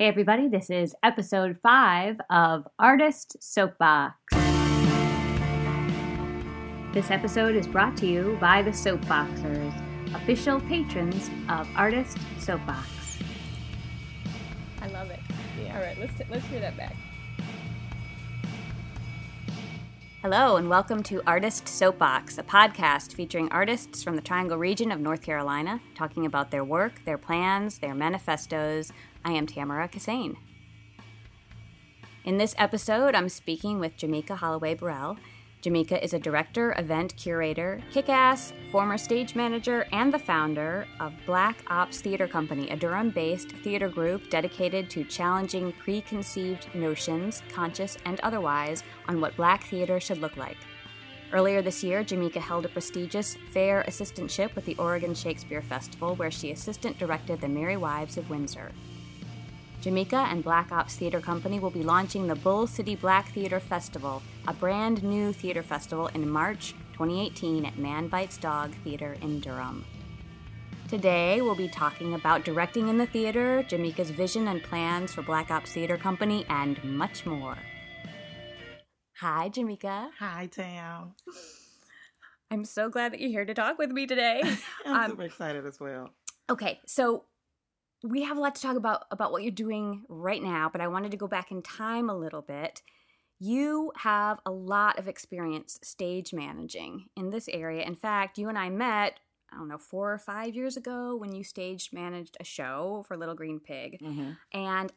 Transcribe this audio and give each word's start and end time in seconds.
Hey, 0.00 0.06
everybody, 0.06 0.46
this 0.46 0.70
is 0.70 0.94
episode 1.02 1.58
five 1.60 2.20
of 2.30 2.68
Artist 2.78 3.36
Soapbox. 3.42 4.14
This 6.94 7.10
episode 7.10 7.56
is 7.56 7.66
brought 7.66 7.96
to 7.96 8.06
you 8.06 8.38
by 8.40 8.62
the 8.62 8.70
Soapboxers, 8.70 9.74
official 10.14 10.60
patrons 10.60 11.28
of 11.48 11.66
Artist 11.74 12.16
Soapbox. 12.38 13.18
I 14.80 14.86
love 14.86 15.10
it. 15.10 15.18
Yeah. 15.60 15.76
All 15.76 15.82
right, 15.82 15.98
let's 15.98 16.16
t- 16.16 16.24
let's 16.30 16.46
hear 16.46 16.60
that 16.60 16.76
back. 16.76 16.94
Hello, 20.22 20.56
and 20.56 20.68
welcome 20.68 21.04
to 21.04 21.22
Artist 21.28 21.68
Soapbox, 21.68 22.38
a 22.38 22.42
podcast 22.42 23.12
featuring 23.12 23.48
artists 23.52 24.02
from 24.02 24.16
the 24.16 24.20
Triangle 24.20 24.58
region 24.58 24.90
of 24.90 24.98
North 24.98 25.22
Carolina 25.22 25.80
talking 25.94 26.26
about 26.26 26.50
their 26.50 26.64
work, 26.64 27.04
their 27.04 27.16
plans, 27.16 27.78
their 27.78 27.94
manifestos, 27.94 28.90
I 29.24 29.30
am 29.30 29.46
Tamara 29.46 29.86
Kissane. 29.88 30.34
In 32.24 32.36
this 32.36 32.52
episode, 32.58 33.14
I'm 33.14 33.28
speaking 33.28 33.78
with 33.78 33.96
Jamika 33.96 34.36
Holloway 34.36 34.74
Burrell. 34.74 35.18
Jamika 35.62 36.00
is 36.00 36.14
a 36.14 36.20
director, 36.20 36.72
event 36.78 37.16
curator, 37.16 37.82
kick 37.92 38.08
ass, 38.08 38.52
former 38.70 38.96
stage 38.96 39.34
manager, 39.34 39.86
and 39.90 40.14
the 40.14 40.18
founder 40.18 40.86
of 41.00 41.12
Black 41.26 41.64
Ops 41.68 42.00
Theater 42.00 42.28
Company, 42.28 42.70
a 42.70 42.76
Durham 42.76 43.10
based 43.10 43.50
theater 43.50 43.88
group 43.88 44.30
dedicated 44.30 44.88
to 44.90 45.02
challenging 45.02 45.72
preconceived 45.72 46.72
notions, 46.76 47.42
conscious 47.52 47.98
and 48.04 48.20
otherwise, 48.20 48.84
on 49.08 49.20
what 49.20 49.36
black 49.36 49.64
theater 49.64 49.98
should 49.98 50.18
look 50.18 50.36
like. 50.36 50.58
Earlier 51.32 51.60
this 51.60 51.82
year, 51.82 52.04
Jamika 52.04 52.40
held 52.40 52.64
a 52.64 52.68
prestigious 52.68 53.36
fair 53.52 53.84
assistantship 53.88 54.54
with 54.54 54.64
the 54.64 54.76
Oregon 54.76 55.12
Shakespeare 55.12 55.60
Festival, 55.60 56.14
where 56.14 56.30
she 56.30 56.52
assistant 56.52 56.98
directed 56.98 57.40
The 57.40 57.48
Merry 57.48 57.76
Wives 57.76 58.16
of 58.16 58.30
Windsor. 58.30 58.70
Jamika 59.88 60.30
and 60.30 60.44
Black 60.44 60.70
Ops 60.70 60.96
Theater 60.96 61.18
Company 61.18 61.58
will 61.60 61.70
be 61.70 61.82
launching 61.82 62.26
the 62.26 62.34
Bull 62.34 62.66
City 62.66 62.94
Black 62.94 63.26
Theater 63.32 63.58
Festival, 63.58 64.22
a 64.46 64.52
brand 64.52 65.02
new 65.02 65.32
theater 65.32 65.62
festival 65.62 66.08
in 66.08 66.28
March 66.28 66.74
2018 66.92 67.64
at 67.64 67.78
Man 67.78 68.06
Bites 68.06 68.36
Dog 68.36 68.74
Theater 68.84 69.16
in 69.22 69.40
Durham. 69.40 69.86
Today, 70.88 71.40
we'll 71.40 71.54
be 71.54 71.68
talking 71.68 72.12
about 72.12 72.44
directing 72.44 72.88
in 72.88 72.98
the 72.98 73.06
theater, 73.06 73.64
Jamika's 73.66 74.10
vision 74.10 74.48
and 74.48 74.62
plans 74.62 75.14
for 75.14 75.22
Black 75.22 75.50
Ops 75.50 75.72
Theater 75.72 75.96
Company, 75.96 76.44
and 76.50 76.84
much 76.84 77.24
more. 77.24 77.56
Hi, 79.20 79.48
Jamika. 79.48 80.10
Hi, 80.18 80.50
Tam. 80.52 81.14
I'm 82.50 82.66
so 82.66 82.90
glad 82.90 83.14
that 83.14 83.20
you're 83.20 83.30
here 83.30 83.46
to 83.46 83.54
talk 83.54 83.78
with 83.78 83.90
me 83.90 84.06
today. 84.06 84.42
I'm 84.84 84.96
um, 84.96 85.10
super 85.12 85.22
excited 85.22 85.64
as 85.64 85.80
well. 85.80 86.10
Okay, 86.50 86.78
so 86.84 87.24
we 88.02 88.22
have 88.22 88.36
a 88.36 88.40
lot 88.40 88.54
to 88.54 88.62
talk 88.62 88.76
about 88.76 89.06
about 89.10 89.32
what 89.32 89.42
you're 89.42 89.50
doing 89.50 90.04
right 90.08 90.42
now, 90.42 90.68
but 90.70 90.80
I 90.80 90.88
wanted 90.88 91.10
to 91.10 91.16
go 91.16 91.26
back 91.26 91.50
in 91.50 91.62
time 91.62 92.08
a 92.08 92.16
little 92.16 92.42
bit. 92.42 92.82
You 93.40 93.92
have 93.96 94.40
a 94.46 94.50
lot 94.50 94.98
of 94.98 95.08
experience 95.08 95.78
stage 95.82 96.32
managing 96.32 97.08
in 97.16 97.30
this 97.30 97.48
area. 97.48 97.84
In 97.84 97.94
fact, 97.94 98.38
you 98.38 98.48
and 98.48 98.58
I 98.58 98.68
met, 98.68 99.20
I 99.52 99.56
don't 99.56 99.68
know, 99.68 99.78
four 99.78 100.12
or 100.12 100.18
five 100.18 100.54
years 100.54 100.76
ago 100.76 101.16
when 101.16 101.32
you 101.32 101.44
stage 101.44 101.90
managed 101.92 102.36
a 102.40 102.44
show 102.44 103.04
for 103.06 103.16
Little 103.16 103.36
Green 103.36 103.60
Pig. 103.60 104.00
Mm-hmm. 104.02 104.30
And 104.52 104.92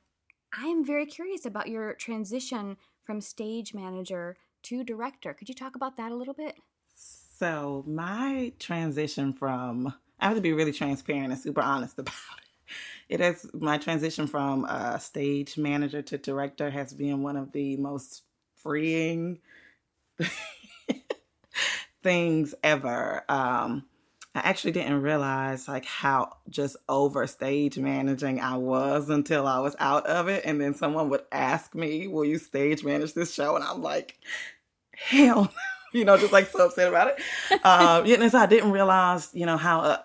I'm 0.53 0.83
very 0.83 1.05
curious 1.05 1.45
about 1.45 1.69
your 1.69 1.93
transition 1.93 2.77
from 3.03 3.21
stage 3.21 3.73
manager 3.73 4.37
to 4.63 4.83
director. 4.83 5.33
Could 5.33 5.49
you 5.49 5.55
talk 5.55 5.75
about 5.75 5.97
that 5.97 6.11
a 6.11 6.15
little 6.15 6.33
bit? 6.33 6.55
So, 6.93 7.83
my 7.87 8.53
transition 8.59 9.33
from, 9.33 9.93
I 10.19 10.27
have 10.27 10.35
to 10.35 10.41
be 10.41 10.53
really 10.53 10.71
transparent 10.71 11.31
and 11.31 11.41
super 11.41 11.61
honest 11.61 11.97
about 11.97 12.13
it 12.37 12.50
it 13.09 13.19
has 13.19 13.45
my 13.53 13.77
transition 13.77 14.27
from 14.27 14.65
uh, 14.67 14.97
stage 14.97 15.57
manager 15.57 16.01
to 16.01 16.17
director 16.17 16.69
has 16.69 16.93
been 16.93 17.23
one 17.23 17.37
of 17.37 17.51
the 17.51 17.77
most 17.77 18.23
freeing 18.55 19.39
things 22.03 22.55
ever. 22.63 23.23
Um, 23.29 23.85
I 24.33 24.39
actually 24.39 24.71
didn't 24.71 25.01
realize 25.01 25.67
like 25.67 25.83
how 25.85 26.37
just 26.49 26.77
over 26.87 27.27
stage 27.27 27.77
managing 27.77 28.39
I 28.39 28.55
was 28.55 29.09
until 29.09 29.45
I 29.45 29.59
was 29.59 29.75
out 29.79 30.05
of 30.07 30.29
it. 30.29 30.45
And 30.45 30.59
then 30.61 30.73
someone 30.73 31.09
would 31.09 31.23
ask 31.31 31.75
me, 31.75 32.07
Will 32.07 32.23
you 32.23 32.37
stage 32.37 32.83
manage 32.83 33.13
this 33.13 33.33
show? 33.33 33.55
And 33.55 33.63
I'm 33.63 33.81
like, 33.81 34.17
Hell. 34.93 35.51
you 35.93 36.05
know, 36.05 36.17
just 36.17 36.31
like 36.31 36.49
so 36.49 36.65
upset 36.65 36.87
about 36.87 37.09
it. 37.09 37.65
Um, 37.65 38.05
and 38.05 38.31
so 38.31 38.39
I 38.39 38.45
didn't 38.45 38.71
realize, 38.71 39.29
you 39.33 39.45
know, 39.45 39.57
how 39.57 39.81
uh, 39.81 39.97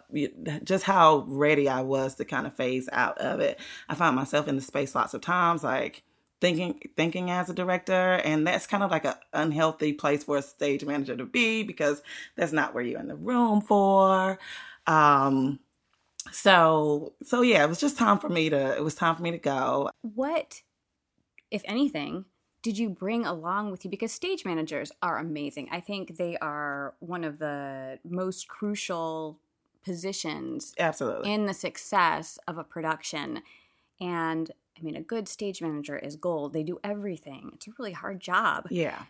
just 0.65 0.85
how 0.85 1.25
ready 1.29 1.69
I 1.69 1.83
was 1.83 2.17
to 2.17 2.25
kind 2.25 2.47
of 2.47 2.55
phase 2.55 2.89
out 2.93 3.19
of 3.19 3.41
it. 3.41 3.61
I 3.89 3.95
found 3.95 4.17
myself 4.17 4.49
in 4.49 4.57
the 4.57 4.63
space 4.63 4.95
lots 4.95 5.15
of 5.15 5.21
times, 5.21 5.63
like 5.63 6.03
thinking 6.41 6.81
thinking 6.97 7.31
as 7.31 7.49
a 7.49 7.55
director, 7.55 8.21
and 8.25 8.47
that's 8.47 8.67
kind 8.67 8.83
of 8.83 8.91
like 8.91 9.05
an 9.05 9.15
unhealthy 9.33 9.93
place 9.93 10.25
for 10.25 10.37
a 10.37 10.43
stage 10.43 10.85
manager 10.85 11.17
to 11.17 11.25
be 11.25 11.63
because 11.63 12.03
that's 12.37 12.53
not 12.53 12.75
where 12.75 12.85
you're 12.85 13.01
in 13.01 13.09
the 13.09 13.17
room 13.17 13.61
for. 13.61 14.39
Um, 14.87 15.61
so 16.33 17.15
so 17.23 17.43
yeah, 17.43 17.65
it 17.65 17.69
was 17.69 17.81
just 17.81 17.97
time 17.97 18.19
for 18.19 18.29
me 18.29 18.51
to 18.51 18.77
it 18.77 18.83
was 18.83 18.95
time 18.95 19.15
for 19.15 19.23
me 19.23 19.31
to 19.31 19.39
go. 19.39 19.91
What, 20.03 20.63
if 21.51 21.63
anything? 21.65 22.25
Did 22.67 22.79
you 22.79 22.89
bring 22.89 23.25
along 23.25 23.71
with 23.71 23.85
you? 23.85 23.91
Because 23.93 24.11
stage 24.11 24.45
managers 24.45 24.91
are 25.01 25.19
amazing. 25.19 25.69
I 25.71 25.79
think 25.79 26.17
they 26.17 26.37
are 26.39 26.95
one 26.99 27.23
of 27.23 27.39
the 27.39 28.01
most 28.05 28.49
crucial 28.49 29.39
positions 29.85 30.75
absolutely. 30.77 31.33
in 31.33 31.47
the 31.47 31.55
success 31.55 32.41
of 32.49 32.59
a 32.59 32.65
production. 32.65 33.43
And 34.01 34.51
i 34.77 34.83
mean 34.83 34.97
a 34.97 35.01
good 35.01 35.29
stage 35.29 35.63
manager 35.63 35.97
is 35.97 36.17
gold. 36.17 36.55
They 36.55 36.65
do 36.65 36.81
everything. 36.83 37.53
It's 37.55 37.69
a 37.69 37.71
really 37.79 37.93
hard 37.93 38.19
job. 38.19 38.67
Yeah. 38.69 39.03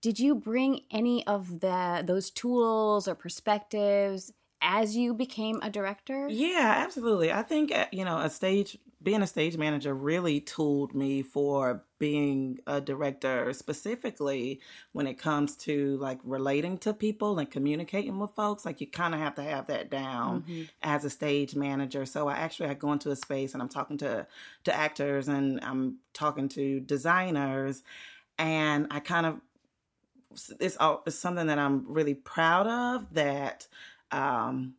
Did 0.00 0.20
you 0.20 0.36
bring 0.36 0.82
any 0.92 1.26
of 1.26 1.58
the 1.58 2.04
those 2.06 2.30
tools 2.30 3.08
or 3.08 3.16
perspectives 3.16 4.32
as 4.62 4.96
you 4.96 5.12
became 5.12 5.58
a 5.60 5.70
director? 5.70 6.28
Yeah 6.28 6.74
absolutely. 6.86 7.32
I 7.32 7.42
think 7.42 7.74
uh, 7.74 7.86
you 7.90 8.04
know 8.04 8.18
a 8.18 8.30
stage 8.30 8.78
being 9.02 9.22
a 9.22 9.26
stage 9.26 9.56
manager 9.56 9.94
really 9.94 10.40
tooled 10.40 10.94
me 10.94 11.22
for 11.22 11.84
being 11.98 12.58
a 12.66 12.80
director 12.80 13.52
specifically 13.52 14.60
when 14.92 15.06
it 15.06 15.14
comes 15.14 15.56
to 15.56 15.96
like 15.98 16.18
relating 16.22 16.76
to 16.78 16.92
people 16.92 17.38
and 17.38 17.50
communicating 17.50 18.18
with 18.18 18.30
folks 18.32 18.64
like 18.64 18.80
you 18.80 18.86
kind 18.86 19.14
of 19.14 19.20
have 19.20 19.34
to 19.34 19.42
have 19.42 19.66
that 19.66 19.90
down 19.90 20.42
mm-hmm. 20.42 20.62
as 20.82 21.04
a 21.04 21.10
stage 21.10 21.54
manager 21.54 22.04
so 22.04 22.28
i 22.28 22.34
actually 22.34 22.68
i 22.68 22.74
go 22.74 22.92
into 22.92 23.10
a 23.10 23.16
space 23.16 23.54
and 23.54 23.62
i'm 23.62 23.68
talking 23.68 23.98
to 23.98 24.26
to 24.64 24.74
actors 24.74 25.28
and 25.28 25.60
i'm 25.62 25.96
talking 26.12 26.48
to 26.48 26.80
designers 26.80 27.82
and 28.38 28.86
i 28.90 29.00
kind 29.00 29.26
of 29.26 29.40
it's, 30.60 30.76
all 30.76 31.02
it's 31.06 31.16
something 31.16 31.46
that 31.46 31.58
i'm 31.58 31.84
really 31.90 32.14
proud 32.14 32.66
of 32.66 33.12
that 33.14 33.66
um 34.12 34.74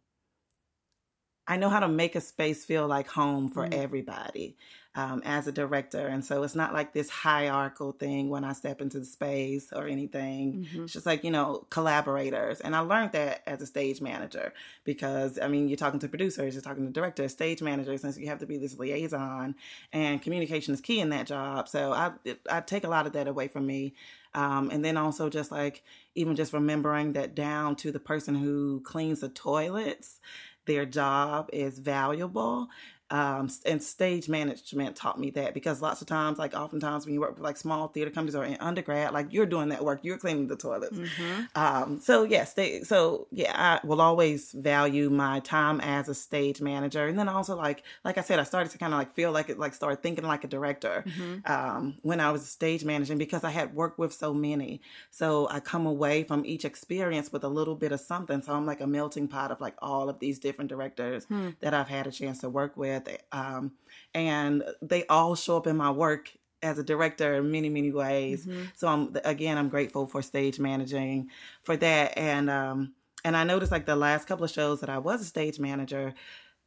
I 1.52 1.58
know 1.58 1.68
how 1.68 1.82
to 1.82 1.90
make 1.90 2.16
a 2.16 2.22
space 2.22 2.64
feel 2.64 2.88
like 2.88 3.10
home 3.10 3.50
for 3.50 3.64
mm-hmm. 3.64 3.78
everybody 3.78 4.56
um, 4.96 5.22
as 5.26 5.48
a 5.48 5.52
director. 5.52 6.08
And 6.08 6.24
so 6.24 6.44
it's 6.44 6.56
not 6.56 6.74
like 6.74 6.94
this 6.94 7.10
hierarchical 7.10 7.92
thing 7.92 8.30
when 8.30 8.46
I 8.46 8.54
step 8.54 8.80
into 8.80 9.00
the 9.00 9.06
space 9.06 9.74
or 9.74 9.86
anything. 9.86 10.66
Mm-hmm. 10.66 10.84
It's 10.84 10.94
just 10.94 11.06
like, 11.06 11.26
you 11.26 11.32
know, 11.32 11.66
collaborators. 11.70 12.62
And 12.62 12.74
I 12.74 12.80
learned 12.80 13.12
that 13.12 13.42
as 13.46 13.62
a 13.62 13.66
stage 13.66 14.00
manager 14.00 14.54
because, 14.86 15.40
I 15.40 15.50
mean, 15.50 15.68
you're 15.68 15.76
talking 15.76 16.00
to 16.00 16.08
producers, 16.08 16.54
you're 16.54 16.64
talking 16.64 16.86
to 16.86 16.92
directors, 16.94 17.34
stage 17.34 17.62
managers, 17.62 18.06
and 18.06 18.14
so 18.14 18.22
you 18.22 18.28
have 18.28 18.40
to 18.40 18.46
be 18.46 18.58
this 18.58 18.80
liaison. 18.80 19.56
And 19.92 20.22
communication 20.22 20.74
is 20.74 20.80
key 20.80 21.02
in 21.02 21.10
that 21.10 21.28
job. 21.28 21.68
So 21.68 21.92
I, 21.92 22.12
I 22.50 22.62
take 22.62 22.86
a 22.86 22.90
lot 22.90 23.08
of 23.08 23.14
that 23.14 23.28
away 23.28 23.50
from 23.50 23.68
me. 23.68 23.94
Um, 24.34 24.70
and 24.72 24.86
then 24.86 24.96
also 24.96 25.30
just 25.30 25.52
like 25.52 25.84
even 26.16 26.38
just 26.38 26.54
remembering 26.54 27.14
that 27.14 27.36
down 27.36 27.76
to 27.78 27.92
the 27.92 28.00
person 28.00 28.34
who 28.34 28.80
cleans 28.80 29.20
the 29.20 29.28
toilets 29.28 30.22
their 30.66 30.86
job 30.86 31.50
is 31.54 31.80
valuable 31.80 32.68
um, 33.12 33.50
and 33.66 33.84
stage 33.84 34.30
management 34.30 34.96
taught 34.96 35.20
me 35.20 35.32
that 35.32 35.54
because 35.54 35.82
lots 35.82 36.02
of 36.02 36.08
times, 36.08 36.40
like 36.40 36.54
oftentimes 36.54 37.06
when 37.06 37.14
you 37.14 37.20
work 37.20 37.36
with 37.36 37.44
like 37.44 37.58
small 37.58 37.90
theater 37.90 38.10
companies 38.10 38.36
or 38.36 38.46
in 38.46 38.56
undergrad, 38.62 39.14
like 39.14 39.34
you're 39.34 39.46
doing 39.46 39.70
that 39.70 39.84
work, 39.84 40.00
you're 40.02 40.18
cleaning 40.18 40.48
the 40.48 40.56
toilets. 40.56 40.98
Mm-hmm. 40.98 41.42
Um, 41.56 42.00
so 42.00 42.24
yes, 42.24 42.54
they, 42.54 42.84
so 42.84 43.28
yeah, 43.30 43.52
I 43.54 43.86
will 43.86 44.00
always 44.00 44.54
value 44.54 45.10
my 45.10 45.42
time 45.42 45.82
as 45.82 46.08
a 46.08 46.16
stage 46.16 46.62
manager, 46.62 47.06
and 47.06 47.20
then 47.20 47.28
also 47.28 47.56
like 47.56 47.84
like 48.06 48.18
I 48.18 48.22
said, 48.22 48.40
I 48.40 48.44
started 48.44 48.72
to 48.72 48.78
kind 48.78 48.94
of 48.94 49.00
like 49.00 49.14
feel 49.14 49.34
like 49.34 49.50
it, 49.50 49.60
like 49.60 49.74
start 49.74 50.02
thinking 50.02 50.24
like 50.24 50.46
a 50.46 50.48
director 50.48 51.04
mm-hmm. 51.06 51.52
um, 51.52 51.98
when 52.04 52.22
I 52.22 52.32
was 52.32 52.50
stage 52.50 52.86
managing 52.86 53.18
because 53.18 53.44
I 53.44 53.50
had 53.50 53.76
worked 53.76 54.00
with 54.00 54.14
so 54.14 54.34
many. 54.34 54.82
So 55.10 55.50
I 55.50 55.60
come 55.60 55.86
away 55.86 56.24
from 56.24 56.46
each 56.46 56.64
experience 56.64 57.30
with 57.34 57.44
a 57.44 57.50
little 57.50 57.76
bit 57.76 57.92
of 57.92 58.00
something. 58.00 58.42
So 58.42 58.54
I'm 58.54 58.66
like 58.66 58.80
a 58.80 58.88
melting 58.88 59.28
pot 59.28 59.52
of 59.52 59.60
like 59.60 59.76
all 59.80 60.08
of 60.08 60.20
these 60.20 60.40
different 60.40 60.70
directors 60.70 61.26
hmm. 61.26 61.50
that 61.60 61.74
I've 61.74 61.90
had 61.90 62.08
a 62.08 62.12
chance 62.12 62.40
to 62.40 62.50
work 62.50 62.78
with 62.78 63.01
Um, 63.32 63.74
and 64.14 64.64
they 64.82 65.06
all 65.08 65.36
show 65.36 65.58
up 65.58 65.68
in 65.68 65.78
my 65.78 65.92
work 65.92 66.32
as 66.64 66.78
a 66.78 66.84
director 66.84 67.36
in 67.36 67.50
many 67.50 67.70
many 67.70 67.92
ways 67.92 68.46
mm-hmm. 68.46 68.66
so 68.76 68.88
i'm 68.88 69.18
again 69.26 69.58
i'm 69.58 69.68
grateful 69.68 70.06
for 70.06 70.22
stage 70.22 70.60
managing 70.60 71.28
for 71.64 71.76
that 71.76 72.16
and 72.16 72.52
um 72.52 72.94
and 73.26 73.36
i 73.36 73.44
noticed 73.44 73.72
like 73.72 73.88
the 73.88 73.96
last 73.96 74.28
couple 74.28 74.46
of 74.46 74.52
shows 74.52 74.80
that 74.80 74.90
i 74.90 75.00
was 75.00 75.22
a 75.22 75.26
stage 75.26 75.60
manager 75.60 76.14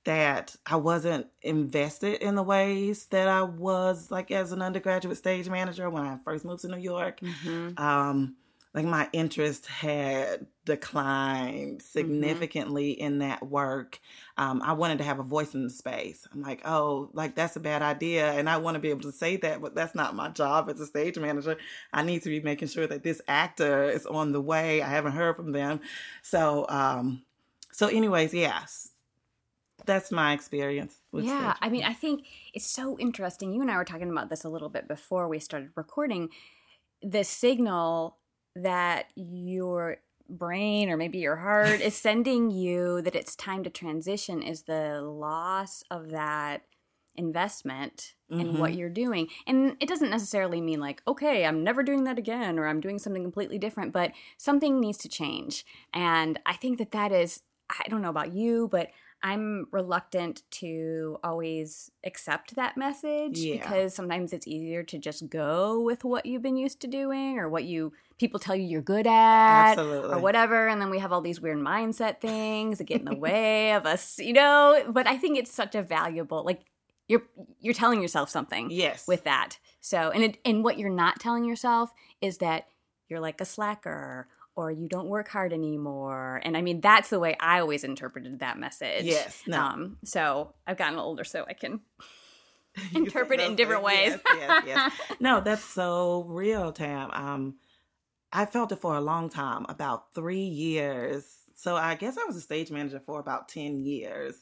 that 0.05 0.55
I 0.67 0.77
wasn't 0.77 1.27
invested 1.43 2.23
in 2.23 2.35
the 2.35 2.43
ways 2.43 3.07
that 3.07 3.27
I 3.27 3.43
was 3.43 4.11
like 4.11 4.31
as 4.31 4.53
an 4.53 4.63
undergraduate 4.63 5.17
stage 5.17 5.49
manager 5.49 5.89
when 5.89 6.05
I 6.05 6.19
first 6.25 6.45
moved 6.45 6.63
to 6.63 6.69
New 6.69 6.79
York. 6.79 7.21
Mm-hmm. 7.21 7.83
Um, 7.83 8.37
like 8.75 8.85
my 8.85 9.09
interest 9.12 9.67
had 9.67 10.47
declined 10.65 11.79
mm-hmm. 11.79 11.87
significantly 11.87 12.94
mm-hmm. 12.94 13.05
in 13.05 13.19
that 13.21 13.47
work. 13.47 14.00
Um, 14.37 14.61
I 14.62 14.73
wanted 14.73 14.99
to 14.99 15.05
have 15.05 15.21
a 15.21 15.23
voice 15.23 15.55
in 15.55 15.62
the 15.62 15.71
space. 15.71 16.26
I'm 16.32 16.43
like, 16.43 16.67
oh, 16.67 17.09
like 17.12 17.37
that's 17.37 17.55
a 17.55 17.61
bad 17.61 17.82
idea. 17.82 18.32
And 18.32 18.50
I 18.50 18.56
want 18.56 18.75
to 18.75 18.81
be 18.81 18.91
able 18.91 19.03
to 19.03 19.12
say 19.12 19.37
that, 19.37 19.62
but 19.62 19.76
that's 19.76 19.94
not 19.94 20.17
my 20.17 20.29
job 20.29 20.69
as 20.69 20.81
a 20.81 20.87
stage 20.87 21.17
manager. 21.17 21.56
I 21.93 22.03
need 22.03 22.23
to 22.23 22.29
be 22.29 22.41
making 22.41 22.69
sure 22.69 22.88
that 22.88 23.05
this 23.05 23.23
actor 23.29 23.85
is 23.85 24.06
on 24.06 24.32
the 24.32 24.41
way. 24.41 24.82
I 24.82 24.88
haven't 24.88 25.12
heard 25.12 25.37
from 25.37 25.53
them. 25.53 25.81
So, 26.23 26.67
um, 26.69 27.23
so 27.70 27.87
anyways, 27.87 28.35
yes, 28.35 28.91
that's 29.87 30.11
my 30.11 30.32
experience. 30.32 30.97
yeah. 31.12 31.55
I 31.61 31.69
mean, 31.69 31.85
I 31.85 31.93
think 31.93 32.27
it's 32.53 32.67
so 32.67 32.99
interesting. 32.99 33.53
You 33.53 33.61
and 33.61 33.70
I 33.70 33.77
were 33.77 33.85
talking 33.85 34.11
about 34.11 34.31
this 34.31 34.43
a 34.43 34.49
little 34.49 34.69
bit 34.69 34.88
before 34.88 35.29
we 35.29 35.38
started 35.38 35.70
recording. 35.77 36.31
The 37.03 37.23
signal 37.23 38.17
that 38.56 39.06
your 39.15 39.99
brain 40.29 40.89
or 40.89 40.97
maybe 40.97 41.19
your 41.19 41.37
heart 41.37 41.81
is 41.81 41.95
sending 41.97 42.51
you 42.51 43.03
that 43.03 43.15
it's 43.15 43.37
time 43.37 43.62
to 43.65 43.71
transition 43.71 44.43
is 44.43 44.62
the 44.62 45.01
loss 45.03 45.83
of 45.91 46.11
that 46.11 46.62
investment 47.17 48.15
mm-hmm. 48.31 48.41
in 48.41 48.59
what 48.59 48.71
mm-hmm. 48.71 48.81
you're 48.81 48.89
doing. 48.89 49.29
And 49.47 49.77
it 49.81 49.89
doesn't 49.89 50.11
necessarily 50.11 50.61
mean 50.61 50.81
like, 50.81 51.03
okay, 51.06 51.45
I'm 51.45 51.62
never 51.62 51.83
doing 51.83 52.05
that 52.05 52.19
again 52.19 52.59
or 52.59 52.67
I'm 52.67 52.81
doing 52.81 52.99
something 52.99 53.23
completely 53.23 53.59
different, 53.59 53.93
but 53.93 54.12
something 54.37 54.81
needs 54.81 54.99
to 54.99 55.09
change. 55.09 55.65
And 55.93 56.41
I 56.47 56.55
think 56.55 56.79
that 56.79 56.91
that 56.93 57.12
is 57.12 57.43
I 57.71 57.89
don't 57.89 58.03
know 58.03 58.11
about 58.11 58.35
you, 58.35 58.69
but 58.71 58.89
I'm 59.25 59.69
reluctant 59.71 60.43
to 60.50 61.19
always 61.25 61.91
accept 62.05 62.56
that 62.56 62.76
message 62.76 63.38
yeah. 63.38 63.55
because 63.56 63.94
sometimes 63.94 64.35
it's 64.35 64.47
easier 64.47 64.82
to 64.82 64.99
just 64.99 65.31
go 65.31 65.81
with 65.81 66.05
what 66.05 66.26
you've 66.26 66.43
been 66.43 66.59
used 66.59 66.81
to 66.81 66.87
doing 66.87 67.38
or 67.38 67.49
what 67.49 67.65
you 67.65 67.94
people 68.19 68.38
tell 68.38 68.55
you 68.55 68.65
you're 68.65 68.82
good 68.82 69.06
at 69.06 69.71
Absolutely. 69.73 70.12
or 70.12 70.19
whatever 70.19 70.69
and 70.69 70.79
then 70.79 70.91
we 70.91 70.99
have 70.99 71.11
all 71.11 71.23
these 71.23 71.41
weird 71.41 71.56
mindset 71.56 72.21
things 72.21 72.76
that 72.76 72.85
get 72.85 73.00
in 73.00 73.06
the 73.06 73.17
way 73.17 73.73
of 73.73 73.87
us, 73.87 74.19
you 74.19 74.35
know, 74.35 74.85
but 74.91 75.06
I 75.06 75.17
think 75.17 75.38
it's 75.38 75.50
such 75.50 75.75
a 75.75 75.82
valuable 75.82 76.44
like 76.44 76.61
you're 77.09 77.23
you're 77.61 77.73
telling 77.73 78.03
yourself 78.03 78.29
something 78.29 78.69
yes 78.70 79.09
with 79.09 79.25
that. 79.25 79.59
So 79.81 80.11
and 80.11 80.23
it, 80.23 80.38
and 80.44 80.62
what 80.62 80.79
you're 80.79 80.91
not 80.91 81.19
telling 81.19 81.47
yourself 81.47 81.94
is 82.20 82.38
that 82.38 82.67
you're 83.09 83.20
like 83.20 83.41
a 83.41 83.47
slacker 83.47 84.29
or 84.56 84.71
you 84.71 84.89
don't 84.89 85.09
work 85.09 85.29
hard 85.29 85.53
anymore. 85.53 86.41
And 86.45 86.56
I 86.56 86.62
mean, 86.62 86.81
that's 86.81 87.11
the 87.11 87.19
way 87.19 87.37
I 87.41 87.61
always 87.61 87.85
interpreted 87.85 88.39
that 88.41 88.59
message. 88.59 89.05
Yes. 89.05 89.43
No. 89.47 89.61
Um, 89.61 89.97
so 90.05 90.55
I've 90.67 90.77
gotten 90.77 90.99
older, 90.99 91.25
so 91.25 91.45
I 91.49 91.55
can 91.55 91.81
interpret 92.95 93.41
it 93.41 93.47
in 93.51 93.56
different 93.56 93.85
things. 93.87 94.12
ways. 94.12 94.21
yes, 94.37 94.62
yes, 94.67 94.93
yes. 95.09 95.17
No, 95.21 95.41
that's 95.41 95.65
so 95.65 96.25
real, 96.29 96.73
Tam. 96.73 97.11
Um, 97.12 97.55
I 98.33 98.47
felt 98.47 98.73
it 98.73 98.81
for 98.81 98.95
a 98.97 99.01
long 99.01 99.29
time, 99.29 99.67
about 99.69 100.15
three 100.15 100.45
years. 100.45 101.25
So 101.56 101.77
I 101.77 101.95
guess 101.95 102.19
I 102.19 102.25
was 102.25 102.37
a 102.37 102.41
stage 102.41 102.71
manager 102.71 103.01
for 103.01 103.21
about 103.21 103.49
10 103.49 103.79
years. 103.81 104.35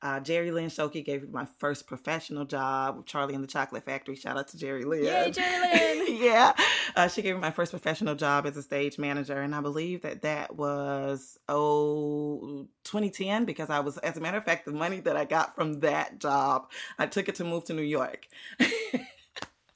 Uh, 0.00 0.20
Jerry 0.20 0.50
Lynn 0.50 0.68
Shoki 0.68 1.04
gave 1.04 1.22
me 1.22 1.28
my 1.32 1.46
first 1.58 1.86
professional 1.86 2.44
job 2.44 2.98
with 2.98 3.06
Charlie 3.06 3.34
and 3.34 3.42
the 3.42 3.48
Chocolate 3.48 3.84
Factory. 3.84 4.14
Shout 4.14 4.36
out 4.36 4.48
to 4.48 4.56
Jerry 4.58 4.84
Lynn. 4.84 5.04
Yay, 5.04 5.30
Jerry 5.32 5.60
Lynn. 5.60 6.16
yeah. 6.22 6.52
Uh, 6.94 7.08
she 7.08 7.20
gave 7.22 7.34
me 7.34 7.40
my 7.40 7.50
first 7.50 7.72
professional 7.72 8.14
job 8.14 8.46
as 8.46 8.56
a 8.56 8.62
stage 8.62 8.98
manager. 8.98 9.40
And 9.40 9.54
I 9.54 9.60
believe 9.60 10.02
that 10.02 10.22
that 10.22 10.54
was, 10.54 11.38
oh, 11.48 12.68
2010, 12.84 13.44
because 13.44 13.70
I 13.70 13.80
was, 13.80 13.98
as 13.98 14.16
a 14.16 14.20
matter 14.20 14.38
of 14.38 14.44
fact, 14.44 14.66
the 14.66 14.72
money 14.72 15.00
that 15.00 15.16
I 15.16 15.24
got 15.24 15.56
from 15.56 15.80
that 15.80 16.20
job, 16.20 16.70
I 16.98 17.06
took 17.06 17.28
it 17.28 17.34
to 17.36 17.44
move 17.44 17.64
to 17.64 17.74
New 17.74 17.82
York. 17.82 18.26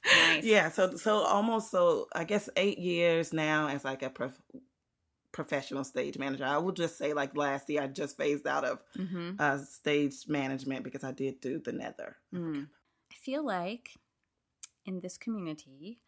Nice. 0.05 0.43
Yeah, 0.43 0.69
so 0.69 0.95
so 0.97 1.19
almost 1.19 1.71
so 1.71 2.07
I 2.13 2.25
guess 2.25 2.49
eight 2.57 2.77
years 2.77 3.31
now 3.31 3.69
as 3.69 3.85
like 3.85 4.03
a 4.03 4.09
prof- 4.09 4.41
professional 5.33 5.83
stage 5.83 6.17
manager. 6.17 6.45
I 6.45 6.59
will 6.59 6.71
just 6.71 6.97
say, 6.97 7.11
like 7.11 7.35
last 7.35 7.69
year, 7.69 7.81
I 7.81 7.87
just 7.87 8.15
phased 8.15 8.47
out 8.47 8.63
of 8.63 8.79
mm-hmm. 8.97 9.31
uh, 9.39 9.57
stage 9.57 10.27
management 10.27 10.83
because 10.85 11.03
I 11.03 11.11
did 11.11 11.41
do 11.41 11.59
the 11.59 11.73
nether. 11.73 12.15
Mm. 12.33 12.67
I 13.11 13.15
feel 13.15 13.45
like 13.45 13.89
in 14.85 15.01
this 15.01 15.17
community, 15.17 15.99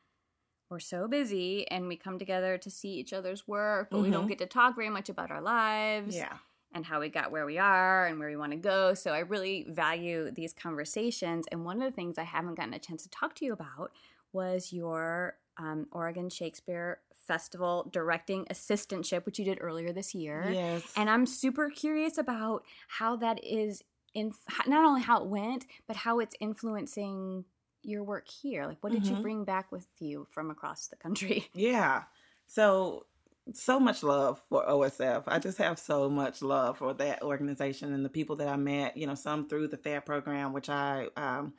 we're 0.69 0.79
so 0.79 1.07
busy 1.07 1.69
and 1.69 1.87
we 1.87 1.97
come 1.97 2.17
together 2.17 2.57
to 2.59 2.69
see 2.69 2.93
each 2.93 3.13
other's 3.13 3.47
work, 3.47 3.89
but 3.89 3.97
mm-hmm. 3.97 4.05
we 4.05 4.11
don't 4.11 4.21
mm-hmm. 4.21 4.29
get 4.29 4.39
to 4.39 4.45
talk 4.45 4.75
very 4.75 4.89
much 4.89 5.09
about 5.09 5.31
our 5.31 5.41
lives. 5.41 6.15
Yeah. 6.15 6.37
And 6.73 6.85
how 6.85 6.99
we 6.99 7.07
got 7.07 7.31
where 7.31 7.45
we 7.45 7.57
are 7.57 8.05
and 8.05 8.19
where 8.19 8.27
we 8.27 8.35
want 8.35 8.51
to 8.51 8.57
go. 8.57 8.93
So 8.95 9.11
I 9.11 9.19
really 9.19 9.65
value 9.69 10.29
these 10.29 10.51
conversations. 10.51 11.45
And 11.49 11.63
one 11.63 11.81
of 11.81 11.89
the 11.89 11.95
things 11.95 12.17
I 12.17 12.23
haven't 12.23 12.55
gotten 12.55 12.73
a 12.73 12.79
chance 12.79 13.03
to 13.03 13.09
talk 13.09 13.33
to 13.35 13.45
you 13.45 13.53
about 13.53 13.93
was 14.33 14.73
your 14.73 15.37
um, 15.57 15.87
Oregon 15.93 16.29
Shakespeare 16.29 16.99
Festival 17.27 17.89
directing 17.91 18.45
assistantship, 18.45 19.25
which 19.25 19.39
you 19.39 19.45
did 19.45 19.57
earlier 19.61 19.91
this 19.91 20.13
year. 20.13 20.49
Yes. 20.51 20.91
And 20.95 21.09
I'm 21.09 21.25
super 21.25 21.69
curious 21.69 22.17
about 22.17 22.63
how 22.87 23.15
that 23.17 23.43
is 23.43 23.83
in 24.13 24.33
not 24.65 24.85
only 24.85 25.01
how 25.01 25.21
it 25.21 25.27
went, 25.27 25.65
but 25.87 25.97
how 25.97 26.19
it's 26.19 26.35
influencing 26.39 27.45
your 27.83 28.03
work 28.03 28.27
here. 28.27 28.65
Like, 28.65 28.77
what 28.81 28.91
did 28.91 29.03
mm-hmm. 29.03 29.17
you 29.17 29.21
bring 29.21 29.43
back 29.43 29.71
with 29.71 29.87
you 29.99 30.27
from 30.31 30.49
across 30.49 30.87
the 30.87 30.95
country? 30.95 31.47
Yeah. 31.53 32.03
So, 32.47 33.05
so 33.53 33.79
much 33.79 34.03
love 34.03 34.39
for 34.49 34.65
OSF. 34.65 35.23
I 35.27 35.39
just 35.39 35.57
have 35.57 35.79
so 35.79 36.09
much 36.09 36.41
love 36.41 36.77
for 36.77 36.93
that 36.93 37.23
organization 37.23 37.93
and 37.93 38.05
the 38.05 38.09
people 38.09 38.35
that 38.37 38.47
I 38.47 38.55
met, 38.55 38.97
you 38.97 39.07
know, 39.07 39.15
some 39.15 39.47
through 39.47 39.67
the 39.67 39.77
FAIR 39.77 40.01
program, 40.01 40.53
which 40.53 40.69
I, 40.69 41.07
um, 41.17 41.53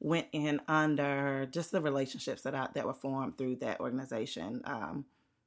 went 0.00 0.26
in 0.32 0.60
under 0.68 1.46
just 1.50 1.72
the 1.72 1.80
relationships 1.80 2.42
that 2.42 2.54
I, 2.54 2.68
that 2.74 2.86
were 2.86 2.94
formed 2.94 3.38
through 3.38 3.56
that 3.56 3.80
organization. 3.80 4.62
Um, 4.64 5.04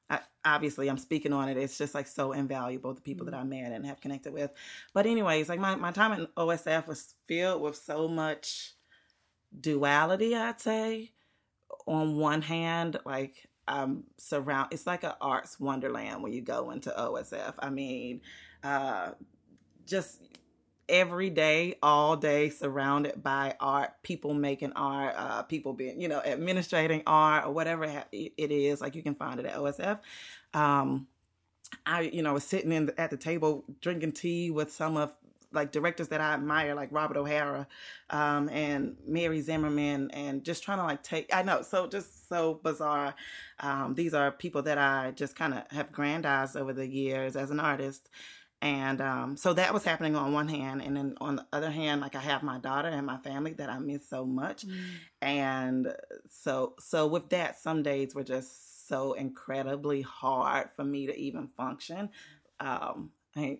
I, 0.09 0.19
obviously, 0.45 0.89
I'm 0.89 0.97
speaking 0.97 1.33
on 1.33 1.49
it. 1.49 1.57
It's 1.57 1.77
just 1.77 1.93
like 1.93 2.07
so 2.07 2.31
invaluable 2.31 2.93
the 2.93 3.01
people 3.01 3.25
mm-hmm. 3.25 3.35
that 3.35 3.41
I 3.41 3.43
met 3.43 3.71
and 3.71 3.85
have 3.85 4.01
connected 4.01 4.33
with. 4.33 4.51
But 4.93 5.05
anyways, 5.05 5.49
like 5.49 5.59
my 5.59 5.75
my 5.75 5.91
time 5.91 6.13
at 6.13 6.35
OSF 6.35 6.87
was 6.87 7.13
filled 7.27 7.61
with 7.61 7.75
so 7.75 8.07
much 8.07 8.73
duality. 9.59 10.35
I'd 10.35 10.61
say 10.61 11.11
on 11.85 12.17
one 12.17 12.41
hand, 12.41 12.99
like 13.05 13.47
um 13.67 14.05
surround 14.17 14.69
it's 14.71 14.87
like 14.87 15.03
an 15.03 15.11
arts 15.19 15.59
wonderland 15.59 16.23
when 16.23 16.31
you 16.31 16.41
go 16.41 16.71
into 16.71 16.89
OSF. 16.89 17.55
I 17.59 17.69
mean, 17.69 18.21
uh 18.63 19.11
just 19.85 20.21
every 20.89 21.29
day, 21.29 21.75
all 21.81 22.15
day, 22.15 22.49
surrounded 22.49 23.21
by 23.21 23.55
art, 23.59 23.91
people 24.03 24.33
making 24.33 24.73
art, 24.73 25.15
uh, 25.17 25.43
people 25.43 25.73
being, 25.73 25.99
you 25.99 26.07
know, 26.07 26.21
administrating 26.23 27.03
art 27.05 27.45
or 27.45 27.51
whatever 27.51 28.03
it 28.11 28.33
is. 28.37 28.81
Like 28.81 28.95
you 28.95 29.03
can 29.03 29.15
find 29.15 29.39
it 29.39 29.45
at 29.45 29.55
OSF. 29.55 29.99
Um, 30.53 31.07
I, 31.85 32.01
you 32.01 32.21
know, 32.21 32.33
was 32.33 32.45
sitting 32.45 32.71
in 32.71 32.87
the, 32.87 32.99
at 32.99 33.09
the 33.09 33.17
table 33.17 33.65
drinking 33.81 34.13
tea 34.13 34.51
with 34.51 34.71
some 34.71 34.97
of 34.97 35.11
like 35.51 35.71
directors 35.71 36.09
that 36.09 36.21
I 36.21 36.33
admire, 36.33 36.75
like 36.75 36.89
Robert 36.91 37.17
O'Hara 37.17 37.67
um, 38.09 38.49
and 38.49 38.95
Mary 39.05 39.41
Zimmerman, 39.41 40.11
and 40.11 40.43
just 40.43 40.63
trying 40.63 40.77
to 40.77 40.83
like 40.83 41.03
take. 41.03 41.33
I 41.33 41.43
know, 41.43 41.61
so 41.61 41.87
just 41.87 42.27
so 42.29 42.59
bizarre. 42.63 43.15
Um, 43.59 43.93
these 43.93 44.13
are 44.13 44.31
people 44.31 44.61
that 44.63 44.77
I 44.77 45.11
just 45.11 45.35
kind 45.35 45.53
of 45.53 45.63
have 45.71 45.91
grandized 45.91 46.55
over 46.55 46.73
the 46.73 46.87
years 46.87 47.35
as 47.35 47.51
an 47.51 47.59
artist, 47.59 48.09
and 48.61 49.01
um, 49.01 49.37
so 49.37 49.53
that 49.53 49.73
was 49.73 49.83
happening 49.83 50.15
on 50.15 50.33
one 50.33 50.47
hand. 50.47 50.81
And 50.81 50.97
then 50.97 51.15
on 51.21 51.35
the 51.35 51.45
other 51.53 51.69
hand, 51.69 52.01
like 52.01 52.15
I 52.15 52.21
have 52.21 52.41
my 52.41 52.57
daughter 52.57 52.87
and 52.87 53.05
my 53.05 53.17
family 53.17 53.53
that 53.53 53.69
I 53.69 53.77
miss 53.77 54.07
so 54.09 54.25
much. 54.25 54.65
Mm. 54.65 54.75
And 55.21 55.95
so, 56.29 56.73
so 56.79 57.05
with 57.05 57.29
that, 57.29 57.59
some 57.59 57.83
days 57.83 58.15
were 58.15 58.23
just 58.23 58.87
so 58.87 59.13
incredibly 59.13 60.01
hard 60.01 60.71
for 60.75 60.83
me 60.83 61.05
to 61.05 61.15
even 61.15 61.47
function. 61.47 62.09
Um, 62.59 63.11
I, 63.35 63.59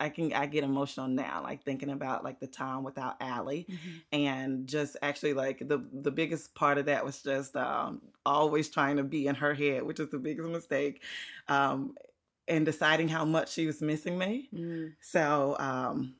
I 0.00 0.08
can 0.08 0.32
I 0.32 0.46
get 0.46 0.64
emotional 0.64 1.06
now, 1.06 1.42
like 1.42 1.62
thinking 1.62 1.90
about 1.90 2.24
like 2.24 2.40
the 2.40 2.48
time 2.48 2.82
without 2.82 3.16
Allie, 3.20 3.66
mm-hmm. 3.70 3.98
and 4.12 4.66
just 4.66 4.96
actually 5.02 5.34
like 5.34 5.60
the 5.60 5.84
the 5.92 6.10
biggest 6.10 6.54
part 6.54 6.78
of 6.78 6.86
that 6.86 7.04
was 7.04 7.22
just 7.22 7.54
um, 7.54 8.02
always 8.26 8.68
trying 8.68 8.96
to 8.96 9.04
be 9.04 9.28
in 9.28 9.36
her 9.36 9.54
head, 9.54 9.84
which 9.84 10.00
is 10.00 10.10
the 10.10 10.18
biggest 10.18 10.48
mistake. 10.48 11.02
Um, 11.46 11.94
and 12.48 12.66
deciding 12.66 13.08
how 13.08 13.24
much 13.24 13.52
she 13.52 13.66
was 13.66 13.80
missing 13.80 14.18
me. 14.18 14.48
Mm. 14.54 14.92
So 15.00 15.56
um, 15.58 16.14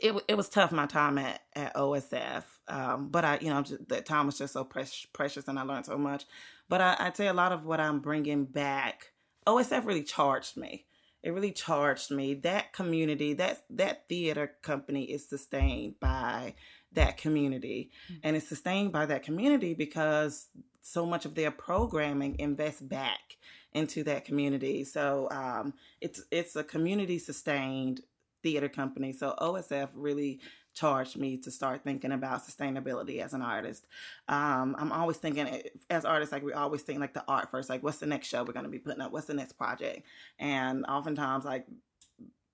it 0.00 0.14
it 0.28 0.36
was 0.36 0.48
tough 0.48 0.72
my 0.72 0.86
time 0.86 1.18
at 1.18 1.42
at 1.54 1.74
OSF, 1.74 2.44
um, 2.68 3.08
but 3.08 3.24
I 3.24 3.38
you 3.40 3.50
know 3.50 3.62
just, 3.62 3.88
that 3.88 4.06
time 4.06 4.26
was 4.26 4.38
just 4.38 4.52
so 4.52 4.64
precious, 4.64 5.06
precious, 5.12 5.48
and 5.48 5.58
I 5.58 5.62
learned 5.62 5.86
so 5.86 5.98
much. 5.98 6.24
But 6.68 6.80
I, 6.80 6.96
I'd 6.98 7.16
say 7.16 7.26
a 7.26 7.34
lot 7.34 7.52
of 7.52 7.66
what 7.66 7.80
I'm 7.80 8.00
bringing 8.00 8.44
back, 8.44 9.12
OSF 9.46 9.84
really 9.84 10.04
charged 10.04 10.56
me. 10.56 10.86
It 11.22 11.30
really 11.30 11.52
charged 11.52 12.10
me. 12.10 12.34
That 12.34 12.72
community, 12.72 13.34
that 13.34 13.64
that 13.70 14.08
theater 14.08 14.52
company 14.62 15.04
is 15.04 15.28
sustained 15.28 16.00
by 16.00 16.54
that 16.92 17.16
community, 17.16 17.90
mm. 18.10 18.20
and 18.22 18.36
it's 18.36 18.48
sustained 18.48 18.92
by 18.92 19.06
that 19.06 19.22
community 19.22 19.74
because 19.74 20.48
so 20.80 21.06
much 21.06 21.24
of 21.24 21.34
their 21.34 21.50
programming 21.50 22.38
invests 22.38 22.80
back 22.80 23.36
into 23.74 24.04
that 24.04 24.24
community. 24.24 24.84
So 24.84 25.28
um, 25.30 25.74
it's 26.00 26.24
it's 26.30 26.56
a 26.56 26.64
community 26.64 27.18
sustained 27.18 28.02
theater 28.42 28.68
company. 28.68 29.12
So 29.12 29.34
OSF 29.40 29.88
really 29.94 30.40
charged 30.74 31.18
me 31.18 31.36
to 31.36 31.50
start 31.50 31.84
thinking 31.84 32.12
about 32.12 32.46
sustainability 32.46 33.20
as 33.20 33.34
an 33.34 33.42
artist. 33.42 33.86
Um, 34.28 34.74
I'm 34.78 34.90
always 34.90 35.18
thinking, 35.18 35.46
eh, 35.46 35.62
as 35.90 36.04
artists, 36.04 36.32
like 36.32 36.42
we 36.42 36.52
always 36.52 36.82
think 36.82 36.98
like 36.98 37.14
the 37.14 37.24
art 37.28 37.50
first, 37.50 37.68
like 37.68 37.82
what's 37.82 37.98
the 37.98 38.06
next 38.06 38.28
show 38.28 38.42
we're 38.42 38.54
going 38.54 38.64
to 38.64 38.70
be 38.70 38.78
putting 38.78 39.02
up? 39.02 39.12
What's 39.12 39.26
the 39.26 39.34
next 39.34 39.52
project? 39.52 40.06
And 40.38 40.84
oftentimes, 40.86 41.44
like 41.44 41.66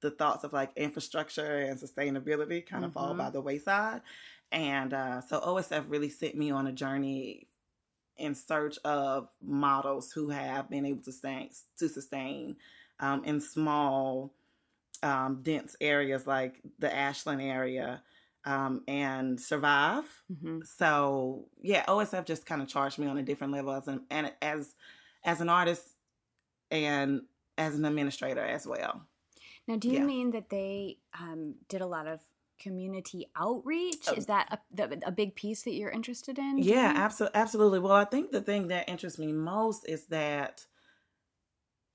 the 0.00 0.10
thoughts 0.10 0.44
of 0.44 0.52
like 0.52 0.70
infrastructure 0.76 1.58
and 1.58 1.78
sustainability 1.78 2.64
kind 2.64 2.84
of 2.84 2.90
mm-hmm. 2.90 3.00
fall 3.00 3.14
by 3.14 3.30
the 3.30 3.40
wayside. 3.40 4.02
And 4.50 4.94
uh, 4.94 5.20
so 5.20 5.40
OSF 5.40 5.84
really 5.88 6.08
sent 6.08 6.34
me 6.34 6.50
on 6.50 6.66
a 6.66 6.72
journey 6.72 7.47
in 8.18 8.34
search 8.34 8.78
of 8.84 9.28
models 9.42 10.12
who 10.12 10.28
have 10.28 10.68
been 10.68 10.84
able 10.84 11.02
to 11.02 11.12
sustain 11.12 11.50
to 11.78 11.88
sustain 11.88 12.56
um, 13.00 13.24
in 13.24 13.40
small 13.40 14.32
um, 15.02 15.40
dense 15.42 15.76
areas 15.80 16.26
like 16.26 16.60
the 16.78 16.94
Ashland 16.94 17.40
area 17.40 18.02
um, 18.44 18.82
and 18.88 19.40
survive. 19.40 20.04
Mm-hmm. 20.32 20.60
So 20.76 21.46
yeah, 21.60 21.84
OSF 21.86 22.24
just 22.24 22.46
kind 22.46 22.62
of 22.62 22.68
charged 22.68 22.98
me 22.98 23.06
on 23.06 23.18
a 23.18 23.22
different 23.22 23.52
level 23.52 23.72
as 23.72 23.88
an 23.88 24.02
and 24.10 24.32
as 24.42 24.74
as 25.24 25.40
an 25.40 25.48
artist 25.48 25.84
and 26.70 27.22
as 27.56 27.74
an 27.74 27.84
administrator 27.84 28.44
as 28.44 28.66
well. 28.66 29.02
Now, 29.66 29.76
do 29.76 29.88
you 29.88 29.98
yeah. 29.98 30.04
mean 30.04 30.30
that 30.30 30.48
they 30.48 30.98
um, 31.18 31.54
did 31.68 31.82
a 31.82 31.86
lot 31.86 32.06
of 32.06 32.20
community 32.58 33.26
outreach? 33.36 34.04
Oh. 34.08 34.14
Is 34.14 34.26
that 34.26 34.60
a, 34.78 34.88
a, 35.06 35.10
big 35.10 35.34
piece 35.34 35.62
that 35.62 35.72
you're 35.72 35.90
interested 35.90 36.38
in? 36.38 36.58
Yeah, 36.58 36.92
absolutely. 36.94 37.38
Absolutely. 37.38 37.78
Well, 37.80 37.92
I 37.92 38.04
think 38.04 38.30
the 38.30 38.40
thing 38.40 38.68
that 38.68 38.88
interests 38.88 39.18
me 39.18 39.32
most 39.32 39.88
is 39.88 40.06
that 40.06 40.66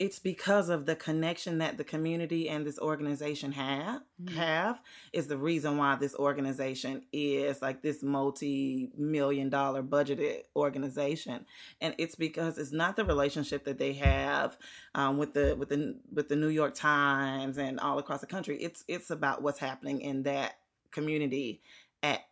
it's 0.03 0.19
because 0.19 0.67
of 0.67 0.85
the 0.85 0.97
connection 0.97 1.59
that 1.59 1.77
the 1.77 1.83
community 1.85 2.49
and 2.49 2.67
this 2.67 2.77
organization 2.77 3.53
have 3.53 4.01
mm-hmm. 4.21 4.35
have 4.35 4.81
is 5.13 5.27
the 5.27 5.37
reason 5.37 5.77
why 5.77 5.95
this 5.95 6.13
organization 6.15 7.03
is 7.13 7.61
like 7.61 7.81
this 7.81 8.03
multi-million 8.03 9.49
dollar 9.49 9.81
budgeted 9.81 10.41
organization. 10.57 11.45
And 11.79 11.95
it's 11.97 12.15
because 12.15 12.57
it's 12.57 12.73
not 12.73 12.97
the 12.97 13.05
relationship 13.05 13.63
that 13.63 13.77
they 13.77 13.93
have 13.93 14.57
um, 14.93 15.17
with 15.17 15.33
the 15.33 15.55
with 15.55 15.69
the 15.69 15.97
with 16.11 16.27
the 16.27 16.35
New 16.35 16.49
York 16.49 16.75
Times 16.75 17.57
and 17.57 17.79
all 17.79 17.97
across 17.97 18.19
the 18.19 18.27
country. 18.27 18.57
It's 18.57 18.83
it's 18.89 19.09
about 19.09 19.41
what's 19.41 19.59
happening 19.59 20.01
in 20.01 20.23
that 20.23 20.57
community 20.91 21.61
at 22.01 22.25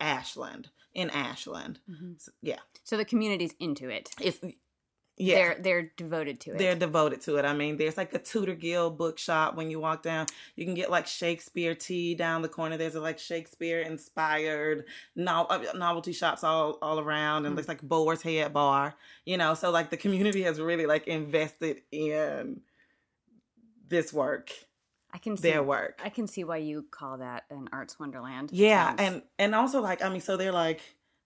Ashland 0.00 0.70
in 0.92 1.08
Ashland. 1.10 1.78
Mm-hmm. 1.88 2.12
so, 2.18 2.32
yeah. 2.42 2.58
So 2.82 2.96
the 2.96 3.04
community's 3.04 3.54
into 3.60 3.88
it. 3.88 4.10
It's 4.20 4.40
yeah. 5.16 5.34
They're 5.34 5.56
they're 5.60 5.92
devoted 5.96 6.40
to 6.40 6.52
it. 6.52 6.58
They're 6.58 6.74
devoted 6.74 7.20
to 7.22 7.36
it. 7.36 7.44
I 7.44 7.52
mean, 7.52 7.76
there's 7.76 7.96
like 7.96 8.14
a 8.14 8.18
Tudor 8.18 8.54
Guild 8.54 8.96
bookshop 8.96 9.56
when 9.56 9.70
you 9.70 9.78
walk 9.78 10.02
down. 10.02 10.26
You 10.56 10.64
can 10.64 10.74
get 10.74 10.90
like 10.90 11.06
Shakespeare 11.06 11.74
tea 11.74 12.14
down 12.14 12.42
the 12.42 12.48
corner. 12.48 12.76
There's 12.76 12.94
a, 12.94 13.00
like 13.00 13.18
Shakespeare 13.18 13.80
inspired 13.80 14.86
no- 15.14 15.46
uh, 15.48 15.64
novelty 15.74 16.12
shops 16.12 16.42
all 16.44 16.78
all 16.80 16.98
around, 16.98 17.38
and 17.38 17.46
mm-hmm. 17.46 17.56
there's 17.56 17.68
like 17.68 17.82
Boar's 17.82 18.22
Head 18.22 18.52
Bar. 18.52 18.94
You 19.26 19.36
know, 19.36 19.54
so 19.54 19.70
like 19.70 19.90
the 19.90 19.96
community 19.96 20.42
has 20.42 20.60
really 20.60 20.86
like 20.86 21.06
invested 21.06 21.82
in 21.90 22.60
this 23.88 24.12
work. 24.12 24.50
I 25.12 25.18
can 25.18 25.36
see, 25.36 25.50
their 25.50 25.62
work. 25.62 26.00
I 26.02 26.08
can 26.08 26.26
see 26.26 26.42
why 26.42 26.56
you 26.56 26.86
call 26.90 27.18
that 27.18 27.44
an 27.50 27.68
arts 27.70 28.00
wonderland. 28.00 28.50
Yeah, 28.50 28.94
and 28.98 29.22
and 29.38 29.54
also 29.54 29.82
like 29.82 30.02
I 30.02 30.08
mean, 30.08 30.22
so 30.22 30.38
they're 30.38 30.52
like 30.52 30.80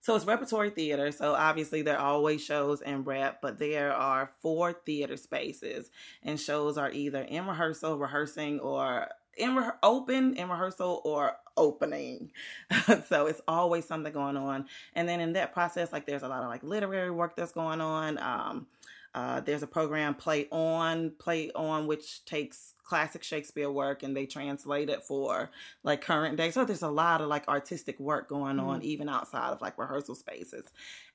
so 0.06 0.14
it's 0.14 0.24
repertory 0.24 0.70
theater. 0.70 1.10
So 1.10 1.34
obviously 1.34 1.82
there 1.82 1.98
are 1.98 2.12
always 2.12 2.40
shows 2.40 2.80
in 2.80 3.02
rep, 3.02 3.42
but 3.42 3.58
there 3.58 3.92
are 3.92 4.30
four 4.40 4.72
theater 4.72 5.16
spaces, 5.16 5.90
and 6.22 6.38
shows 6.38 6.78
are 6.78 6.92
either 6.92 7.22
in 7.22 7.44
rehearsal, 7.44 7.98
rehearsing, 7.98 8.60
or 8.60 9.08
in 9.36 9.56
re- 9.56 9.72
open 9.82 10.36
in 10.36 10.48
rehearsal 10.48 11.02
or 11.04 11.38
opening. 11.56 12.30
so 13.08 13.26
it's 13.26 13.40
always 13.48 13.84
something 13.84 14.12
going 14.12 14.36
on. 14.36 14.66
And 14.94 15.08
then 15.08 15.18
in 15.18 15.32
that 15.32 15.52
process, 15.52 15.92
like 15.92 16.06
there's 16.06 16.22
a 16.22 16.28
lot 16.28 16.44
of 16.44 16.50
like 16.50 16.62
literary 16.62 17.10
work 17.10 17.34
that's 17.34 17.50
going 17.50 17.80
on. 17.80 18.16
Um, 18.18 18.68
uh, 19.12 19.40
there's 19.40 19.64
a 19.64 19.66
program, 19.66 20.14
Play 20.14 20.46
On, 20.52 21.10
Play 21.18 21.50
On, 21.56 21.88
which 21.88 22.24
takes 22.24 22.75
classic 22.86 23.22
Shakespeare 23.22 23.70
work 23.70 24.02
and 24.02 24.16
they 24.16 24.26
translate 24.26 24.88
it 24.88 25.02
for 25.02 25.50
like 25.82 26.00
current 26.00 26.36
day. 26.36 26.50
So 26.50 26.64
there's 26.64 26.82
a 26.82 26.88
lot 26.88 27.20
of 27.20 27.28
like 27.28 27.48
artistic 27.48 27.98
work 27.98 28.28
going 28.28 28.60
on 28.60 28.78
mm-hmm. 28.78 28.88
even 28.88 29.08
outside 29.08 29.50
of 29.50 29.60
like 29.60 29.76
rehearsal 29.76 30.14
spaces. 30.14 30.64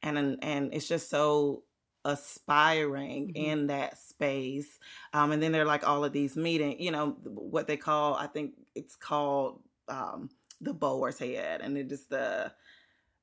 And 0.04 0.38
and 0.42 0.74
it's 0.74 0.88
just 0.88 1.10
so 1.10 1.64
aspiring 2.04 3.30
mm-hmm. 3.30 3.46
in 3.46 3.68
that 3.68 3.98
space. 3.98 4.80
Um, 5.14 5.32
and 5.32 5.42
then 5.42 5.52
there 5.52 5.62
are 5.62 5.66
like 5.66 5.88
all 5.88 6.04
of 6.04 6.12
these 6.12 6.36
meeting, 6.36 6.80
you 6.80 6.92
know, 6.92 7.18
what 7.24 7.68
they 7.68 7.78
call, 7.78 8.16
I 8.16 8.28
think 8.28 8.54
it's 8.76 8.96
called 8.96 9.62
um, 9.88 10.30
the 10.60 10.74
Boar's 10.74 11.20
Head. 11.20 11.62
And 11.62 11.78
it 11.78 11.92
is 11.92 12.06
the 12.06 12.52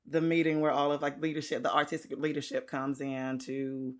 the 0.07 0.21
meeting 0.21 0.59
where 0.59 0.71
all 0.71 0.91
of 0.91 1.03
like 1.03 1.21
leadership, 1.21 1.61
the 1.61 1.73
artistic 1.73 2.17
leadership 2.17 2.67
comes 2.67 2.99
in 2.99 3.37
to 3.37 3.93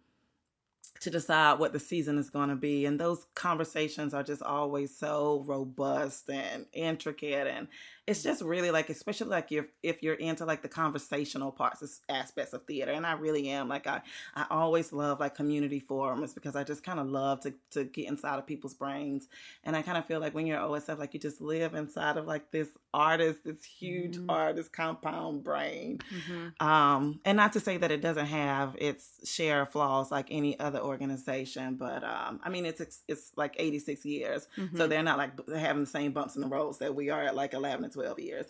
to 1.02 1.10
decide 1.10 1.60
what 1.60 1.74
the 1.74 1.80
season 1.80 2.18
is 2.18 2.30
going 2.30 2.50
to 2.50 2.56
be 2.56 2.86
and 2.86 3.00
those 3.00 3.26
conversations 3.36 4.14
are 4.14 4.24
just 4.24 4.42
always 4.42 4.96
so 4.96 5.44
robust 5.48 6.30
and 6.30 6.66
intricate 6.74 7.48
and 7.48 7.68
it's 8.10 8.24
just 8.24 8.42
really 8.42 8.72
like 8.72 8.90
especially 8.90 9.28
like 9.28 9.52
if 9.52 9.68
if 9.84 10.02
you're 10.02 10.16
into 10.16 10.44
like 10.44 10.64
the 10.64 10.68
conversational 10.68 11.52
parts 11.52 12.02
aspects 12.10 12.54
of 12.54 12.64
theater 12.64 12.92
and 12.92 13.06
i 13.06 13.12
really 13.14 13.50
am 13.50 13.70
like 13.70 13.86
i 13.86 14.02
i 14.36 14.46
always 14.50 14.92
love 14.92 15.20
like 15.20 15.36
community 15.36 15.80
forums 15.80 16.34
because 16.34 16.56
i 16.56 16.64
just 16.64 16.84
kind 16.84 17.00
of 17.00 17.08
love 17.08 17.40
to 17.40 17.54
to 17.70 17.84
get 17.84 18.08
inside 18.08 18.40
of 18.40 18.48
people's 18.48 18.74
brains 18.74 19.28
and 19.64 19.76
i 19.76 19.84
kind 19.84 19.96
of 19.96 20.06
feel 20.06 20.20
like 20.20 20.34
when 20.34 20.48
you're 20.48 20.58
osf 20.58 20.98
like 20.98 21.14
you 21.14 21.20
just 21.20 21.40
live 21.40 21.76
inside 21.76 22.18
of 22.18 22.26
like 22.26 22.50
this 22.50 22.70
artist 22.96 23.44
this 23.46 23.64
huge 23.64 24.18
mm-hmm. 24.18 24.30
artist 24.32 24.74
compound 24.74 25.44
brain 25.44 26.00
mm-hmm. 26.12 26.68
um 26.68 27.20
and 27.26 27.36
not 27.36 27.54
to 27.54 27.60
say 27.60 27.78
that 27.78 27.92
it 27.92 28.02
doesn't 28.02 28.26
have 28.26 28.76
its 28.80 29.30
share 29.30 29.62
of 29.62 29.70
flaws 29.70 30.10
like 30.10 30.26
any 30.32 30.60
other 30.60 30.80
organization 30.80 31.76
but 31.76 32.04
um 32.04 32.40
i 32.44 32.50
mean 32.50 32.66
it's 32.66 33.04
it's 33.08 33.32
like 33.36 33.56
86 33.60 34.04
years 34.04 34.48
mm-hmm. 34.58 34.76
so 34.76 34.88
they're 34.88 35.04
not 35.04 35.20
like 35.20 35.48
having 35.48 35.84
the 35.84 35.90
same 35.90 36.12
bumps 36.12 36.36
in 36.36 36.42
the 36.42 36.48
roads 36.48 36.80
that 36.80 36.96
we 36.96 37.12
are 37.12 37.22
at 37.22 37.36
like 37.36 37.54
11 37.54 37.84
and 37.84 37.94
12 38.00 38.20
years. 38.20 38.46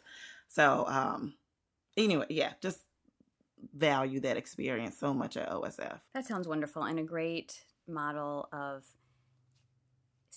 So, 0.47 0.85
um, 0.87 1.33
anyway, 1.97 2.25
yeah, 2.29 2.53
just 2.61 2.79
value 3.73 4.19
that 4.21 4.37
experience 4.37 4.97
so 4.97 5.13
much 5.13 5.37
at 5.37 5.49
OSF. 5.49 5.99
That 6.13 6.25
sounds 6.25 6.47
wonderful 6.47 6.83
and 6.83 6.99
a 6.99 7.03
great 7.03 7.63
model 7.87 8.47
of 8.53 8.85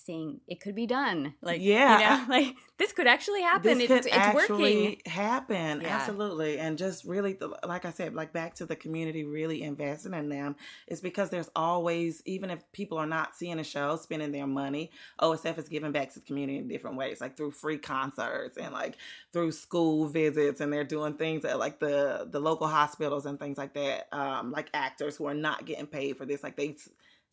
seeing 0.05 0.41
it 0.47 0.59
could 0.59 0.75
be 0.75 0.85
done. 0.85 1.33
Like 1.41 1.61
yeah, 1.61 1.99
you 1.99 2.27
know, 2.27 2.33
like 2.35 2.55
this 2.77 2.91
could 2.91 3.07
actually 3.07 3.41
happen. 3.41 3.77
This 3.77 3.83
it's, 3.83 3.87
could 3.87 4.05
it's 4.07 4.15
actually 4.15 4.85
working. 4.85 5.01
happen. 5.05 5.81
Yeah. 5.81 5.97
Absolutely, 5.97 6.59
and 6.59 6.77
just 6.77 7.05
really, 7.05 7.37
like 7.65 7.85
I 7.85 7.91
said, 7.91 8.13
like 8.13 8.33
back 8.33 8.55
to 8.55 8.65
the 8.65 8.75
community 8.75 9.23
really 9.23 9.63
investing 9.63 10.13
in 10.13 10.29
them 10.29 10.55
is 10.87 11.01
because 11.01 11.29
there's 11.29 11.49
always, 11.55 12.21
even 12.25 12.49
if 12.49 12.59
people 12.71 12.97
are 12.97 13.05
not 13.05 13.35
seeing 13.35 13.59
a 13.59 13.63
show, 13.63 13.95
spending 13.95 14.31
their 14.31 14.47
money, 14.47 14.91
OSF 15.21 15.57
is 15.57 15.69
giving 15.69 15.91
back 15.91 16.13
to 16.13 16.19
the 16.19 16.25
community 16.25 16.57
in 16.57 16.67
different 16.67 16.97
ways, 16.97 17.21
like 17.21 17.37
through 17.37 17.51
free 17.51 17.77
concerts 17.77 18.57
and 18.57 18.73
like 18.73 18.97
through 19.31 19.51
school 19.51 20.07
visits, 20.07 20.61
and 20.61 20.71
they're 20.71 20.83
doing 20.83 21.13
things 21.13 21.45
at 21.45 21.59
like 21.59 21.79
the 21.79 22.27
the 22.29 22.39
local 22.39 22.67
hospitals 22.67 23.25
and 23.25 23.39
things 23.39 23.57
like 23.57 23.73
that. 23.73 24.07
Um, 24.11 24.51
like 24.51 24.69
actors 24.73 25.17
who 25.17 25.25
are 25.25 25.33
not 25.33 25.65
getting 25.65 25.87
paid 25.87 26.17
for 26.17 26.25
this, 26.25 26.43
like 26.43 26.55
they 26.55 26.75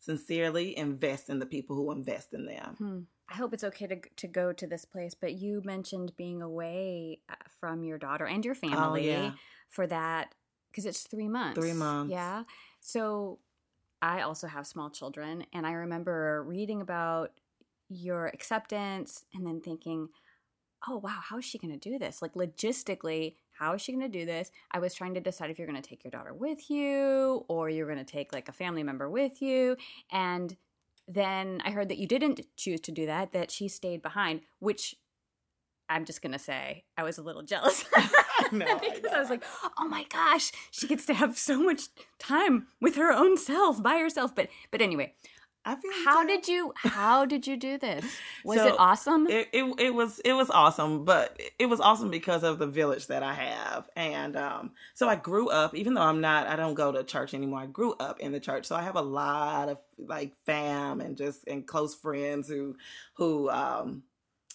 sincerely 0.01 0.77
invest 0.77 1.29
in 1.29 1.39
the 1.39 1.45
people 1.45 1.75
who 1.75 1.91
invest 1.91 2.33
in 2.33 2.45
them. 2.45 2.75
Hmm. 2.77 2.99
I 3.29 3.35
hope 3.35 3.53
it's 3.53 3.63
okay 3.63 3.87
to 3.87 4.01
to 4.17 4.27
go 4.27 4.51
to 4.51 4.67
this 4.67 4.83
place, 4.83 5.15
but 5.15 5.33
you 5.33 5.61
mentioned 5.63 6.11
being 6.17 6.41
away 6.41 7.19
uh, 7.29 7.35
from 7.59 7.83
your 7.83 7.97
daughter 7.97 8.25
and 8.25 8.43
your 8.43 8.55
oh, 8.61 8.67
family 8.67 9.15
oh, 9.15 9.21
yeah. 9.21 9.31
for 9.69 9.87
that 9.87 10.35
because 10.69 10.85
it's 10.85 11.03
three 11.03 11.29
months. 11.29 11.57
Three 11.57 11.73
months. 11.73 12.11
Yeah. 12.11 12.43
So 12.81 13.39
I 14.01 14.21
also 14.21 14.47
have 14.47 14.67
small 14.67 14.89
children, 14.89 15.45
and 15.53 15.65
I 15.65 15.73
remember 15.73 16.43
reading 16.43 16.81
about 16.81 17.31
your 17.87 18.27
acceptance 18.27 19.23
and 19.33 19.45
then 19.45 19.61
thinking, 19.61 20.09
oh 20.87 20.97
wow, 20.97 21.19
how 21.21 21.37
is 21.37 21.45
she 21.45 21.57
going 21.57 21.77
to 21.77 21.89
do 21.89 21.97
this? 21.99 22.21
Like 22.21 22.33
logistically, 22.33 23.35
how 23.61 23.73
is 23.73 23.81
she 23.81 23.91
going 23.91 24.01
to 24.01 24.19
do 24.19 24.25
this? 24.25 24.51
I 24.71 24.79
was 24.79 24.95
trying 24.95 25.13
to 25.13 25.19
decide 25.19 25.51
if 25.51 25.59
you're 25.59 25.67
going 25.67 25.79
to 25.79 25.87
take 25.87 26.03
your 26.03 26.09
daughter 26.09 26.33
with 26.33 26.71
you 26.71 27.45
or 27.47 27.69
you're 27.69 27.85
going 27.85 28.03
to 28.03 28.03
take 28.03 28.33
like 28.33 28.49
a 28.49 28.51
family 28.51 28.81
member 28.81 29.07
with 29.07 29.39
you. 29.39 29.77
And 30.11 30.57
then 31.07 31.61
I 31.63 31.69
heard 31.69 31.87
that 31.89 31.99
you 31.99 32.07
didn't 32.07 32.41
choose 32.57 32.81
to 32.81 32.91
do 32.91 33.05
that, 33.05 33.33
that 33.33 33.51
she 33.51 33.67
stayed 33.67 34.01
behind, 34.01 34.41
which 34.57 34.95
I'm 35.89 36.05
just 36.05 36.23
going 36.23 36.31
to 36.31 36.39
say 36.39 36.85
I 36.97 37.03
was 37.03 37.19
a 37.19 37.21
little 37.21 37.43
jealous. 37.43 37.85
no, 38.51 38.79
because 38.79 39.11
I, 39.11 39.17
I 39.17 39.19
was 39.19 39.29
like, 39.29 39.43
oh 39.77 39.87
my 39.87 40.05
gosh, 40.09 40.51
she 40.71 40.87
gets 40.87 41.05
to 41.05 41.13
have 41.13 41.37
so 41.37 41.61
much 41.61 41.83
time 42.17 42.65
with 42.81 42.95
her 42.95 43.11
own 43.11 43.37
self 43.37 43.83
by 43.83 43.99
herself. 43.99 44.33
But 44.33 44.47
but 44.71 44.81
anyway, 44.81 45.13
I 45.63 45.75
feel 45.75 45.91
how 46.05 46.25
did 46.25 46.47
you 46.47 46.73
how 46.75 47.25
did 47.25 47.45
you 47.45 47.55
do 47.55 47.77
this? 47.77 48.03
Was 48.43 48.57
so 48.57 48.67
it 48.67 48.75
awesome? 48.79 49.27
It, 49.27 49.49
it, 49.53 49.79
it 49.79 49.93
was 49.93 50.19
it 50.25 50.33
was 50.33 50.49
awesome, 50.49 51.05
but 51.05 51.39
it 51.59 51.67
was 51.67 51.79
awesome 51.79 52.09
because 52.09 52.43
of 52.43 52.57
the 52.57 52.65
village 52.65 53.07
that 53.07 53.21
I 53.21 53.33
have, 53.33 53.87
and 53.95 54.35
um, 54.35 54.71
so 54.95 55.07
I 55.07 55.15
grew 55.15 55.49
up. 55.49 55.75
Even 55.75 55.93
though 55.93 56.01
I'm 56.01 56.21
not, 56.21 56.47
I 56.47 56.55
don't 56.55 56.73
go 56.73 56.91
to 56.91 57.03
church 57.03 57.35
anymore. 57.35 57.59
I 57.59 57.65
grew 57.67 57.93
up 57.99 58.19
in 58.19 58.31
the 58.31 58.39
church, 58.39 58.65
so 58.65 58.75
I 58.75 58.81
have 58.81 58.95
a 58.95 59.01
lot 59.01 59.69
of 59.69 59.77
like 59.99 60.33
fam 60.45 61.01
and 61.01 61.15
just 61.15 61.47
and 61.47 61.67
close 61.67 61.93
friends 61.93 62.47
who 62.47 62.75
who 63.13 63.49
um 63.51 64.03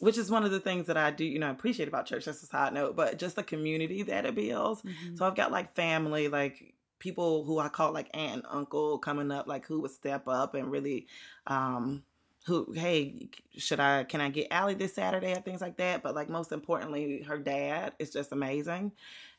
which 0.01 0.19
is 0.19 0.31
one 0.31 0.45
of 0.45 0.51
the 0.51 0.61
things 0.61 0.89
that 0.89 0.97
I 0.97 1.11
do, 1.11 1.25
you 1.25 1.39
know, 1.39 1.47
I 1.47 1.51
appreciate 1.51 1.89
about 1.89 2.07
church. 2.07 2.27
That's 2.27 2.43
a 2.43 2.47
side 2.47 2.75
note, 2.75 2.97
but 2.97 3.19
just 3.19 3.37
the 3.37 3.43
community 3.43 4.03
that 4.03 4.27
it 4.27 4.35
builds. 4.35 4.83
Mm-hmm. 4.83 5.17
So 5.17 5.27
I've 5.27 5.37
got 5.37 5.51
like 5.51 5.75
family, 5.75 6.29
like 6.29 6.75
people 6.99 7.45
who 7.45 7.59
I 7.59 7.69
call 7.69 7.93
like 7.93 8.11
aunt 8.15 8.35
and 8.35 8.47
uncle 8.49 8.99
coming 8.99 9.31
up, 9.31 9.47
like 9.47 9.67
who 9.67 9.81
would 9.81 9.91
step 9.91 10.29
up 10.29 10.55
and 10.55 10.71
really, 10.71 11.07
um, 11.47 12.03
who, 12.47 12.73
hey, 12.73 13.29
should 13.57 13.81
I, 13.81 14.05
can 14.05 14.21
I 14.21 14.29
get 14.29 14.49
Allie 14.51 14.75
this 14.75 14.95
Saturday 14.95 15.33
and 15.33 15.45
things 15.45 15.61
like 15.61 15.77
that? 15.79 16.03
But 16.03 16.15
like 16.15 16.29
most 16.29 16.53
importantly, 16.53 17.23
her 17.23 17.39
dad 17.39 17.95
is 17.99 18.11
just 18.11 18.33
amazing. 18.33 18.93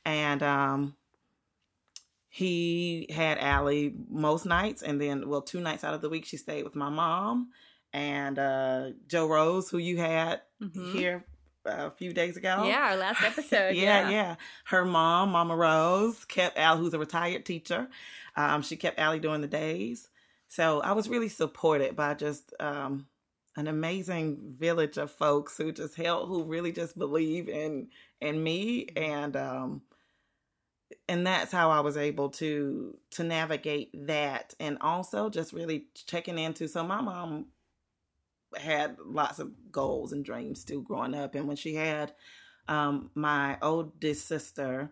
And, 0.05 0.43
um, 0.43 0.95
he 2.29 3.07
had 3.09 3.39
Allie 3.39 3.95
most 4.11 4.45
nights, 4.45 4.83
and 4.83 5.01
then 5.01 5.27
well, 5.27 5.41
two 5.41 5.59
nights 5.59 5.83
out 5.83 5.95
of 5.95 6.01
the 6.01 6.09
week 6.09 6.25
she 6.25 6.37
stayed 6.37 6.63
with 6.63 6.75
my 6.75 6.89
mom 6.89 7.49
and 7.93 8.37
uh, 8.37 8.89
Joe 9.07 9.27
Rose, 9.27 9.69
who 9.69 9.79
you 9.79 9.97
had 9.97 10.41
mm-hmm. 10.61 10.91
here 10.91 11.25
a 11.67 11.91
few 11.91 12.13
days 12.13 12.37
ago. 12.37 12.65
Yeah, 12.65 12.91
our 12.91 12.97
last 12.97 13.23
episode. 13.23 13.75
yeah, 13.75 14.01
yeah, 14.01 14.09
yeah, 14.09 14.35
Her 14.65 14.85
mom, 14.85 15.31
Mama 15.31 15.55
Rose, 15.55 16.25
kept 16.25 16.57
Al, 16.57 16.77
who's 16.77 16.93
a 16.93 16.99
retired 16.99 17.45
teacher. 17.45 17.87
Um, 18.35 18.61
she 18.61 18.75
kept 18.75 18.99
Allie 18.99 19.19
during 19.19 19.41
the 19.41 19.47
days. 19.47 20.09
So 20.47 20.81
I 20.81 20.93
was 20.93 21.09
really 21.09 21.29
supported 21.29 21.95
by 21.95 22.13
just 22.13 22.53
um, 22.59 23.07
an 23.55 23.67
amazing 23.67 24.53
village 24.57 24.97
of 24.97 25.11
folks 25.11 25.57
who 25.57 25.71
just 25.71 25.95
help, 25.95 26.27
who 26.27 26.43
really 26.43 26.71
just 26.71 26.97
believe 26.97 27.49
in 27.49 27.89
in 28.21 28.41
me, 28.41 28.87
and 28.95 29.35
um, 29.35 29.81
and 31.09 31.27
that's 31.27 31.51
how 31.51 31.69
I 31.69 31.81
was 31.81 31.97
able 31.97 32.29
to 32.31 32.97
to 33.11 33.23
navigate 33.23 34.07
that, 34.07 34.53
and 34.59 34.77
also 34.79 35.29
just 35.29 35.53
really 35.53 35.87
checking 36.05 36.37
into. 36.37 36.67
So 36.67 36.83
my 36.83 37.01
mom 37.01 37.47
had 38.61 38.97
lots 39.03 39.39
of 39.39 39.51
goals 39.71 40.11
and 40.11 40.23
dreams 40.23 40.61
still 40.61 40.81
growing 40.81 41.15
up. 41.15 41.35
And 41.35 41.47
when 41.47 41.57
she 41.57 41.75
had 41.75 42.13
um, 42.67 43.11
my 43.15 43.57
oldest 43.61 44.27
sister, 44.27 44.91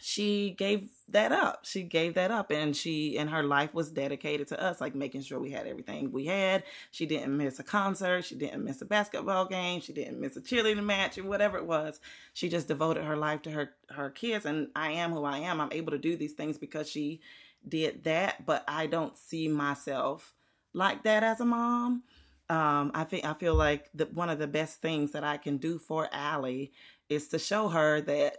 she 0.00 0.50
gave 0.50 0.88
that 1.08 1.32
up. 1.32 1.64
She 1.64 1.82
gave 1.82 2.14
that 2.14 2.30
up, 2.30 2.50
and 2.50 2.76
she 2.76 3.16
and 3.18 3.30
her 3.30 3.42
life 3.42 3.72
was 3.72 3.90
dedicated 3.90 4.48
to 4.48 4.62
us, 4.62 4.80
like 4.80 4.94
making 4.94 5.22
sure 5.22 5.38
we 5.38 5.52
had 5.52 5.66
everything 5.66 6.12
we 6.12 6.26
had. 6.26 6.64
She 6.90 7.06
didn't 7.06 7.36
miss 7.36 7.58
a 7.58 7.62
concert. 7.64 8.24
She 8.24 8.34
didn't 8.34 8.64
miss 8.64 8.82
a 8.82 8.84
basketball 8.84 9.46
game. 9.46 9.80
She 9.80 9.92
didn't 9.92 10.20
miss 10.20 10.36
a 10.36 10.40
cheerleading 10.40 10.84
match 10.84 11.18
or 11.18 11.24
whatever 11.24 11.56
it 11.56 11.66
was. 11.66 12.00
She 12.34 12.48
just 12.48 12.68
devoted 12.68 13.04
her 13.04 13.16
life 13.16 13.42
to 13.42 13.50
her 13.50 13.70
her 13.90 14.10
kids. 14.10 14.44
And 14.44 14.68
I 14.74 14.92
am 14.92 15.12
who 15.12 15.24
I 15.24 15.38
am. 15.38 15.60
I'm 15.60 15.72
able 15.72 15.92
to 15.92 15.98
do 15.98 16.16
these 16.16 16.32
things 16.32 16.58
because 16.58 16.90
she 16.90 17.20
did 17.66 18.04
that. 18.04 18.44
But 18.44 18.64
I 18.68 18.86
don't 18.86 19.16
see 19.16 19.48
myself 19.48 20.34
like 20.72 21.04
that 21.04 21.22
as 21.22 21.40
a 21.40 21.44
mom 21.44 22.02
um, 22.48 22.92
I 22.94 23.04
think 23.04 23.24
I 23.24 23.34
feel 23.34 23.54
like 23.54 23.90
the, 23.94 24.06
one 24.06 24.30
of 24.30 24.38
the 24.38 24.46
best 24.46 24.80
things 24.80 25.12
that 25.12 25.24
I 25.24 25.36
can 25.36 25.56
do 25.56 25.78
for 25.78 26.08
Allie 26.12 26.72
is 27.08 27.28
to 27.28 27.38
show 27.38 27.68
her 27.68 28.00
that, 28.02 28.38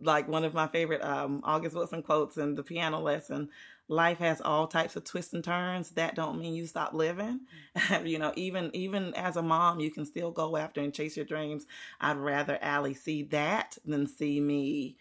like 0.00 0.28
one 0.28 0.44
of 0.44 0.54
my 0.54 0.66
favorite 0.66 1.02
um, 1.02 1.40
August 1.44 1.74
Wilson 1.74 2.02
quotes 2.02 2.36
in 2.36 2.54
the 2.54 2.62
piano 2.62 3.00
lesson, 3.00 3.48
life 3.88 4.18
has 4.18 4.40
all 4.40 4.66
types 4.66 4.96
of 4.96 5.04
twists 5.04 5.32
and 5.32 5.44
turns. 5.44 5.90
That 5.90 6.14
don't 6.14 6.38
mean 6.38 6.54
you 6.54 6.66
stop 6.66 6.92
living. 6.92 7.40
you 8.04 8.18
know, 8.18 8.32
even 8.36 8.70
even 8.74 9.14
as 9.14 9.36
a 9.36 9.42
mom, 9.42 9.80
you 9.80 9.90
can 9.90 10.04
still 10.04 10.30
go 10.30 10.56
after 10.56 10.80
and 10.80 10.92
chase 10.92 11.16
your 11.16 11.26
dreams. 11.26 11.66
I'd 12.00 12.16
rather 12.16 12.58
Allie 12.60 12.94
see 12.94 13.22
that 13.24 13.78
than 13.84 14.06
see 14.06 14.40
me 14.40 14.96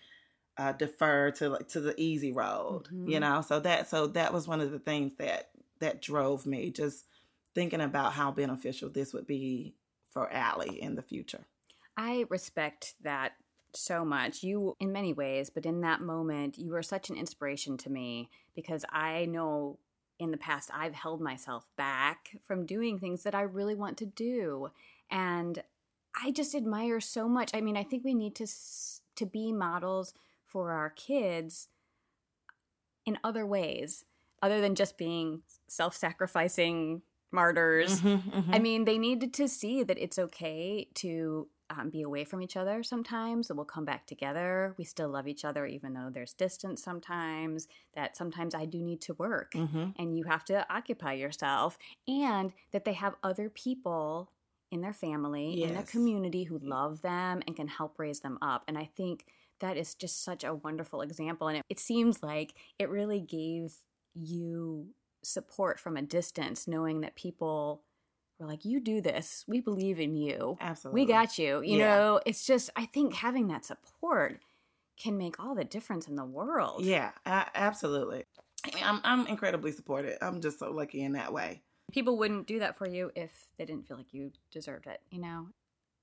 uh, 0.58 0.72
defer 0.74 1.32
to 1.32 1.50
like 1.50 1.68
to 1.70 1.80
the 1.80 2.00
easy 2.00 2.32
road. 2.32 2.86
Mm-hmm. 2.86 3.10
You 3.10 3.20
know, 3.20 3.42
so 3.42 3.60
that 3.62 3.88
so 3.88 4.08
that 4.08 4.34
was 4.34 4.48
one 4.48 4.62
of 4.62 4.72
the 4.72 4.80
things 4.80 5.14
that 5.18 5.50
that 5.80 6.02
drove 6.02 6.46
me 6.46 6.72
just 6.72 7.06
thinking 7.56 7.82
about 7.82 8.14
how 8.14 8.32
beneficial 8.32 8.90
this 8.90 9.14
would 9.14 9.26
be 9.26 9.74
for 10.12 10.32
Allie 10.32 10.82
in 10.82 10.96
the 10.96 11.02
future. 11.02 11.46
I 11.98 12.26
respect 12.30 12.96
that 13.02 13.34
so 13.74 14.06
much. 14.06 14.44
You, 14.44 14.76
in 14.80 14.92
many 14.92 15.14
ways, 15.14 15.50
but 15.50 15.66
in 15.66 15.82
that 15.82 16.02
moment, 16.02 16.58
you 16.58 16.72
were 16.72 16.84
such 16.84 17.10
an 17.10 17.16
inspiration 17.16 17.78
to 17.78 17.90
me 17.90 18.30
because 18.56 18.86
I 18.90 19.26
know 19.26 19.80
in 20.20 20.32
the 20.32 20.38
past 20.38 20.70
I've 20.74 20.94
held 20.94 21.22
myself 21.22 21.66
back 21.78 22.38
from 22.46 22.66
doing 22.66 23.00
things 23.00 23.24
that 23.24 23.36
I 23.36 23.42
really 23.42 23.76
want 23.76 23.98
to 23.98 24.06
do. 24.06 24.70
And 25.10 25.62
I 26.22 26.32
just 26.32 26.56
admire 26.56 27.00
so 27.00 27.28
much. 27.28 27.52
I 27.54 27.62
mean, 27.62 27.76
I 27.76 27.84
think 27.84 28.04
we 28.04 28.14
need 28.14 28.36
to 28.36 28.48
to 29.16 29.26
be 29.26 29.52
models 29.52 30.14
for 30.46 30.72
our 30.72 30.90
kids 30.90 31.70
in 33.06 33.18
other 33.24 33.46
ways 33.46 34.04
other 34.42 34.60
than 34.60 34.76
just 34.76 34.98
being 34.98 35.42
self-sacrificing 35.68 37.02
martyrs. 37.32 38.02
Mm-hmm, 38.02 38.30
mm-hmm. 38.30 38.54
I 38.54 38.60
mean, 38.60 38.86
they 38.86 38.98
needed 38.98 39.34
to 39.36 39.48
see 39.48 39.84
that 39.84 39.98
it's 39.98 40.18
okay 40.18 40.88
to 40.96 41.48
um, 41.70 41.90
be 41.90 42.04
away 42.04 42.24
from 42.24 42.42
each 42.42 42.56
other 42.56 42.84
sometimes, 42.84 43.48
that 43.48 43.56
we'll 43.56 43.66
come 43.66 43.86
back 43.86 44.06
together. 44.06 44.76
We 44.78 44.84
still 44.84 45.10
love 45.10 45.28
each 45.28 45.44
other, 45.44 45.66
even 45.66 45.94
though 45.94 46.10
there's 46.14 46.34
distance 46.34 46.84
sometimes, 46.84 47.68
that 47.96 48.16
sometimes 48.16 48.54
I 48.54 48.66
do 48.66 48.82
need 48.82 49.02
to 49.02 49.16
work 49.16 49.54
mm-hmm. 49.54 49.90
and 49.98 50.18
you 50.18 50.26
have 50.26 50.46
to 50.46 50.66
occupy 50.72 51.14
yourself, 51.14 51.78
and 52.08 52.54
that 52.72 52.86
they 52.86 52.94
have 52.94 53.16
other 53.24 53.50
people 53.50 54.32
in 54.72 54.82
their 54.82 54.94
family, 54.94 55.56
yes. 55.58 55.70
in 55.70 55.76
their 55.76 55.84
community 55.84 56.44
who 56.44 56.60
love 56.60 57.02
them 57.02 57.42
and 57.48 57.56
can 57.56 57.68
help 57.68 57.98
raise 57.98 58.20
them 58.20 58.38
up. 58.42 58.64
And 58.68 58.78
I 58.78 58.90
think 58.96 59.26
that 59.60 59.78
is 59.78 59.96
just 59.96 60.24
such 60.24 60.44
a 60.44 60.54
wonderful 60.54 61.02
example. 61.02 61.48
And 61.48 61.58
it, 61.58 61.64
it 61.70 61.80
seems 61.80 62.22
like 62.22 62.54
it 62.78 62.90
really 62.90 63.22
gave 63.22 63.76
you 64.14 64.88
support 65.26 65.80
from 65.80 65.98
a 65.98 66.02
distance, 66.02 66.68
knowing 66.68 67.02
that 67.02 67.16
people 67.16 67.82
were 68.40 68.48
like, 68.48 68.66
you 68.66 68.80
do 68.80 69.02
this. 69.02 69.46
We 69.48 69.62
believe 69.62 70.00
in 70.00 70.16
you. 70.16 70.58
Absolutely. 70.60 71.02
We 71.02 71.08
got 71.08 71.38
you. 71.38 71.62
You 71.62 71.78
yeah. 71.78 71.96
know, 71.96 72.20
it's 72.26 72.46
just, 72.46 72.70
I 72.76 72.86
think 72.86 73.14
having 73.14 73.48
that 73.48 73.66
support 73.66 74.40
can 74.98 75.18
make 75.18 75.40
all 75.40 75.56
the 75.56 75.64
difference 75.64 76.08
in 76.08 76.16
the 76.16 76.26
world. 76.26 76.86
Yeah, 76.86 77.12
absolutely. 77.26 78.26
I 78.66 78.76
mean, 78.76 78.84
I'm, 78.84 79.02
I'm 79.04 79.28
incredibly 79.28 79.72
supported. 79.72 80.18
I'm 80.22 80.42
just 80.42 80.60
so 80.60 80.72
lucky 80.72 81.02
in 81.02 81.14
that 81.14 81.34
way. 81.34 81.62
People 81.92 82.18
wouldn't 82.18 82.48
do 82.48 82.60
that 82.60 82.78
for 82.78 82.88
you 82.88 83.12
if 83.16 83.48
they 83.58 83.66
didn't 83.66 83.88
feel 83.88 83.98
like 83.98 84.14
you 84.14 84.32
deserved 84.52 84.88
it, 84.88 85.02
you 85.12 85.20
know? 85.20 85.48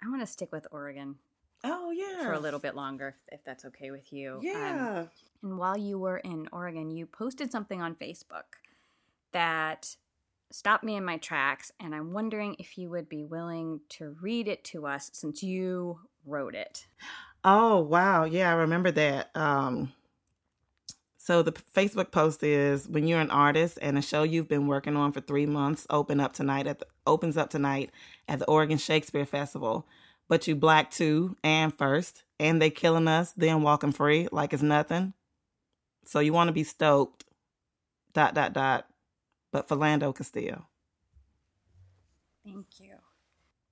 I 0.03 0.09
want 0.09 0.21
to 0.21 0.27
stick 0.27 0.53
with 0.53 0.67
Oregon. 0.71 1.17
Oh, 1.65 1.91
yeah. 1.91 2.25
For 2.25 2.33
a 2.33 2.41
little 2.41 2.61
bit 2.61 2.75
longer, 2.75 3.09
if, 3.09 3.41
if 3.41 3.45
that's 3.45 3.65
okay 3.67 3.91
with 3.91 4.13
you. 4.13 4.41
Yeah. 4.43 5.01
Um, 5.01 5.11
and 5.43 5.59
while 5.59 5.77
you 5.77 5.99
were 5.99 6.19
in 6.19 6.49
Oregon, 6.53 6.91
you 6.91 7.07
posted 7.07 7.51
something 7.51 7.81
on 7.81 7.95
Facebook 7.95 8.45
that 9.33 9.97
stopped 10.51 10.85
me 10.85 10.97
in 10.97 11.05
my 11.05 11.17
tracks, 11.17 11.73
and 11.81 11.95
I'm 11.95 12.13
wondering 12.13 12.57
if 12.59 12.77
you 12.77 12.91
would 12.91 13.09
be 13.09 13.25
willing 13.25 13.81
to 13.91 14.15
read 14.21 14.49
it 14.49 14.65
to 14.65 14.87
us 14.87 15.11
since 15.13 15.43
you 15.43 16.01
wrote 16.27 16.55
it. 16.55 16.87
Oh, 17.45 17.81
wow. 17.81 18.25
Yeah, 18.25 18.51
I 18.51 18.55
remember 18.55 18.91
that. 18.93 19.35
Um, 19.35 19.93
so 21.17 21.43
the 21.43 21.53
Facebook 21.53 22.11
post 22.11 22.43
is 22.43 22.89
when 22.89 23.07
you're 23.07 23.21
an 23.21 23.31
artist 23.31 23.79
and 23.81 23.97
a 23.97 24.03
show 24.03 24.23
you've 24.23 24.49
been 24.49 24.67
working 24.67 24.97
on 24.97 25.13
for 25.13 25.21
three 25.21 25.47
months 25.47 25.87
open 25.89 26.21
up 26.21 26.33
tonight 26.33 26.67
at 26.67 26.81
the, 26.81 26.87
opens 27.07 27.37
up 27.37 27.51
tonight 27.51 27.91
at 28.29 28.39
the 28.39 28.47
Oregon 28.47 28.79
Shakespeare 28.79 29.25
Festival, 29.25 29.87
but 30.29 30.47
you 30.47 30.55
black 30.55 30.91
too 30.91 31.37
and 31.43 31.77
first, 31.77 32.25
and 32.39 32.61
they 32.61 32.71
killing 32.71 33.09
us, 33.09 33.33
then 33.33 33.63
walking 33.63 33.93
free 33.93 34.29
like 34.31 34.53
it's 34.53 34.63
nothing. 34.63 35.15
So 36.05 36.21
you 36.21 36.33
want 36.33 36.49
to 36.49 36.53
be 36.53 36.65
stoked. 36.65 37.25
Dot 38.15 38.35
dot 38.35 38.53
dot 38.53 38.92
but 39.53 39.69
Philando 39.69 40.15
Castile. 40.15 40.67
Thank 42.45 42.81
you. 42.81 42.95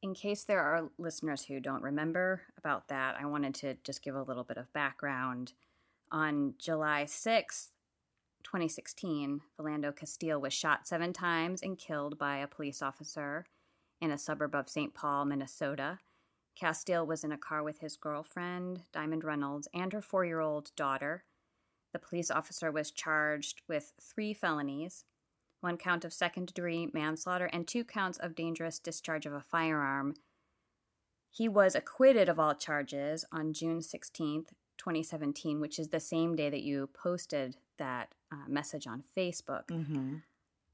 In 0.03 0.15
case 0.15 0.45
there 0.45 0.61
are 0.61 0.91
listeners 0.99 1.45
who 1.45 1.61
don't 1.61 1.83
remember 1.83 2.43
about 2.57 2.89
that, 2.89 3.17
I 3.19 3.27
wanted 3.27 3.55
to 3.57 3.77
just 3.83 4.03
give 4.03 4.15
a 4.15 4.23
little 4.23 4.45
bit 4.45 4.57
of 4.57 4.73
background. 4.73 5.53
On 6.13 6.55
July 6.59 7.05
6th, 7.07 7.69
2016, 8.45 9.41
Philando 9.59 9.95
Castile 9.95 10.41
was 10.41 10.55
shot 10.55 10.87
seven 10.87 11.13
times 11.13 11.63
and 11.63 11.77
killed 11.77 12.19
by 12.19 12.39
a 12.39 12.47
police 12.47 12.81
officer 12.81 13.45
in 14.01 14.11
a 14.11 14.19
suburb 14.19 14.55
of 14.55 14.69
St. 14.69 14.95
Paul, 14.95 15.27
Minnesota. 15.27 15.99
Castile 16.57 17.07
was 17.07 17.23
in 17.23 17.33
a 17.33 17.39
car 17.39 17.63
with 17.63 17.81
his 17.81 17.97
girlfriend, 17.97 18.83
Diamond 18.93 19.25
Reynolds, 19.25 19.69
and 19.75 19.93
her 19.93 20.03
four 20.03 20.25
year 20.25 20.41
old 20.41 20.75
daughter. 20.77 21.25
The 21.93 21.99
police 21.99 22.31
officer 22.31 22.73
was 22.73 22.91
charged 22.91 23.63
with 23.69 23.93
three 24.01 24.33
felonies 24.33 25.05
one 25.61 25.77
count 25.77 26.05
of 26.05 26.13
second 26.13 26.53
degree 26.53 26.89
manslaughter, 26.93 27.47
and 27.47 27.67
two 27.67 27.85
counts 27.85 28.19
of 28.19 28.35
dangerous 28.35 28.79
discharge 28.79 29.27
of 29.27 29.33
a 29.33 29.41
firearm. 29.41 30.15
He 31.31 31.49
was 31.49 31.75
acquitted 31.75 32.29
of 32.29 32.41
all 32.41 32.55
charges 32.55 33.25
on 33.31 33.53
June 33.53 33.81
16th, 33.81 34.49
2017, 34.79 35.61
which 35.61 35.79
is 35.79 35.89
the 35.89 36.01
same 36.01 36.35
day 36.35 36.51
that 36.51 36.63
you 36.63 36.89
posted 36.93 37.57
that 37.79 38.15
uh, 38.33 38.49
message 38.49 38.87
on 38.87 39.05
Facebook. 39.17 39.67
Mm-hmm. 39.71 40.17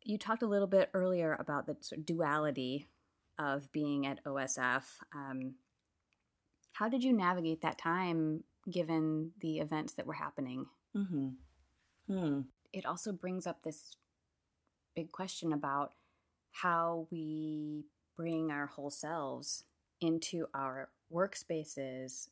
You 0.04 0.18
talked 0.18 0.42
a 0.42 0.46
little 0.46 0.68
bit 0.68 0.90
earlier 0.94 1.36
about 1.38 1.66
the 1.66 1.76
sort 1.80 1.98
of 1.98 2.06
duality 2.06 2.86
of 3.38 3.70
being 3.72 4.06
at 4.06 4.24
OSF. 4.24 4.84
Um, 5.14 5.54
how 6.72 6.88
did 6.88 7.02
you 7.02 7.12
navigate 7.12 7.62
that 7.62 7.78
time 7.78 8.44
given 8.70 9.32
the 9.40 9.58
events 9.58 9.94
that 9.94 10.06
were 10.06 10.14
happening? 10.14 10.66
Mm-hmm. 10.96 11.28
Hmm. 12.08 12.40
It 12.72 12.86
also 12.86 13.12
brings 13.12 13.46
up 13.46 13.62
this 13.62 13.96
big 14.96 15.12
question 15.12 15.52
about 15.52 15.92
how 16.50 17.06
we 17.10 17.84
bring 18.16 18.50
our 18.50 18.66
whole 18.66 18.90
selves 18.90 19.64
into 20.00 20.46
our 20.54 20.88
workspaces 21.12 22.28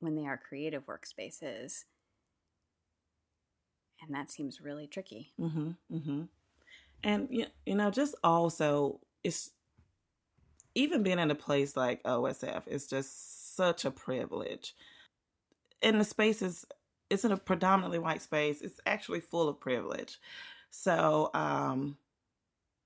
when 0.00 0.16
they 0.16 0.26
are 0.26 0.38
creative 0.38 0.86
workspaces. 0.86 1.84
And 4.02 4.14
that 4.14 4.30
seems 4.30 4.60
really 4.60 4.86
tricky. 4.86 5.32
Mm-hmm. 5.38 5.70
Mm-hmm. 5.92 6.22
And 7.04 7.28
you, 7.30 7.74
know, 7.74 7.90
just 7.90 8.14
also 8.24 9.00
it's 9.22 9.50
even 10.74 11.02
being 11.02 11.18
in 11.18 11.30
a 11.30 11.34
place 11.34 11.76
like 11.76 12.02
OSF 12.04 12.66
is 12.66 12.86
just 12.86 13.56
such 13.56 13.84
a 13.84 13.90
privilege. 13.90 14.74
And 15.82 16.00
the 16.00 16.04
space 16.04 16.40
is 16.42 16.64
it's 17.10 17.24
in 17.24 17.32
a 17.32 17.36
predominantly 17.36 17.98
white 17.98 18.22
space. 18.22 18.62
It's 18.62 18.80
actually 18.86 19.20
full 19.20 19.48
of 19.48 19.60
privilege. 19.60 20.18
So 20.70 21.30
um 21.34 21.96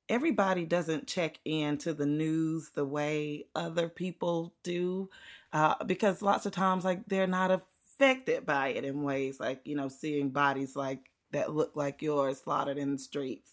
everybody 0.09 0.66
doesn't 0.66 1.07
check 1.07 1.38
into 1.44 1.94
the 1.94 2.07
news 2.07 2.70
the 2.75 2.85
way 2.85 3.47
other 3.55 3.88
people 3.88 4.55
do 4.62 5.09
uh, 5.53 5.83
because 5.87 6.20
lots 6.20 6.44
of 6.44 6.53
times 6.53 6.85
like 6.85 7.01
they're 7.07 7.27
not 7.27 7.51
affected 7.51 8.44
by 8.44 8.68
it 8.68 8.85
in 8.85 9.03
ways 9.03 9.40
like 9.40 9.61
you 9.64 9.75
know 9.75 9.88
seeing 9.88 10.29
bodies 10.31 10.77
like 10.77 11.11
that 11.31 11.55
look 11.55 11.73
like 11.75 12.03
yours 12.03 12.40
slaughtered 12.42 12.79
in 12.79 12.92
the 12.92 12.99
streets. 12.99 13.53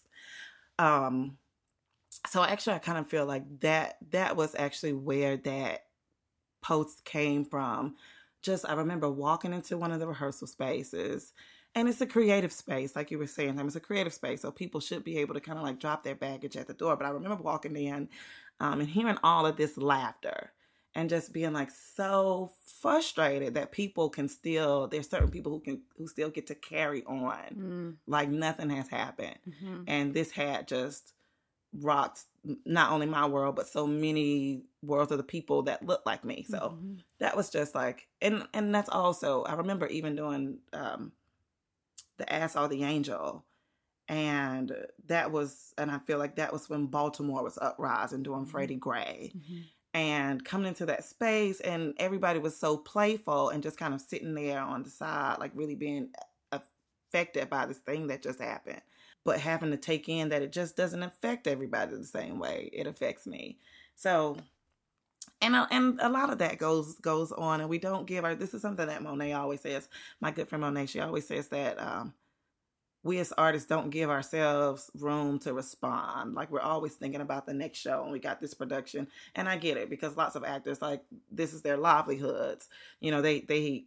Um 0.78 1.38
so 2.28 2.42
actually 2.42 2.74
i 2.74 2.78
kind 2.78 2.98
of 2.98 3.06
feel 3.06 3.26
like 3.26 3.60
that 3.60 3.96
that 4.10 4.36
was 4.36 4.54
actually 4.56 4.92
where 4.92 5.36
that 5.36 5.86
post 6.62 7.04
came 7.04 7.44
from 7.44 7.96
just 8.42 8.68
i 8.68 8.74
remember 8.74 9.10
walking 9.10 9.52
into 9.52 9.78
one 9.78 9.92
of 9.92 10.00
the 10.00 10.06
rehearsal 10.06 10.46
spaces 10.46 11.32
and 11.74 11.88
it's 11.88 12.00
a 12.00 12.06
creative 12.06 12.52
space 12.52 12.94
like 12.94 13.10
you 13.10 13.18
were 13.18 13.26
saying 13.26 13.58
it's 13.58 13.76
a 13.76 13.80
creative 13.80 14.12
space 14.12 14.42
so 14.42 14.50
people 14.50 14.80
should 14.80 15.04
be 15.04 15.18
able 15.18 15.34
to 15.34 15.40
kind 15.40 15.58
of 15.58 15.64
like 15.64 15.78
drop 15.78 16.02
their 16.02 16.14
baggage 16.14 16.56
at 16.56 16.66
the 16.66 16.74
door 16.74 16.96
but 16.96 17.06
i 17.06 17.10
remember 17.10 17.42
walking 17.42 17.76
in 17.76 18.08
um, 18.60 18.80
and 18.80 18.88
hearing 18.88 19.18
all 19.22 19.46
of 19.46 19.56
this 19.56 19.76
laughter 19.76 20.52
and 20.94 21.08
just 21.08 21.32
being 21.32 21.52
like 21.52 21.70
so 21.70 22.50
frustrated 22.80 23.54
that 23.54 23.72
people 23.72 24.10
can 24.10 24.28
still 24.28 24.88
there's 24.88 25.08
certain 25.08 25.30
people 25.30 25.52
who 25.52 25.60
can 25.60 25.80
who 25.96 26.06
still 26.06 26.30
get 26.30 26.46
to 26.46 26.54
carry 26.54 27.02
on 27.04 27.54
mm. 27.54 27.94
like 28.06 28.28
nothing 28.28 28.70
has 28.70 28.88
happened 28.88 29.38
mm-hmm. 29.48 29.82
and 29.86 30.12
this 30.14 30.30
had 30.30 30.68
just 30.68 31.14
rocked 31.80 32.24
not 32.64 32.90
only 32.90 33.06
my 33.06 33.26
world 33.26 33.56
but 33.56 33.68
so 33.68 33.86
many 33.86 34.62
worlds 34.82 35.10
of 35.10 35.18
the 35.18 35.24
people 35.24 35.62
that 35.62 35.86
look 35.86 36.02
like 36.04 36.24
me 36.24 36.44
so 36.48 36.58
mm-hmm. 36.58 36.94
that 37.18 37.36
was 37.36 37.48
just 37.50 37.74
like 37.74 38.08
and 38.20 38.46
and 38.52 38.74
that's 38.74 38.90
also 38.90 39.42
i 39.44 39.54
remember 39.54 39.86
even 39.86 40.14
doing 40.14 40.58
um 40.72 41.12
the 42.18 42.30
ass 42.30 42.56
or 42.56 42.68
the 42.68 42.84
angel 42.84 43.44
and 44.08 44.72
that 45.06 45.32
was 45.32 45.72
and 45.78 45.90
i 45.90 45.98
feel 45.98 46.18
like 46.18 46.36
that 46.36 46.52
was 46.52 46.68
when 46.68 46.86
baltimore 46.86 47.42
was 47.42 47.58
uprising 47.62 48.22
doing 48.22 48.40
mm-hmm. 48.42 48.50
freddie 48.50 48.76
gray 48.76 49.32
mm-hmm 49.34 49.62
and 49.94 50.44
coming 50.44 50.68
into 50.68 50.86
that 50.86 51.04
space 51.04 51.60
and 51.60 51.94
everybody 51.98 52.38
was 52.38 52.56
so 52.56 52.76
playful 52.76 53.50
and 53.50 53.62
just 53.62 53.76
kind 53.76 53.92
of 53.92 54.00
sitting 54.00 54.34
there 54.34 54.60
on 54.60 54.82
the 54.82 54.90
side 54.90 55.36
like 55.38 55.52
really 55.54 55.74
being 55.74 56.08
affected 56.50 57.50
by 57.50 57.66
this 57.66 57.78
thing 57.78 58.06
that 58.06 58.22
just 58.22 58.40
happened 58.40 58.80
but 59.24 59.40
having 59.40 59.70
to 59.70 59.76
take 59.76 60.08
in 60.08 60.28
that 60.28 60.42
it 60.42 60.52
just 60.52 60.76
doesn't 60.76 61.02
affect 61.02 61.46
everybody 61.46 61.96
the 61.96 62.04
same 62.04 62.38
way 62.38 62.70
it 62.72 62.86
affects 62.86 63.26
me 63.26 63.58
so 63.94 64.36
and 65.40 65.54
uh, 65.54 65.66
and 65.70 66.00
a 66.00 66.08
lot 66.08 66.30
of 66.30 66.38
that 66.38 66.58
goes 66.58 66.94
goes 66.96 67.32
on 67.32 67.60
and 67.60 67.70
we 67.70 67.78
don't 67.78 68.06
give 68.06 68.24
our 68.24 68.34
this 68.34 68.54
is 68.54 68.62
something 68.62 68.86
that 68.86 69.02
monet 69.02 69.32
always 69.32 69.60
says 69.60 69.88
my 70.20 70.30
good 70.30 70.48
friend 70.48 70.62
monet 70.62 70.86
she 70.86 71.00
always 71.00 71.26
says 71.26 71.48
that 71.48 71.80
um 71.80 72.12
we 73.04 73.18
as 73.18 73.32
artists 73.32 73.68
don't 73.68 73.90
give 73.90 74.10
ourselves 74.10 74.90
room 74.94 75.38
to 75.40 75.52
respond. 75.52 76.34
Like 76.34 76.50
we're 76.50 76.60
always 76.60 76.94
thinking 76.94 77.20
about 77.20 77.46
the 77.46 77.54
next 77.54 77.78
show 77.78 78.02
and 78.02 78.12
we 78.12 78.20
got 78.20 78.40
this 78.40 78.54
production. 78.54 79.08
And 79.34 79.48
I 79.48 79.56
get 79.56 79.76
it 79.76 79.90
because 79.90 80.16
lots 80.16 80.36
of 80.36 80.44
actors 80.44 80.80
like 80.80 81.02
this 81.30 81.52
is 81.52 81.62
their 81.62 81.76
livelihoods. 81.76 82.68
You 83.00 83.10
know, 83.10 83.20
they 83.20 83.40
they 83.40 83.86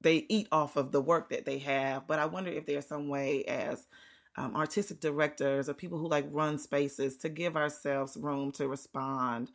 they 0.00 0.26
eat 0.28 0.48
off 0.52 0.76
of 0.76 0.92
the 0.92 1.00
work 1.00 1.30
that 1.30 1.44
they 1.44 1.58
have. 1.58 2.06
But 2.06 2.20
I 2.20 2.26
wonder 2.26 2.50
if 2.50 2.64
there's 2.66 2.86
some 2.86 3.08
way 3.08 3.44
as 3.44 3.86
um, 4.36 4.56
artistic 4.56 5.00
directors 5.00 5.68
or 5.68 5.74
people 5.74 5.98
who 5.98 6.08
like 6.08 6.26
run 6.30 6.58
spaces 6.58 7.16
to 7.18 7.28
give 7.28 7.56
ourselves 7.56 8.16
room 8.16 8.52
to 8.52 8.68
respond 8.68 9.50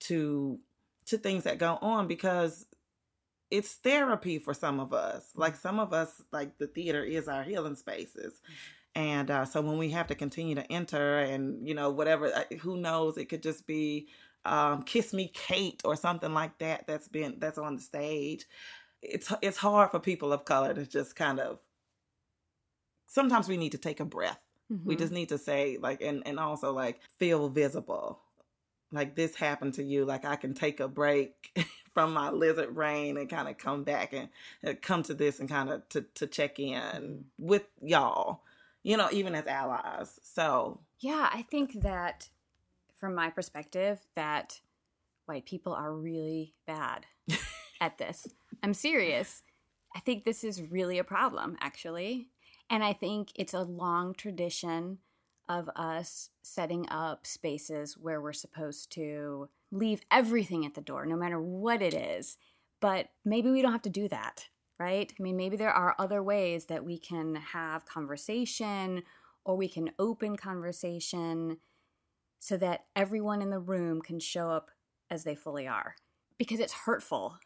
to 0.00 0.58
to 1.06 1.18
things 1.18 1.44
that 1.44 1.58
go 1.58 1.78
on 1.82 2.06
because 2.06 2.66
it's 3.50 3.74
therapy 3.74 4.38
for 4.38 4.54
some 4.54 4.78
of 4.78 4.92
us. 4.92 5.32
Like 5.34 5.56
some 5.56 5.80
of 5.80 5.92
us, 5.92 6.22
like 6.32 6.56
the 6.58 6.68
theater 6.68 7.02
is 7.02 7.28
our 7.28 7.42
healing 7.42 7.74
spaces. 7.74 8.34
Mm-hmm. 8.34 9.02
And 9.02 9.30
uh, 9.30 9.44
so 9.44 9.60
when 9.60 9.78
we 9.78 9.90
have 9.90 10.08
to 10.08 10.14
continue 10.14 10.54
to 10.56 10.72
enter 10.72 11.18
and, 11.18 11.66
you 11.66 11.74
know, 11.74 11.90
whatever, 11.90 12.32
uh, 12.34 12.56
who 12.60 12.76
knows, 12.76 13.18
it 13.18 13.26
could 13.28 13.42
just 13.42 13.66
be 13.66 14.08
um, 14.44 14.82
Kiss 14.82 15.12
Me 15.12 15.30
Kate 15.32 15.80
or 15.84 15.96
something 15.96 16.32
like 16.32 16.58
that 16.58 16.86
that's 16.86 17.08
been, 17.08 17.36
that's 17.38 17.58
on 17.58 17.76
the 17.76 17.82
stage. 17.82 18.46
It's, 19.02 19.32
it's 19.42 19.56
hard 19.56 19.90
for 19.90 20.00
people 20.00 20.32
of 20.32 20.44
color 20.44 20.74
to 20.74 20.86
just 20.86 21.16
kind 21.16 21.40
of, 21.40 21.60
sometimes 23.10 23.48
we 23.48 23.56
need 23.56 23.72
to 23.72 23.78
take 23.78 24.00
a 24.00 24.04
breath. 24.04 24.40
Mm-hmm. 24.72 24.88
We 24.88 24.96
just 24.96 25.12
need 25.12 25.30
to 25.30 25.38
say 25.38 25.78
like, 25.80 26.00
and, 26.00 26.22
and 26.26 26.38
also 26.38 26.72
like 26.72 27.00
feel 27.18 27.48
visible. 27.48 28.20
Like 28.92 29.16
this 29.16 29.34
happened 29.34 29.74
to 29.74 29.82
you. 29.82 30.04
Like 30.04 30.24
i 30.24 30.36
can 30.36 30.54
take 30.54 30.80
a 30.80 30.88
break 30.88 31.58
from 31.92 32.12
my 32.12 32.30
lizard 32.30 32.74
brain 32.74 33.16
and 33.16 33.28
kind 33.28 33.48
of 33.48 33.58
come 33.58 33.82
back 33.82 34.12
and 34.12 34.28
uh, 34.66 34.74
come 34.80 35.02
to 35.04 35.14
this 35.14 35.40
and 35.40 35.48
kind 35.48 35.70
of 35.70 35.88
to, 35.90 36.02
to 36.14 36.26
check 36.26 36.58
in 36.58 37.24
with 37.38 37.64
y'all 37.82 38.42
you 38.82 38.96
know 38.96 39.08
even 39.12 39.34
as 39.34 39.46
allies. 39.46 40.18
So 40.22 40.80
yeah 41.00 41.28
i 41.32 41.42
think 41.42 41.82
that 41.82 42.28
from 42.98 43.14
my 43.14 43.30
perspective 43.30 43.98
that 44.14 44.60
white 45.26 45.46
people 45.46 45.72
are 45.72 45.92
really 45.92 46.54
bad 46.66 47.06
at 47.80 47.98
this. 47.98 48.26
I'm 48.62 48.74
serious. 48.74 49.42
I 49.94 50.00
think 50.00 50.24
this 50.24 50.44
is 50.44 50.70
really 50.70 50.98
a 50.98 51.04
problem 51.04 51.56
actually 51.60 52.28
and 52.70 52.82
i 52.82 52.92
think 52.92 53.32
it's 53.34 53.54
a 53.54 53.62
long 53.62 54.14
tradition 54.14 54.98
of 55.50 55.68
us 55.74 56.30
setting 56.42 56.88
up 56.90 57.26
spaces 57.26 57.98
where 57.98 58.20
we're 58.20 58.32
supposed 58.32 58.92
to 58.92 59.48
leave 59.72 60.00
everything 60.08 60.64
at 60.64 60.74
the 60.74 60.80
door, 60.80 61.04
no 61.04 61.16
matter 61.16 61.40
what 61.40 61.82
it 61.82 61.92
is. 61.92 62.38
But 62.80 63.08
maybe 63.24 63.50
we 63.50 63.60
don't 63.60 63.72
have 63.72 63.82
to 63.82 63.90
do 63.90 64.06
that, 64.08 64.46
right? 64.78 65.12
I 65.18 65.20
mean, 65.20 65.36
maybe 65.36 65.56
there 65.56 65.72
are 65.72 65.96
other 65.98 66.22
ways 66.22 66.66
that 66.66 66.84
we 66.84 66.98
can 66.98 67.34
have 67.34 67.84
conversation 67.84 69.02
or 69.44 69.56
we 69.56 69.68
can 69.68 69.90
open 69.98 70.36
conversation 70.36 71.58
so 72.38 72.56
that 72.56 72.84
everyone 72.94 73.42
in 73.42 73.50
the 73.50 73.58
room 73.58 74.00
can 74.00 74.20
show 74.20 74.50
up 74.50 74.70
as 75.10 75.24
they 75.24 75.34
fully 75.34 75.66
are. 75.66 75.96
Because 76.38 76.60
it's 76.60 76.72
hurtful 76.72 77.38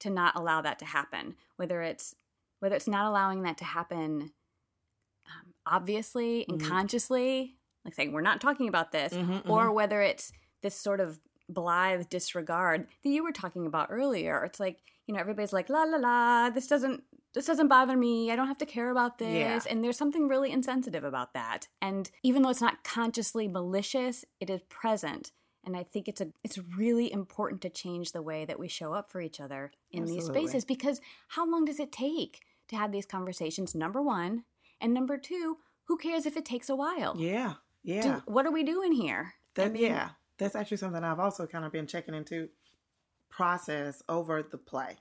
to 0.00 0.10
not 0.10 0.36
allow 0.36 0.60
that 0.60 0.78
to 0.80 0.84
happen, 0.84 1.36
whether 1.56 1.80
it's 1.80 2.14
whether 2.58 2.76
it's 2.76 2.86
not 2.86 3.06
allowing 3.06 3.42
that 3.44 3.56
to 3.56 3.64
happen 3.64 4.32
um, 5.30 5.54
obviously 5.66 6.44
and 6.48 6.60
mm-hmm. 6.60 6.68
consciously, 6.68 7.56
like 7.84 7.94
saying 7.94 8.12
we're 8.12 8.20
not 8.20 8.40
talking 8.40 8.68
about 8.68 8.92
this, 8.92 9.12
mm-hmm, 9.12 9.50
or 9.50 9.66
mm-hmm. 9.66 9.74
whether 9.74 10.02
it's 10.02 10.32
this 10.62 10.74
sort 10.74 11.00
of 11.00 11.20
blithe 11.48 12.08
disregard 12.08 12.86
that 13.02 13.10
you 13.10 13.24
were 13.24 13.32
talking 13.32 13.66
about 13.66 13.88
earlier. 13.90 14.44
It's 14.44 14.60
like 14.60 14.78
you 15.06 15.14
know 15.14 15.20
everybody's 15.20 15.52
like 15.52 15.68
la 15.68 15.84
la 15.84 15.98
la. 15.98 16.50
This 16.50 16.66
doesn't 16.66 17.02
this 17.34 17.46
doesn't 17.46 17.68
bother 17.68 17.96
me. 17.96 18.30
I 18.30 18.36
don't 18.36 18.48
have 18.48 18.58
to 18.58 18.66
care 18.66 18.90
about 18.90 19.18
this. 19.18 19.64
Yeah. 19.66 19.70
And 19.70 19.84
there's 19.84 19.96
something 19.96 20.28
really 20.28 20.50
insensitive 20.50 21.04
about 21.04 21.32
that. 21.34 21.68
And 21.80 22.10
even 22.22 22.42
though 22.42 22.50
it's 22.50 22.60
not 22.60 22.82
consciously 22.82 23.46
malicious, 23.46 24.24
it 24.40 24.50
is 24.50 24.62
present. 24.68 25.30
And 25.64 25.76
I 25.76 25.82
think 25.82 26.08
it's 26.08 26.20
a 26.20 26.28
it's 26.42 26.58
really 26.58 27.12
important 27.12 27.60
to 27.62 27.70
change 27.70 28.12
the 28.12 28.22
way 28.22 28.44
that 28.44 28.58
we 28.58 28.66
show 28.68 28.94
up 28.94 29.10
for 29.10 29.20
each 29.20 29.40
other 29.40 29.72
in 29.90 30.02
Absolutely. 30.02 30.14
these 30.20 30.26
spaces 30.26 30.64
because 30.64 31.00
how 31.28 31.48
long 31.48 31.64
does 31.64 31.78
it 31.78 31.92
take 31.92 32.40
to 32.68 32.76
have 32.76 32.92
these 32.92 33.06
conversations? 33.06 33.74
Number 33.74 34.00
1, 34.00 34.44
and 34.80 34.94
number 34.94 35.18
two, 35.18 35.58
who 35.84 35.96
cares 35.96 36.26
if 36.26 36.36
it 36.36 36.44
takes 36.44 36.68
a 36.68 36.76
while? 36.76 37.14
Yeah. 37.16 37.54
Yeah. 37.82 38.02
Do, 38.02 38.22
what 38.26 38.46
are 38.46 38.52
we 38.52 38.62
doing 38.62 38.92
here? 38.92 39.34
That, 39.54 39.66
I 39.66 39.70
mean, 39.70 39.82
yeah. 39.82 40.10
That's 40.38 40.56
actually 40.56 40.78
something 40.78 41.04
I've 41.04 41.20
also 41.20 41.46
kind 41.46 41.64
of 41.64 41.72
been 41.72 41.86
checking 41.86 42.14
into 42.14 42.48
process 43.28 44.02
over 44.08 44.42
the 44.42 44.58
play. 44.58 44.96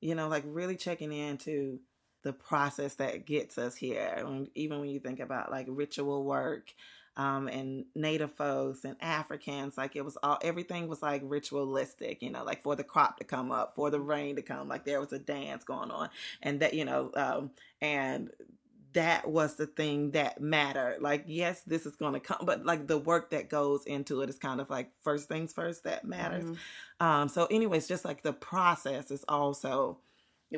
You 0.00 0.14
know, 0.14 0.28
like 0.28 0.44
really 0.46 0.76
checking 0.76 1.12
into 1.12 1.80
the 2.22 2.32
process 2.32 2.94
that 2.96 3.26
gets 3.26 3.58
us 3.58 3.76
here. 3.76 4.24
even 4.54 4.80
when 4.80 4.88
you 4.88 5.00
think 5.00 5.20
about 5.20 5.50
like 5.50 5.66
ritual 5.68 6.24
work 6.24 6.72
um, 7.16 7.48
and 7.48 7.84
native 7.94 8.32
folks 8.34 8.84
and 8.84 8.96
Africans, 9.00 9.76
like 9.76 9.96
it 9.96 10.04
was 10.04 10.16
all 10.22 10.38
everything 10.42 10.88
was 10.88 11.02
like 11.02 11.22
ritualistic, 11.24 12.22
you 12.22 12.30
know, 12.30 12.44
like 12.44 12.62
for 12.62 12.76
the 12.76 12.84
crop 12.84 13.18
to 13.18 13.24
come 13.24 13.50
up, 13.50 13.74
for 13.74 13.90
the 13.90 14.00
rain 14.00 14.36
to 14.36 14.42
come, 14.42 14.68
like 14.68 14.84
there 14.84 15.00
was 15.00 15.12
a 15.12 15.18
dance 15.18 15.64
going 15.64 15.90
on, 15.90 16.08
and 16.42 16.60
that 16.60 16.74
you 16.74 16.84
know, 16.84 17.10
um, 17.14 17.50
and 17.80 18.30
that 18.92 19.28
was 19.28 19.54
the 19.54 19.66
thing 19.66 20.12
that 20.12 20.40
mattered. 20.40 20.98
Like, 21.00 21.24
yes, 21.26 21.62
this 21.62 21.86
is 21.86 21.96
going 21.96 22.14
to 22.14 22.20
come, 22.20 22.44
but 22.44 22.64
like 22.64 22.86
the 22.86 22.98
work 22.98 23.30
that 23.30 23.48
goes 23.48 23.84
into 23.84 24.22
it 24.22 24.30
is 24.30 24.38
kind 24.38 24.60
of 24.60 24.70
like 24.70 24.90
first 25.02 25.28
things 25.28 25.52
first 25.52 25.84
that 25.84 26.04
matters. 26.04 26.44
Mm-hmm. 26.44 27.06
Um, 27.06 27.28
so, 27.28 27.46
anyways, 27.46 27.88
just 27.88 28.04
like 28.04 28.22
the 28.22 28.32
process 28.32 29.10
is 29.10 29.24
also 29.28 29.98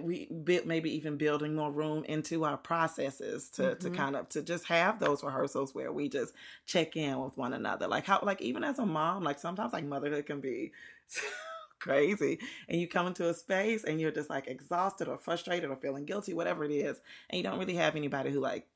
we 0.00 0.26
maybe 0.64 0.94
even 0.94 1.18
building 1.18 1.54
more 1.54 1.70
room 1.70 2.02
into 2.04 2.44
our 2.44 2.56
processes 2.56 3.50
to 3.50 3.62
mm-hmm. 3.62 3.78
to 3.78 3.90
kind 3.90 4.16
of 4.16 4.28
to 4.30 4.42
just 4.42 4.64
have 4.66 4.98
those 4.98 5.22
rehearsals 5.22 5.74
where 5.74 5.92
we 5.92 6.08
just 6.08 6.32
check 6.64 6.96
in 6.96 7.18
with 7.20 7.36
one 7.36 7.52
another 7.52 7.86
like 7.86 8.06
how 8.06 8.18
like 8.22 8.40
even 8.40 8.64
as 8.64 8.78
a 8.78 8.86
mom 8.86 9.22
like 9.22 9.38
sometimes 9.38 9.74
like 9.74 9.84
motherhood 9.84 10.24
can 10.24 10.40
be 10.40 10.72
crazy 11.82 12.38
and 12.68 12.80
you 12.80 12.86
come 12.86 13.06
into 13.06 13.28
a 13.28 13.34
space 13.34 13.84
and 13.84 14.00
you're 14.00 14.10
just 14.10 14.30
like 14.30 14.46
exhausted 14.46 15.08
or 15.08 15.16
frustrated 15.16 15.68
or 15.68 15.76
feeling 15.76 16.04
guilty 16.04 16.32
whatever 16.32 16.64
it 16.64 16.70
is 16.70 17.00
and 17.30 17.36
you 17.36 17.42
don't 17.42 17.58
really 17.58 17.74
have 17.74 17.96
anybody 17.96 18.30
who 18.30 18.40
like 18.40 18.66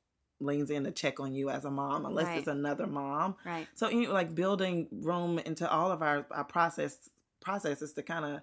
leans 0.41 0.71
in 0.71 0.85
to 0.85 0.91
check 0.91 1.19
on 1.19 1.35
you 1.35 1.49
as 1.49 1.65
a 1.65 1.71
mom 1.71 2.05
unless 2.05 2.27
right. 2.27 2.39
it's 2.39 2.49
another 2.49 2.87
mom 2.87 3.35
right 3.45 3.67
so 3.75 3.89
you 3.89 4.09
know, 4.09 4.13
like 4.13 4.35
building 4.35 4.87
room 4.91 5.39
into 5.39 5.71
all 5.71 5.91
of 5.91 6.03
our, 6.03 6.27
our 6.31 6.45
process 6.45 7.09
processes 7.41 7.93
to 7.93 8.03
kind 8.03 8.25
of 8.25 8.41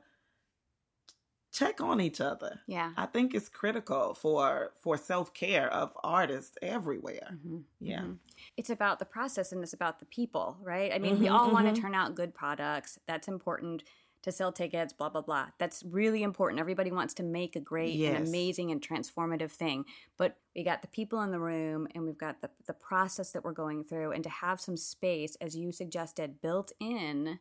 check 1.53 1.79
on 1.79 2.01
each 2.01 2.19
other. 2.19 2.59
Yeah. 2.67 2.91
I 2.97 3.05
think 3.05 3.33
it's 3.33 3.47
critical 3.47 4.15
for 4.15 4.71
for 4.81 4.97
self-care 4.97 5.71
of 5.71 5.95
artists 6.03 6.57
everywhere. 6.61 7.29
Mm-hmm. 7.31 7.57
Yeah. 7.79 7.99
Mm-hmm. 7.99 8.13
It's 8.57 8.71
about 8.71 8.99
the 8.99 9.05
process 9.05 9.51
and 9.51 9.63
it's 9.63 9.73
about 9.73 9.99
the 9.99 10.05
people, 10.05 10.57
right? 10.61 10.91
I 10.91 10.97
mean, 10.97 11.13
mm-hmm, 11.13 11.23
we 11.23 11.29
all 11.29 11.51
want 11.51 11.67
to 11.67 11.73
mm-hmm. 11.73 11.81
turn 11.81 11.95
out 11.95 12.15
good 12.15 12.33
products. 12.33 12.97
That's 13.07 13.27
important 13.27 13.83
to 14.23 14.31
sell 14.31 14.51
tickets, 14.51 14.93
blah 14.93 15.09
blah 15.09 15.21
blah. 15.21 15.47
That's 15.59 15.83
really 15.83 16.23
important. 16.23 16.59
Everybody 16.59 16.91
wants 16.91 17.13
to 17.15 17.23
make 17.23 17.55
a 17.55 17.59
great 17.59 17.95
yes. 17.95 18.15
and 18.15 18.27
amazing 18.27 18.71
and 18.71 18.81
transformative 18.81 19.51
thing. 19.51 19.85
But 20.17 20.37
we 20.55 20.63
got 20.63 20.81
the 20.81 20.87
people 20.87 21.21
in 21.21 21.31
the 21.31 21.39
room 21.39 21.87
and 21.93 22.03
we've 22.03 22.17
got 22.17 22.41
the 22.41 22.49
the 22.65 22.73
process 22.73 23.31
that 23.31 23.43
we're 23.43 23.53
going 23.53 23.83
through 23.83 24.11
and 24.11 24.23
to 24.23 24.29
have 24.29 24.59
some 24.59 24.77
space 24.77 25.35
as 25.39 25.55
you 25.55 25.71
suggested 25.71 26.41
built 26.41 26.71
in 26.79 27.39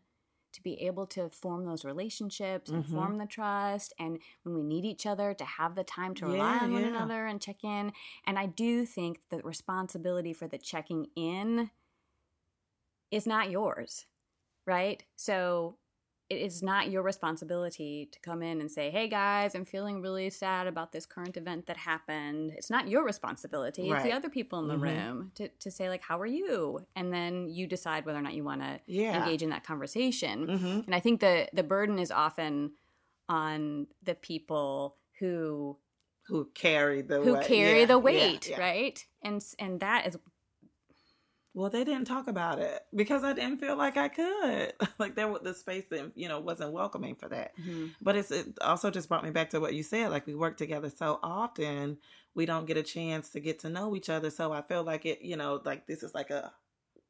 to 0.53 0.63
be 0.63 0.75
able 0.83 1.07
to 1.07 1.31
form 1.31 1.65
those 1.65 1.85
relationships 1.85 2.71
and 2.71 2.85
mm-hmm. 2.85 2.95
form 2.95 3.19
the 3.19 3.27
trust 3.27 3.95
and 3.99 4.19
when 4.43 4.55
we 4.55 4.63
need 4.63 4.85
each 4.85 5.07
other 5.07 5.35
to 5.35 5.45
have 5.45 5.75
the 5.75 5.85
time 5.85 6.15
to 6.15 6.27
rely 6.27 6.57
yeah, 6.57 6.61
on 6.63 6.73
one 6.73 6.83
yeah. 6.83 6.89
another 6.89 7.27
and 7.27 7.41
check 7.41 7.65
in 7.65 7.93
and 8.27 8.39
i 8.39 8.47
do 8.47 8.85
think 8.85 9.21
the 9.31 9.39
responsibility 9.39 10.33
for 10.33 10.47
the 10.47 10.59
checking 10.59 11.07
in 11.17 11.71
is 13.11 13.27
not 13.27 13.51
yours 13.51 14.07
right 14.67 15.05
so 15.17 15.77
it 16.33 16.41
is 16.41 16.63
not 16.63 16.91
your 16.91 17.03
responsibility 17.03 18.09
to 18.11 18.21
come 18.21 18.43
in 18.43 18.61
and 18.61 18.71
say, 18.71 18.91
"Hey 18.91 19.09
guys, 19.09 19.55
I'm 19.55 19.67
feeling 19.67 20.01
really 20.01 20.31
sad 20.31 20.67
about 20.67 20.93
this 20.93 21.05
current 21.05 21.37
event 21.37 21.67
that 21.67 21.77
happened." 21.77 22.53
It's 22.57 22.71
not 22.71 22.89
your 22.89 23.05
responsibility. 23.05 23.91
Right. 23.91 23.99
It's 23.99 24.05
the 24.05 24.13
other 24.13 24.31
people 24.31 24.59
in 24.61 24.69
the 24.69 24.75
mm-hmm. 24.75 24.83
room 24.83 25.33
to, 25.35 25.49
to 25.49 25.71
say 25.71 25.89
like, 25.89 26.03
"How 26.03 26.19
are 26.21 26.27
you?" 26.27 26.81
And 26.97 27.13
then 27.13 27.49
you 27.49 27.67
decide 27.67 28.07
whether 28.07 28.19
or 28.19 28.23
not 28.23 28.35
you 28.35 28.45
want 28.45 28.63
to 28.63 28.81
yeah. 28.87 29.23
engage 29.23 29.43
in 29.43 29.51
that 29.51 29.65
conversation. 29.65 30.47
Mm-hmm. 30.47 30.81
And 30.87 30.95
I 30.95 31.01
think 31.01 31.21
the 31.21 31.49
the 31.53 31.63
burden 31.63 31.99
is 31.99 32.11
often 32.11 32.73
on 33.29 33.89
the 34.03 34.15
people 34.15 34.97
who 35.19 35.77
who 36.29 36.49
carry 36.55 37.03
the 37.03 37.21
who 37.21 37.35
weight. 37.35 37.47
carry 37.47 37.81
yeah. 37.81 37.87
the 37.87 37.99
weight, 37.99 38.49
yeah. 38.49 38.61
right? 38.61 39.05
And 39.23 39.45
and 39.59 39.81
that 39.81 40.07
is 40.07 40.17
well, 41.55 41.69
they 41.69 41.85
didn't 41.85 42.07
talk 42.07 42.29
about 42.29 42.59
it 42.59 42.83
because 42.95 43.25
I 43.25 43.35
didn't 43.35 43.59
feel 43.59 43.77
like 43.77 43.97
I 43.97 44.09
could. 44.09 44.73
like 44.99 45.15
there, 45.15 45.29
was 45.29 45.43
the 45.43 45.55
space 45.55 45.85
that 45.91 46.13
you 46.15 46.29
know 46.29 46.41
wasn't 46.41 46.73
welcoming 46.73 47.15
for 47.15 47.29
that. 47.29 47.57
Mm-hmm. 47.59 47.89
But 48.01 48.17
it's 48.17 48.31
it 48.31 48.59
also 48.63 48.91
just 48.91 49.09
brought 49.09 49.25
me 49.25 49.31
back 49.31 49.51
to 49.51 49.61
what 49.61 49.75
you 49.75 49.83
said. 49.83 50.11
Like 50.11 50.27
we 50.27 50.35
work 50.35 50.57
together 50.57 50.91
so 50.91 51.19
often, 51.23 51.99
we 52.35 52.47
don't 52.47 52.67
get 52.67 52.79
a 52.79 52.83
chance 52.83 53.31
to 53.31 53.41
get 53.41 53.59
to 53.61 53.69
know 53.69 53.95
each 53.95 54.09
other. 54.09 54.31
So 54.31 54.53
I 54.53 54.63
feel 54.63 54.83
like 54.83 55.05
it, 55.05 55.21
you 55.21 55.37
know, 55.37 55.61
like 55.65 55.87
this 55.87 56.03
is 56.03 56.15
like 56.15 56.31
a, 56.31 56.53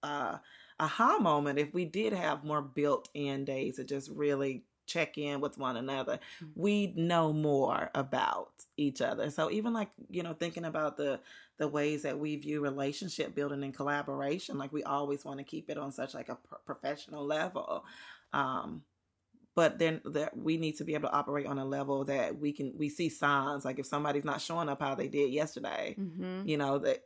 uh, 0.03 0.39
aha 0.81 1.19
moment. 1.19 1.61
If 1.61 1.73
we 1.73 1.85
did 1.85 2.13
have 2.13 2.45
more 2.45 2.63
built-in 2.63 3.45
days 3.45 3.77
to 3.77 3.85
just 3.85 4.11
really 4.11 4.65
check 4.87 5.19
in 5.19 5.41
with 5.41 5.59
one 5.59 5.77
another, 5.77 6.19
mm-hmm. 6.43 6.61
we 6.61 6.93
know 6.97 7.33
more 7.33 7.91
about 7.95 8.51
each 8.77 9.01
other. 9.01 9.31
So 9.31 9.51
even 9.51 9.73
like, 9.73 9.91
you 10.11 10.23
know, 10.23 10.35
thinking 10.35 10.65
about 10.65 10.97
the 10.97 11.21
the 11.59 11.69
ways 11.69 12.03
that 12.03 12.19
we 12.19 12.37
view 12.37 12.61
relationship 12.61 13.35
building 13.35 13.63
and 13.63 13.75
collaboration, 13.75 14.59
like 14.59 14.73
we 14.73 14.83
always 14.83 15.25
want 15.25 15.39
to 15.39 15.45
keep 15.45 15.71
it 15.71 15.79
on 15.79 15.93
such 15.93 16.15
like 16.15 16.29
a 16.29 16.39
professional 16.65 17.25
level. 17.25 17.85
Um 18.33 18.83
but 19.55 19.79
then 19.79 20.01
that 20.05 20.37
we 20.37 20.57
need 20.57 20.77
to 20.77 20.85
be 20.85 20.95
able 20.95 21.09
to 21.09 21.15
operate 21.15 21.47
on 21.47 21.59
a 21.59 21.65
level 21.65 22.05
that 22.05 22.39
we 22.39 22.53
can 22.53 22.73
we 22.77 22.89
see 22.89 23.09
signs 23.09 23.65
like 23.65 23.79
if 23.79 23.87
somebody's 23.87 24.25
not 24.25 24.41
showing 24.41 24.69
up 24.69 24.81
how 24.81 24.95
they 24.95 25.09
did 25.09 25.31
yesterday 25.31 25.95
mm-hmm. 25.99 26.47
you 26.47 26.57
know 26.57 26.79
that 26.79 27.05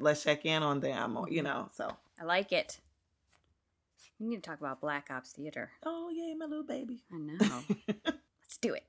let's 0.00 0.22
check 0.22 0.44
in 0.44 0.62
on 0.62 0.80
them 0.80 1.16
or 1.16 1.28
you 1.28 1.42
mm-hmm. 1.42 1.46
know 1.46 1.68
so 1.72 1.90
i 2.20 2.24
like 2.24 2.52
it 2.52 2.80
we 4.24 4.30
need 4.30 4.42
to 4.42 4.50
talk 4.50 4.58
about 4.60 4.80
Black 4.80 5.08
Ops 5.10 5.32
Theater. 5.32 5.70
Oh, 5.84 6.08
yay, 6.10 6.34
my 6.34 6.46
little 6.46 6.64
baby. 6.64 7.02
I 7.12 7.18
know. 7.18 7.36
Let's 8.06 8.56
do 8.60 8.72
it. 8.72 8.84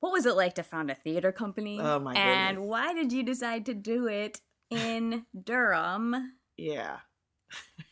What 0.00 0.12
was 0.12 0.26
it 0.26 0.34
like 0.34 0.54
to 0.56 0.64
found 0.64 0.90
a 0.90 0.94
theater 0.96 1.30
company? 1.30 1.78
Oh, 1.80 2.00
my 2.00 2.14
goodness. 2.14 2.26
And 2.36 2.58
why 2.66 2.92
did 2.92 3.12
you 3.12 3.22
decide 3.22 3.66
to 3.66 3.74
do 3.74 4.08
it 4.08 4.40
in 4.70 5.24
Durham? 5.44 6.32
Yeah. 6.56 6.96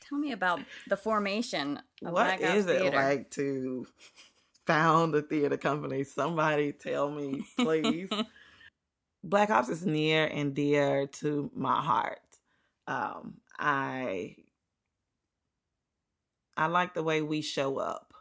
Tell 0.01 0.19
me 0.19 0.33
about 0.33 0.61
the 0.89 0.97
formation 0.97 1.77
of 2.05 2.13
What 2.13 2.39
Black 2.39 2.41
is 2.41 2.67
it 2.67 2.81
Theater. 2.81 2.97
like 2.97 3.31
to 3.33 3.87
found 4.67 5.15
a 5.15 5.23
theater 5.23 5.57
company? 5.57 6.03
Somebody 6.03 6.73
tell 6.73 7.11
me, 7.11 7.45
please. 7.57 8.09
Black 9.23 9.51
Ops 9.51 9.69
is 9.69 9.87
near 9.87 10.27
and 10.27 10.55
dear 10.55 11.07
to 11.07 11.51
my 11.55 11.81
heart. 11.81 12.19
Um, 12.89 13.35
I 13.59 14.35
I 16.57 16.67
like 16.67 16.95
the 16.95 17.03
way 17.03 17.23
we 17.23 17.41
show 17.41 17.79
up. 17.79 18.15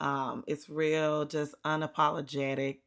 Um, 0.00 0.44
it's 0.46 0.68
real, 0.68 1.24
just 1.24 1.54
unapologetic. 1.64 2.78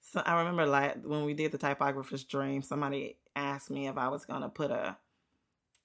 So 0.00 0.22
I 0.24 0.38
remember 0.38 0.66
like 0.66 1.02
when 1.04 1.24
we 1.24 1.34
did 1.34 1.52
the 1.52 1.58
typographer's 1.58 2.24
dream, 2.24 2.62
somebody 2.62 3.16
asked 3.36 3.70
me 3.70 3.88
if 3.88 3.96
I 3.96 4.08
was 4.08 4.24
going 4.24 4.42
to 4.42 4.48
put 4.48 4.70
a 4.70 4.96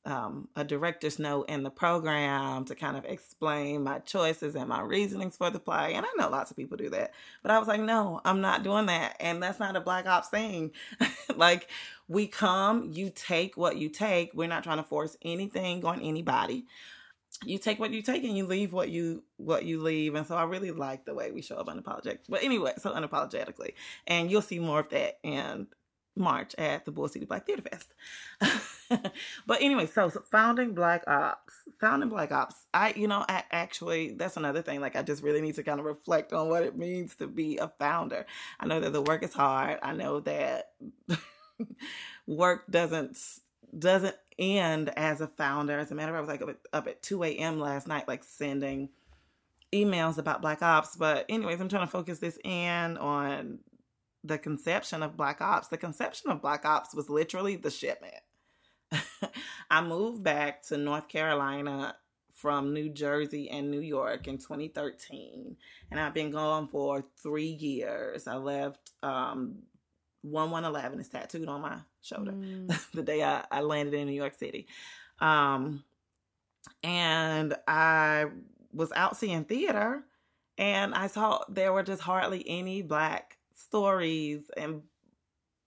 um, 0.06 0.48
a 0.56 0.64
director's 0.64 1.18
note 1.18 1.50
in 1.50 1.64
the 1.64 1.72
program 1.72 2.64
to 2.66 2.76
kind 2.76 2.96
of 2.96 3.06
explain 3.06 3.84
my 3.84 4.00
choices 4.00 4.56
and 4.56 4.70
my 4.70 4.82
reasonings 4.82 5.36
for 5.36 5.50
the 5.50 5.60
play. 5.60 5.96
And 5.96 6.06
I 6.06 6.10
know 6.16 6.30
lots 6.30 6.52
of 6.52 6.58
people 6.58 6.78
do 6.78 6.90
that, 6.92 7.14
but 7.42 7.52
I 7.52 7.58
was 7.58 7.68
like, 7.68 7.82
no, 7.82 8.22
I'm 8.24 8.40
not 8.40 8.64
doing 8.64 8.86
that. 8.86 9.18
And 9.20 9.42
that's 9.42 9.60
not 9.60 9.76
a 9.76 9.82
Black 9.82 10.06
Ops 10.06 10.30
thing. 10.30 10.72
like, 11.36 11.70
we 12.08 12.28
come, 12.28 12.92
you 12.94 13.12
take 13.14 13.58
what 13.58 13.78
you 13.78 13.90
take. 13.90 14.32
We're 14.36 14.48
not 14.48 14.64
trying 14.64 14.78
to 14.78 14.84
force 14.84 15.18
anything 15.24 15.84
on 15.84 16.00
anybody 16.02 16.68
you 17.44 17.58
take 17.58 17.80
what 17.80 17.92
you 17.92 18.02
take 18.02 18.24
and 18.24 18.38
you 18.38 18.46
leave 18.46 18.72
what 18.74 18.90
you 18.90 19.24
what 19.38 19.66
you 19.66 19.82
leave. 19.82 20.16
And 20.16 20.26
so 20.26 20.36
i 20.36 20.44
really 20.44 20.72
like 20.72 21.06
the 21.06 21.14
way 21.14 21.32
we 21.32 21.42
show 21.42 21.58
up 21.58 21.68
unapologetic 21.68 22.20
but 22.30 22.44
anyway 22.44 22.74
so 22.78 22.92
unapologetically. 22.92 23.74
And 24.08 24.30
you'll 24.30 24.42
see 24.42 24.60
more 24.60 24.80
of 24.80 24.90
that 24.90 25.20
in 25.24 25.68
march 26.18 26.56
at 26.58 26.86
the 26.86 26.92
bull 26.92 27.10
city 27.10 27.26
black 27.26 27.46
theater 27.46 27.64
fest. 27.64 27.94
But 29.48 29.62
anyway 29.62 29.88
so, 29.88 30.10
so, 30.10 30.22
founding 30.32 30.74
black 30.74 31.04
ops 31.08 31.54
founding 31.82 32.08
black 32.08 32.32
ops 32.32 32.56
i 32.74 32.94
you 32.96 33.08
know 33.08 33.26
I, 33.28 33.44
actually 33.52 34.14
that's 34.14 34.38
another 34.38 34.62
thing 34.62 34.80
like 34.80 34.96
i 34.96 35.02
just 35.02 35.24
really 35.24 35.42
need 35.42 35.56
to 35.56 35.64
kind 35.64 35.80
of 35.80 35.86
reflect 35.86 36.32
on 36.32 36.50
what 36.50 36.64
it 36.64 36.78
means 36.78 37.16
to 37.16 37.28
be 37.28 37.58
a 37.58 37.68
founder. 37.80 38.26
I 38.60 38.68
know 38.68 38.80
that 38.80 38.94
the 38.94 39.02
work 39.02 39.24
is 39.24 39.34
hard. 39.34 39.80
I 39.82 39.94
know 39.94 40.20
that 40.22 40.72
work 42.28 42.66
doesn't 42.70 43.18
doesn't 43.78 44.16
end 44.38 44.92
as 44.96 45.22
a 45.22 45.28
founder. 45.28 45.80
As 45.80 45.92
a 45.92 45.96
matter 45.96 46.16
of 46.16 46.28
fact, 46.28 46.42
I 46.42 46.46
was 46.46 46.48
like 46.50 46.58
up 46.58 46.58
at, 46.74 46.78
up 46.78 46.88
at 46.88 47.02
2 47.02 47.24
a.m. 47.24 47.60
last 47.60 47.88
night, 47.88 48.08
like 48.08 48.24
sending 48.24 48.90
emails 49.74 50.18
about 50.18 50.42
Black 50.42 50.62
Ops. 50.62 50.96
But, 50.96 51.26
anyways, 51.30 51.60
I'm 51.60 51.70
trying 51.70 51.86
to 51.86 51.92
focus 51.92 52.20
this 52.20 52.40
in 52.44 52.98
on 52.98 53.60
the 54.24 54.38
conception 54.38 55.04
of 55.04 55.18
Black 55.18 55.42
Ops. 55.42 55.68
The 55.68 55.78
conception 55.78 56.32
of 56.32 56.42
Black 56.42 56.66
Ops 56.66 56.96
was 56.96 57.10
literally 57.10 57.56
the 57.56 57.72
shipment. 57.72 58.16
I 59.70 59.82
moved 59.82 60.24
back 60.24 60.64
to 60.64 60.78
North 60.78 61.08
Carolina 61.08 61.96
from 62.34 62.74
New 62.74 62.90
Jersey 62.90 63.50
and 63.50 63.72
New 63.72 63.80
York 63.80 64.28
in 64.28 64.38
2013, 64.38 65.56
and 65.90 66.00
I've 66.00 66.14
been 66.14 66.32
gone 66.32 66.68
for 66.68 67.04
three 67.22 67.48
years. 67.48 68.28
I 68.28 68.36
left 68.36 68.92
um, 69.02 69.64
1111 70.22 71.00
is 71.00 71.10
tattooed 71.10 71.48
on 71.48 71.62
my 71.62 71.78
shoulder 72.06 72.32
mm. 72.32 72.92
the 72.94 73.04
day 73.04 73.24
I, 73.24 73.46
I 73.52 73.62
landed 73.62 73.94
in 73.94 74.08
New 74.08 74.14
York 74.14 74.36
City. 74.36 74.68
Um, 75.20 75.84
and 76.84 77.56
I 77.68 78.26
was 78.74 78.92
out 78.96 79.18
seeing 79.18 79.46
theater 79.46 80.04
and 80.58 80.94
I 80.94 81.08
saw 81.08 81.44
there 81.50 81.74
were 81.74 81.84
just 81.84 82.02
hardly 82.02 82.44
any 82.48 82.82
black 82.82 83.38
stories 83.54 84.44
and 84.56 84.84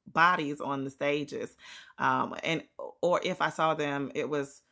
bodies 0.07 0.61
on 0.61 0.85
the 0.85 0.91
stages. 0.91 1.57
Um, 1.99 2.35
and 2.43 2.63
or 3.03 3.21
if 3.23 3.43
I 3.43 3.51
saw 3.51 3.75
them, 3.75 4.11
it 4.15 4.29
was 4.29 4.63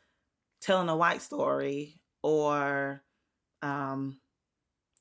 telling 0.61 0.89
a 0.89 0.97
white 0.97 1.23
story 1.23 2.01
or 2.23 3.03
um, 3.63 4.19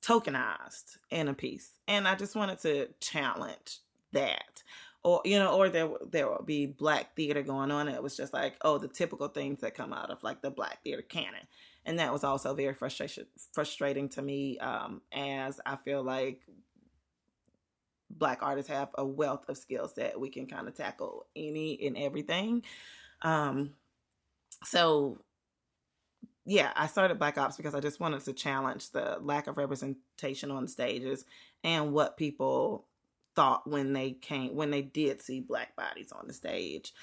tokenized 0.04 0.98
in 1.10 1.28
a 1.28 1.34
piece. 1.34 1.72
And 1.88 2.08
I 2.08 2.16
just 2.16 2.36
wanted 2.36 2.60
to 2.60 2.90
challenge 3.00 3.80
that 4.12 4.64
or 5.06 5.22
you 5.24 5.40
know 5.40 5.56
or 5.56 5.70
there 5.70 5.90
there 6.12 6.28
will 6.28 6.44
be 6.44 6.66
black 6.66 7.16
theater 7.16 7.42
going 7.42 7.72
on 7.72 7.88
it 7.88 8.04
was 8.04 8.18
just 8.18 8.34
like 8.34 8.56
oh 8.64 8.78
the 8.78 8.88
typical 8.88 9.30
things 9.30 9.62
that 9.62 9.76
come 9.76 9.94
out 9.94 10.10
of 10.10 10.22
like 10.24 10.42
the 10.42 10.52
black 10.52 10.84
theater 10.84 11.02
canon 11.02 11.48
and 11.86 12.00
that 12.00 12.12
was 12.12 12.24
also 12.24 12.54
very 12.54 12.74
frustration 12.74 13.26
frustrating 13.54 14.10
to 14.10 14.22
me 14.22 14.58
um 14.60 15.02
as 15.14 15.62
i 15.66 15.76
feel 15.76 16.04
like 16.04 16.42
black 18.10 18.40
artists 18.42 18.72
have 18.72 18.90
a 18.96 19.06
wealth 19.06 19.48
of 19.50 19.58
skills 19.58 19.94
that 19.96 20.20
We 20.20 20.30
can 20.30 20.48
kind 20.48 20.68
of 20.68 20.76
tackle 20.76 21.26
any 21.36 21.86
and 21.86 21.98
everything. 21.98 22.64
Um, 23.22 23.72
so 24.64 25.20
yeah, 26.46 26.72
I 26.76 26.88
started 26.88 27.18
Black 27.18 27.38
Ops 27.38 27.58
because 27.58 27.74
I 27.74 27.80
just 27.80 28.00
wanted 28.00 28.24
to 28.26 28.34
challenge 28.34 28.92
the 28.92 29.18
lack 29.22 29.48
of 29.48 29.58
representation 29.58 30.52
on 30.52 30.68
stages 30.68 31.26
and 31.64 31.92
what 31.92 32.18
people 32.18 32.86
thought 33.36 33.70
when 33.70 33.94
they 33.94 34.12
came 34.12 34.56
when 34.56 34.72
they 34.72 34.82
did 34.82 35.22
see 35.22 35.40
black 35.42 35.76
bodies 35.76 36.12
on 36.12 36.28
the 36.28 36.34
stage. 36.34 36.94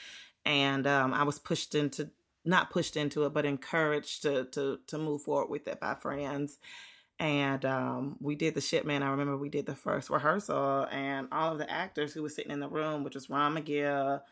And 0.45 0.87
um, 0.87 1.14
I 1.14 1.23
was 1.25 1.38
pushed 1.38 1.75
into 1.75 2.11
not 2.45 2.71
pushed 2.71 2.97
into 2.97 3.25
it, 3.25 3.33
but 3.33 3.45
encouraged 3.47 4.23
to 4.23 4.45
to 4.47 4.79
to 4.87 4.99
move 4.99 5.23
forward 5.23 5.51
with 5.51 5.68
it 5.68 5.81
by 5.81 5.95
friends. 5.95 6.59
And 7.18 7.64
um, 7.64 8.16
we 8.21 8.35
did 8.35 8.55
the 8.55 8.61
shit, 8.61 8.85
man. 8.85 9.03
I 9.03 9.11
remember 9.11 9.37
we 9.37 9.49
did 9.49 9.66
the 9.66 9.77
first 9.77 10.11
rehearsal, 10.11 10.88
and 10.90 11.29
all 11.31 11.53
of 11.53 11.59
the 11.59 11.71
actors 11.71 12.12
who 12.12 12.23
were 12.23 12.29
sitting 12.29 12.51
in 12.51 12.59
the 12.59 12.68
room, 12.68 13.05
which 13.05 13.14
was 13.14 13.31
Ron 13.31 13.55
McGill, 13.55 14.23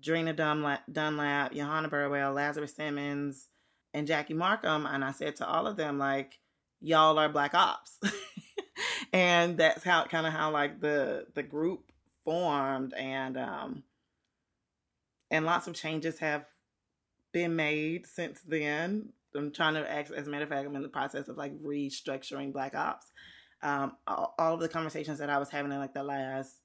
Drina 0.00 0.32
Dunlap, 0.32 0.82
Dunlap 0.92 1.52
Johanna 1.52 1.88
Burwell, 1.88 2.32
Lazarus 2.32 2.74
Simmons, 2.74 3.48
and 3.92 4.06
Jackie 4.06 4.34
Markham. 4.34 4.86
And 4.86 5.04
I 5.04 5.10
said 5.10 5.36
to 5.36 5.48
all 5.48 5.66
of 5.66 5.76
them, 5.76 5.98
like, 5.98 6.38
y'all 6.80 7.18
are 7.18 7.28
black 7.28 7.54
ops. 7.54 7.98
and 9.12 9.56
that's 9.58 9.84
how 9.84 10.04
kind 10.04 10.26
of 10.26 10.32
how 10.32 10.50
like 10.50 10.80
the 10.80 11.26
the 11.34 11.42
group 11.42 11.90
formed 12.24 12.94
and 12.94 13.36
um 13.36 13.82
and 15.30 15.46
lots 15.46 15.66
of 15.66 15.74
changes 15.74 16.18
have 16.18 16.44
been 17.32 17.56
made 17.56 18.06
since 18.06 18.40
then. 18.40 19.10
I'm 19.34 19.52
trying 19.52 19.74
to, 19.74 19.88
act, 19.88 20.10
as 20.10 20.26
a 20.26 20.30
matter 20.30 20.42
of 20.42 20.48
fact, 20.48 20.66
I'm 20.66 20.74
in 20.74 20.82
the 20.82 20.88
process 20.88 21.28
of 21.28 21.36
like 21.36 21.56
restructuring 21.62 22.52
Black 22.52 22.74
Ops. 22.74 23.06
Um, 23.62 23.92
all, 24.06 24.34
all, 24.38 24.54
of 24.54 24.60
the 24.60 24.68
conversations 24.68 25.18
that 25.18 25.30
I 25.30 25.38
was 25.38 25.50
having 25.50 25.70
in 25.70 25.78
like 25.78 25.94
the 25.94 26.02
last 26.02 26.56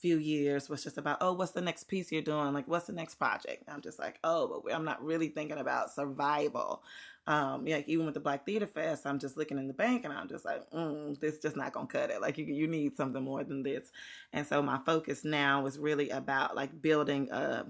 few 0.00 0.18
years 0.18 0.68
was 0.68 0.82
just 0.82 0.98
about, 0.98 1.18
oh, 1.20 1.32
what's 1.32 1.52
the 1.52 1.60
next 1.60 1.84
piece 1.84 2.10
you're 2.10 2.22
doing? 2.22 2.52
Like, 2.52 2.66
what's 2.66 2.86
the 2.86 2.92
next 2.92 3.16
project? 3.16 3.64
I'm 3.68 3.80
just 3.80 3.98
like, 3.98 4.18
oh, 4.24 4.62
but 4.64 4.74
I'm 4.74 4.84
not 4.84 5.04
really 5.04 5.28
thinking 5.28 5.58
about 5.58 5.92
survival. 5.92 6.82
Um, 7.26 7.66
like 7.66 7.88
even 7.88 8.06
with 8.06 8.14
the 8.14 8.20
Black 8.20 8.46
Theater 8.46 8.66
Fest, 8.66 9.06
I'm 9.06 9.18
just 9.18 9.36
looking 9.36 9.58
in 9.58 9.68
the 9.68 9.74
bank 9.74 10.04
and 10.04 10.12
I'm 10.12 10.28
just 10.28 10.44
like, 10.44 10.68
mm, 10.70 11.18
this 11.20 11.38
just 11.38 11.56
not 11.56 11.72
gonna 11.72 11.86
cut 11.86 12.10
it. 12.10 12.20
Like 12.20 12.38
you, 12.38 12.46
you 12.46 12.66
need 12.66 12.96
something 12.96 13.22
more 13.22 13.44
than 13.44 13.62
this. 13.62 13.92
And 14.32 14.46
so 14.46 14.62
my 14.62 14.78
focus 14.78 15.24
now 15.24 15.66
is 15.66 15.78
really 15.78 16.10
about 16.10 16.56
like 16.56 16.80
building 16.80 17.30
a 17.30 17.66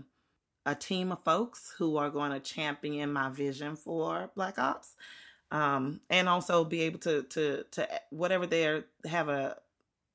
a 0.67 0.75
team 0.75 1.11
of 1.11 1.23
folks 1.25 1.73
who 1.79 1.97
are 1.97 2.11
going 2.11 2.33
to 2.33 2.41
champion 2.41 3.13
my 3.13 3.31
vision 3.31 3.77
for 3.77 4.31
Black 4.35 4.59
Ops, 4.59 4.95
um, 5.51 6.01
and 6.11 6.29
also 6.29 6.65
be 6.65 6.83
able 6.83 6.99
to 7.01 7.23
to 7.25 7.65
to 7.73 7.89
whatever 8.11 8.47
they 8.47 8.83
have 9.07 9.29
a 9.29 9.57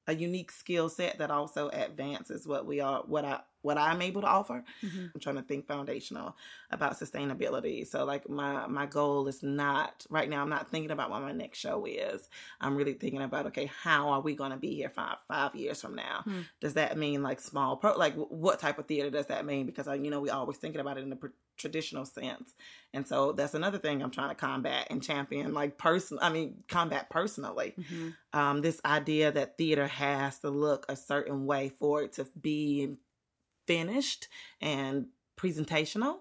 a 0.08 0.14
unique 0.14 0.52
skill 0.52 0.90
set 0.90 1.18
that 1.18 1.32
also 1.32 1.70
advances 1.70 2.48
what 2.48 2.66
we 2.66 2.80
are 2.80 3.04
what 3.06 3.26
I 3.26 3.40
what 3.66 3.80
I'm 3.80 4.02
able 4.04 4.22
to 4.22 4.28
offer. 4.28 4.64
Mm-hmm. 4.84 5.06
I'm 5.14 5.20
trying 5.20 5.38
to 5.38 5.42
think 5.42 5.66
foundational 5.66 6.38
about 6.70 7.00
sustainability. 7.00 7.86
So 7.86 8.06
like 8.06 8.30
my 8.30 8.68
my 8.68 8.86
goal 8.86 9.28
is 9.28 9.42
not 9.42 10.06
right 10.10 10.30
now 10.30 10.44
I'm 10.44 10.50
not 10.50 10.70
thinking 10.70 10.92
about 10.92 11.10
what 11.10 11.24
my 11.24 11.32
next 11.32 11.58
show 11.58 11.86
is. 11.86 12.30
I'm 12.62 12.76
really 12.76 12.94
thinking 12.94 13.24
about 13.24 13.48
okay, 13.48 13.66
how 13.82 14.10
are 14.10 14.22
we 14.22 14.36
going 14.36 14.52
to 14.52 14.58
be 14.58 14.76
here 14.76 14.90
five 14.90 15.18
five 15.28 15.56
years 15.56 15.82
from 15.82 15.96
now? 15.96 16.20
Mm-hmm. 16.20 16.42
Does 16.62 16.76
that 16.76 16.96
mean 16.96 17.24
like 17.24 17.42
small 17.42 17.76
pro 17.76 17.98
like 17.98 18.14
what 18.16 18.60
type 18.60 18.78
of 18.78 18.86
theater 18.86 19.10
does 19.10 19.26
that 19.28 19.46
mean 19.46 19.66
because 19.66 19.88
I, 19.88 19.96
you 19.96 20.12
know 20.12 20.20
we 20.20 20.30
always 20.30 20.58
thinking 20.58 20.80
about 20.80 20.98
it 20.98 21.04
in 21.04 21.10
the 21.10 21.18
traditional 21.58 22.06
sense. 22.06 22.54
And 22.94 23.08
so 23.08 23.32
that's 23.32 23.54
another 23.54 23.78
thing 23.78 24.02
I'm 24.02 24.12
trying 24.12 24.30
to 24.30 24.36
combat 24.36 24.88
and 24.90 25.02
champion, 25.02 25.54
like 25.54 25.78
person. 25.78 26.18
I 26.22 26.30
mean, 26.30 26.64
combat 26.68 27.10
personally. 27.10 27.74
Mm-hmm. 27.80 28.40
Um, 28.40 28.62
this 28.62 28.80
idea 28.86 29.32
that 29.32 29.58
theater 29.58 29.88
has 29.88 30.40
to 30.40 30.50
look 30.50 30.86
a 30.90 30.96
certain 30.96 31.46
way 31.46 31.70
for 31.70 32.04
it 32.04 32.14
to 32.14 32.28
be 32.42 32.96
finished 33.68 34.28
and 34.62 35.08
presentational, 35.38 36.18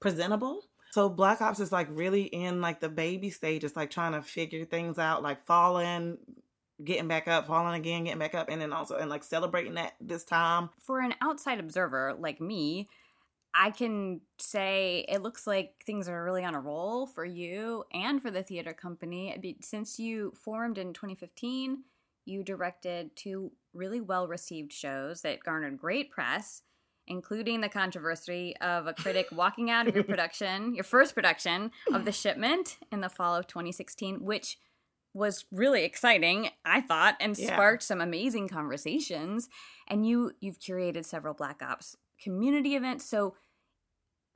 presentable. 0.00 0.62
So 0.90 1.08
Black 1.08 1.40
Ops 1.42 1.60
is 1.60 1.72
like 1.72 1.88
really 1.90 2.22
in 2.22 2.60
like 2.60 2.80
the 2.80 2.88
baby 2.88 3.30
stages, 3.30 3.76
like 3.76 3.90
trying 3.90 4.12
to 4.12 4.22
figure 4.22 4.64
things 4.64 4.98
out, 4.98 5.22
like 5.22 5.44
falling, 5.44 6.16
getting 6.82 7.08
back 7.08 7.28
up, 7.28 7.46
falling 7.46 7.78
again, 7.78 8.04
getting 8.04 8.18
back 8.18 8.34
up, 8.34 8.48
and 8.48 8.60
then 8.60 8.72
also 8.72 8.96
and 8.96 9.10
like 9.10 9.24
celebrating 9.24 9.74
that 9.74 9.94
this 10.00 10.24
time. 10.24 10.70
For 10.82 11.00
an 11.00 11.14
outside 11.20 11.60
observer 11.60 12.16
like 12.18 12.40
me, 12.40 12.88
I 13.54 13.70
can 13.70 14.20
say 14.38 15.06
it 15.08 15.22
looks 15.22 15.46
like 15.46 15.82
things 15.84 16.08
are 16.08 16.24
really 16.24 16.44
on 16.44 16.54
a 16.54 16.60
roll 16.60 17.06
for 17.06 17.24
you 17.24 17.84
and 17.92 18.20
for 18.20 18.30
the 18.30 18.42
theater 18.42 18.74
company. 18.74 19.56
Since 19.62 19.98
you 19.98 20.32
formed 20.34 20.78
in 20.78 20.92
2015, 20.92 21.82
you 22.26 22.42
directed 22.42 23.16
two 23.16 23.52
really 23.72 24.00
well 24.00 24.28
received 24.28 24.72
shows 24.72 25.22
that 25.22 25.40
garnered 25.40 25.78
great 25.78 26.10
press, 26.10 26.62
including 27.06 27.60
the 27.60 27.68
controversy 27.68 28.56
of 28.60 28.86
a 28.86 28.94
critic 28.94 29.28
walking 29.32 29.70
out 29.70 29.88
of 29.88 29.94
your 29.94 30.04
production, 30.12 30.74
your 30.74 30.84
first 30.84 31.14
production 31.14 31.70
of 31.92 32.04
The 32.04 32.12
Shipment 32.12 32.78
in 32.90 33.00
the 33.00 33.08
fall 33.08 33.34
of 33.34 33.46
2016, 33.46 34.24
which 34.24 34.58
was 35.14 35.46
really 35.50 35.84
exciting, 35.84 36.50
I 36.64 36.82
thought, 36.82 37.16
and 37.20 37.36
yeah. 37.38 37.54
sparked 37.54 37.82
some 37.82 38.00
amazing 38.00 38.48
conversations. 38.48 39.48
And 39.88 40.06
you 40.06 40.32
you've 40.40 40.58
curated 40.58 41.04
several 41.04 41.32
Black 41.32 41.62
Ops 41.62 41.96
community 42.22 42.76
events. 42.76 43.04
So 43.06 43.34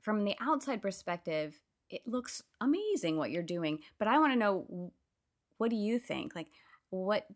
from 0.01 0.23
the 0.25 0.35
outside 0.41 0.81
perspective, 0.81 1.59
it 1.89 2.01
looks 2.07 2.41
amazing 2.59 3.17
what 3.17 3.31
you're 3.31 3.43
doing. 3.43 3.79
But 3.99 4.07
I 4.07 4.17
want 4.17 4.33
to 4.33 4.39
know 4.39 4.91
what 5.57 5.69
do 5.69 5.75
you 5.75 5.99
think? 5.99 6.35
Like 6.35 6.47
what 6.89 7.27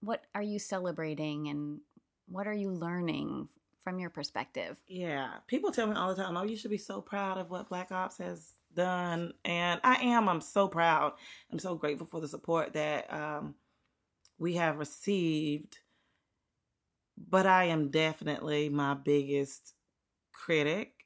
what 0.00 0.24
are 0.34 0.42
you 0.42 0.58
celebrating 0.58 1.48
and 1.48 1.80
what 2.26 2.48
are 2.48 2.54
you 2.54 2.70
learning 2.70 3.48
from 3.82 3.98
your 3.98 4.10
perspective? 4.10 4.80
Yeah. 4.88 5.34
People 5.46 5.72
tell 5.72 5.86
me 5.86 5.94
all 5.94 6.14
the 6.14 6.22
time, 6.22 6.36
"Oh, 6.36 6.44
you 6.44 6.56
should 6.56 6.70
be 6.70 6.78
so 6.78 7.00
proud 7.00 7.38
of 7.38 7.50
what 7.50 7.68
Black 7.68 7.92
Ops 7.92 8.18
has 8.18 8.52
done." 8.74 9.32
And 9.44 9.80
I 9.84 9.94
am. 10.02 10.28
I'm 10.28 10.40
so 10.40 10.68
proud. 10.68 11.12
I'm 11.50 11.58
so 11.58 11.74
grateful 11.74 12.06
for 12.06 12.20
the 12.20 12.28
support 12.28 12.72
that 12.74 13.12
um, 13.12 13.54
we 14.38 14.54
have 14.54 14.78
received. 14.78 15.78
But 17.16 17.46
I 17.46 17.64
am 17.64 17.90
definitely 17.90 18.68
my 18.68 18.94
biggest 18.94 19.74
critic 20.32 21.02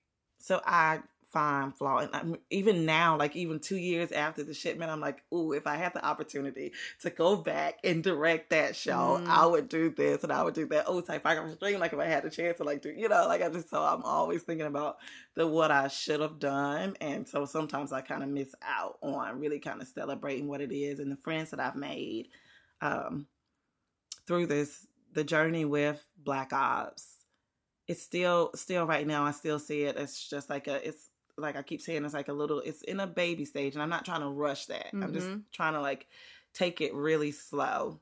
so 0.46 0.60
I 0.64 1.00
find 1.36 1.76
flaw, 1.76 1.98
and 1.98 2.08
I'm, 2.14 2.36
even 2.48 2.86
now, 2.86 3.18
like 3.18 3.36
even 3.36 3.60
two 3.60 3.76
years 3.76 4.10
after 4.10 4.42
the 4.42 4.54
shipment, 4.54 4.90
I'm 4.90 5.02
like, 5.02 5.22
ooh, 5.34 5.52
if 5.52 5.66
I 5.66 5.76
had 5.76 5.92
the 5.92 6.02
opportunity 6.02 6.72
to 7.02 7.10
go 7.10 7.36
back 7.36 7.78
and 7.84 8.02
direct 8.02 8.48
that 8.50 8.74
show, 8.74 9.20
mm. 9.20 9.26
I 9.26 9.44
would 9.44 9.68
do 9.68 9.90
this 9.90 10.22
and 10.22 10.32
I 10.32 10.42
would 10.42 10.54
do 10.54 10.66
that. 10.68 10.86
Oh, 10.86 11.02
can 11.02 11.20
dream 11.60 11.78
like 11.78 11.92
if 11.92 11.98
I 11.98 12.06
had 12.06 12.22
the 12.22 12.30
chance 12.30 12.56
to 12.56 12.64
like 12.64 12.80
do, 12.80 12.88
you 12.88 13.10
know, 13.10 13.26
like 13.28 13.42
I 13.42 13.50
just 13.50 13.68
so 13.68 13.82
I'm 13.82 14.02
always 14.02 14.44
thinking 14.44 14.66
about 14.66 14.96
the 15.34 15.46
what 15.46 15.70
I 15.70 15.88
should 15.88 16.20
have 16.20 16.38
done, 16.38 16.96
and 17.02 17.28
so 17.28 17.44
sometimes 17.44 17.92
I 17.92 18.00
kind 18.00 18.22
of 18.22 18.30
miss 18.30 18.54
out 18.66 18.96
on 19.02 19.38
really 19.38 19.58
kind 19.58 19.82
of 19.82 19.88
celebrating 19.88 20.48
what 20.48 20.62
it 20.62 20.72
is 20.72 21.00
and 21.00 21.12
the 21.12 21.16
friends 21.16 21.50
that 21.50 21.60
I've 21.60 21.76
made 21.76 22.28
um, 22.80 23.26
through 24.26 24.46
this 24.46 24.86
the 25.12 25.22
journey 25.22 25.66
with 25.66 26.02
Black 26.16 26.54
Ops 26.54 27.08
it's 27.88 28.02
still 28.02 28.50
still 28.54 28.84
right 28.84 29.06
now 29.06 29.24
I 29.24 29.30
still 29.30 29.60
see 29.60 29.82
it 29.82 29.96
it's 29.96 30.28
just 30.28 30.50
like 30.50 30.66
a 30.66 30.86
it's 30.86 31.10
like 31.36 31.56
I 31.56 31.62
keep 31.62 31.80
saying 31.80 32.04
it's 32.04 32.14
like 32.14 32.28
a 32.28 32.32
little 32.32 32.60
it's 32.60 32.82
in 32.82 33.00
a 33.00 33.06
baby 33.06 33.44
stage 33.44 33.74
and 33.74 33.82
I'm 33.82 33.90
not 33.90 34.04
trying 34.04 34.20
to 34.20 34.28
rush 34.28 34.66
that. 34.66 34.86
Mm-hmm. 34.86 35.02
I'm 35.02 35.12
just 35.12 35.26
mm-hmm. 35.26 35.40
trying 35.52 35.74
to 35.74 35.80
like 35.80 36.06
take 36.54 36.80
it 36.80 36.94
really 36.94 37.32
slow. 37.32 38.00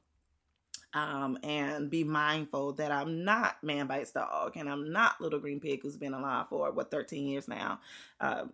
Um, 0.93 1.39
and 1.43 1.91
be 1.91 2.05
mindful 2.05 2.75
that 2.75 2.93
I'm 2.93 3.25
not 3.25 3.57
Man 3.65 3.89
Bites 3.89 4.13
Dog 4.13 4.53
and 4.55 4.71
I'm 4.71 4.93
not 4.93 5.21
Little 5.21 5.41
Green 5.41 5.59
Pig 5.59 5.81
who's 5.83 5.97
been 5.97 6.15
alive 6.15 6.49
for 6.49 6.71
what 6.71 6.93
13 6.93 7.27
years 7.27 7.49
now. 7.49 7.81
Uh, 8.21 8.45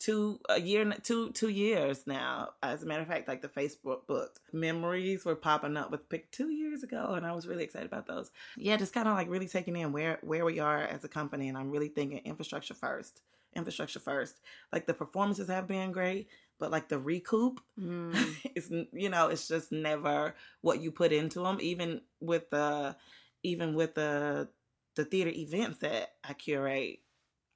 two 0.00 0.40
a 0.48 0.58
year 0.58 0.90
two 1.02 1.30
two 1.32 1.50
years 1.50 2.06
now 2.06 2.48
as 2.62 2.82
a 2.82 2.86
matter 2.86 3.02
of 3.02 3.06
fact 3.08 3.28
like 3.28 3.42
the 3.42 3.48
facebook 3.48 4.06
book 4.06 4.40
memories 4.50 5.26
were 5.26 5.36
popping 5.36 5.76
up 5.76 5.90
with 5.90 6.08
pick 6.08 6.30
two 6.30 6.48
years 6.50 6.82
ago 6.82 7.12
and 7.12 7.26
i 7.26 7.32
was 7.32 7.46
really 7.46 7.62
excited 7.62 7.86
about 7.86 8.06
those 8.06 8.30
yeah 8.56 8.78
just 8.78 8.94
kind 8.94 9.06
of 9.06 9.14
like 9.14 9.28
really 9.28 9.46
taking 9.46 9.76
in 9.76 9.92
where 9.92 10.18
where 10.22 10.46
we 10.46 10.58
are 10.58 10.78
as 10.78 11.04
a 11.04 11.08
company 11.08 11.48
and 11.48 11.58
i'm 11.58 11.70
really 11.70 11.88
thinking 11.88 12.18
infrastructure 12.24 12.72
first 12.72 13.20
infrastructure 13.54 14.00
first 14.00 14.36
like 14.72 14.86
the 14.86 14.94
performances 14.94 15.48
have 15.48 15.66
been 15.66 15.92
great 15.92 16.28
but 16.58 16.70
like 16.70 16.88
the 16.88 16.98
recoup 16.98 17.60
mm. 17.78 18.14
it's 18.54 18.70
you 18.92 19.08
know 19.08 19.28
it's 19.28 19.48
just 19.48 19.72
never 19.72 20.34
what 20.60 20.80
you 20.80 20.90
put 20.90 21.12
into 21.12 21.42
them 21.42 21.58
even 21.60 22.00
with 22.20 22.48
the 22.50 22.94
even 23.42 23.74
with 23.74 23.94
the 23.94 24.48
the 24.96 25.04
theater 25.04 25.30
events 25.30 25.78
that 25.78 26.14
i 26.24 26.32
curate 26.32 27.00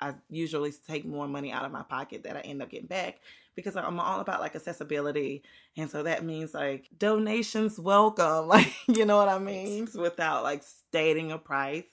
I 0.00 0.14
usually 0.28 0.72
take 0.86 1.04
more 1.04 1.28
money 1.28 1.52
out 1.52 1.64
of 1.64 1.72
my 1.72 1.82
pocket 1.82 2.24
that 2.24 2.36
I 2.36 2.40
end 2.40 2.62
up 2.62 2.70
getting 2.70 2.86
back 2.86 3.20
because 3.54 3.76
I'm 3.76 4.00
all 4.00 4.20
about 4.20 4.40
like 4.40 4.54
accessibility. 4.54 5.42
And 5.76 5.90
so 5.90 6.02
that 6.02 6.24
means 6.24 6.52
like 6.52 6.88
donations 6.98 7.78
welcome, 7.78 8.48
like, 8.48 8.72
you 8.86 9.06
know 9.06 9.16
what 9.16 9.28
I 9.28 9.38
mean? 9.38 9.88
Without 9.94 10.42
like 10.42 10.62
stating 10.62 11.32
a 11.32 11.38
price. 11.38 11.86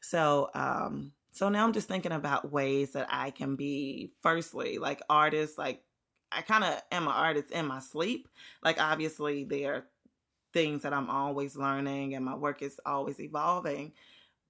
So, 0.00 0.50
um, 0.54 1.12
so 1.32 1.48
now 1.48 1.64
I'm 1.64 1.72
just 1.72 1.88
thinking 1.88 2.12
about 2.12 2.52
ways 2.52 2.92
that 2.92 3.08
I 3.10 3.30
can 3.30 3.56
be, 3.56 4.10
firstly, 4.22 4.78
like 4.78 5.02
artists, 5.10 5.58
like 5.58 5.82
I 6.30 6.42
kind 6.42 6.64
of 6.64 6.80
am 6.92 7.08
an 7.08 7.14
artist 7.14 7.50
in 7.50 7.66
my 7.66 7.80
sleep. 7.80 8.28
Like, 8.62 8.80
obviously, 8.80 9.44
there 9.44 9.74
are 9.74 9.84
things 10.52 10.82
that 10.82 10.92
I'm 10.92 11.10
always 11.10 11.56
learning 11.56 12.14
and 12.14 12.24
my 12.24 12.34
work 12.34 12.62
is 12.62 12.78
always 12.84 13.20
evolving. 13.20 13.92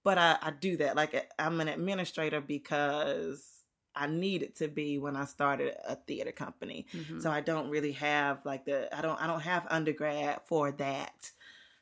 But 0.04 0.18
I, 0.18 0.36
I 0.42 0.50
do 0.50 0.76
that. 0.78 0.96
Like 0.96 1.30
I'm 1.38 1.60
an 1.60 1.68
administrator 1.68 2.40
because 2.40 3.46
I 3.94 4.06
needed 4.06 4.56
to 4.56 4.68
be 4.68 4.98
when 4.98 5.16
I 5.16 5.24
started 5.26 5.74
a 5.86 5.94
theater 5.94 6.32
company. 6.32 6.86
Mm-hmm. 6.92 7.20
So 7.20 7.30
I 7.30 7.40
don't 7.40 7.70
really 7.70 7.92
have 7.92 8.44
like 8.44 8.64
the 8.64 8.94
I 8.96 9.00
don't 9.00 9.22
I 9.22 9.26
don't 9.26 9.42
have 9.42 9.66
undergrad 9.70 10.40
for 10.46 10.72
that 10.72 11.30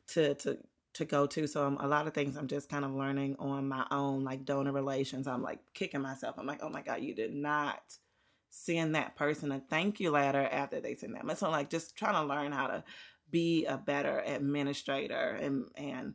to 0.08 0.34
to 0.34 0.58
to 0.94 1.04
go 1.04 1.26
to. 1.26 1.46
So 1.46 1.66
I'm, 1.66 1.76
a 1.78 1.86
lot 1.86 2.06
of 2.06 2.14
things 2.14 2.36
I'm 2.36 2.48
just 2.48 2.68
kind 2.68 2.84
of 2.84 2.92
learning 2.92 3.36
on 3.38 3.68
my 3.68 3.86
own, 3.90 4.24
like 4.24 4.44
donor 4.44 4.72
relations. 4.72 5.26
I'm 5.26 5.42
like 5.42 5.60
kicking 5.74 6.02
myself. 6.02 6.36
I'm 6.38 6.46
like, 6.46 6.60
oh 6.62 6.68
my 6.68 6.82
god, 6.82 7.02
you 7.02 7.14
did 7.14 7.34
not 7.34 7.80
send 8.50 8.96
that 8.96 9.14
person 9.16 9.52
a 9.52 9.60
thank 9.60 10.00
you 10.00 10.10
letter 10.10 10.48
after 10.50 10.80
they 10.80 10.94
send 10.94 11.14
that. 11.14 11.38
So 11.38 11.46
I'm 11.46 11.52
like 11.52 11.70
just 11.70 11.96
trying 11.96 12.14
to 12.14 12.34
learn 12.34 12.52
how 12.52 12.66
to 12.66 12.84
be 13.30 13.64
a 13.66 13.76
better 13.78 14.22
administrator 14.26 15.38
and 15.40 15.66
and 15.76 16.14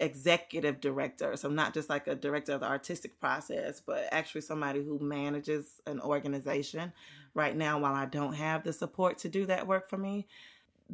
executive 0.00 0.80
director. 0.80 1.36
So 1.36 1.48
not 1.48 1.72
just 1.72 1.88
like 1.88 2.08
a 2.08 2.16
director 2.16 2.52
of 2.52 2.60
the 2.60 2.66
artistic 2.68 3.20
process, 3.20 3.80
but 3.80 4.08
actually 4.10 4.40
somebody 4.40 4.82
who 4.82 4.98
manages 4.98 5.80
an 5.86 6.00
organization. 6.00 6.80
Mm-hmm. 6.80 7.38
Right 7.38 7.56
now, 7.56 7.80
while 7.80 7.94
I 7.94 8.06
don't 8.06 8.34
have 8.34 8.62
the 8.62 8.72
support 8.72 9.18
to 9.18 9.28
do 9.28 9.46
that 9.46 9.66
work 9.66 9.88
for 9.88 9.96
me, 9.96 10.28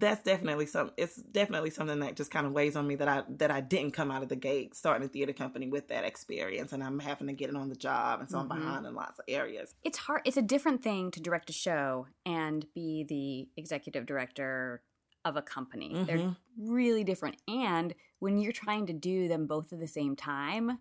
that's 0.01 0.23
definitely 0.23 0.67
some 0.67 0.91
it's 0.97 1.17
definitely 1.17 1.71
something 1.71 2.01
that 2.01 2.17
just 2.17 2.31
kind 2.31 2.47
of 2.47 2.53
weighs 2.53 2.75
on 2.75 2.87
me 2.87 2.97
that 2.97 3.09
I 3.09 3.23
that 3.29 3.51
I 3.51 3.61
didn't 3.61 3.93
come 3.93 4.11
out 4.11 4.23
of 4.23 4.29
the 4.29 4.37
gate 4.37 4.75
starting 4.75 5.07
a 5.07 5.09
theater 5.09 5.33
company 5.33 5.69
with 5.69 5.89
that 5.89 6.05
experience 6.05 6.73
and 6.73 6.83
I'm 6.83 6.99
having 6.99 7.29
to 7.29 7.33
get 7.33 7.51
it 7.51 7.57
on 7.57 7.69
the 7.69 7.77
job 7.77 8.21
and 8.21 8.29
so 8.29 8.39
mm-hmm. 8.39 8.53
I'm 8.53 8.59
behind 8.59 8.87
in 8.87 8.95
lots 8.95 9.19
of 9.19 9.25
areas. 9.29 9.75
It's 9.85 9.99
hard 9.99 10.23
it's 10.25 10.37
a 10.37 10.43
different 10.43 10.83
thing 10.83 11.11
to 11.13 11.21
direct 11.21 11.51
a 11.51 11.53
show 11.53 12.07
and 12.27 12.67
be 12.75 13.05
the 13.05 13.49
executive 13.61 14.07
director 14.07 14.83
of 15.25 15.37
a 15.37 15.43
company. 15.43 15.93
Mm-hmm. 15.95 16.05
They're 16.05 16.37
really 16.59 17.05
different. 17.05 17.37
And 17.47 17.95
when 18.19 18.39
you're 18.39 18.53
trying 18.53 18.87
to 18.87 18.93
do 18.93 19.29
them 19.29 19.47
both 19.47 19.73
at 19.73 19.81
the 19.81 19.87
same 19.87 20.17
time, 20.17 20.79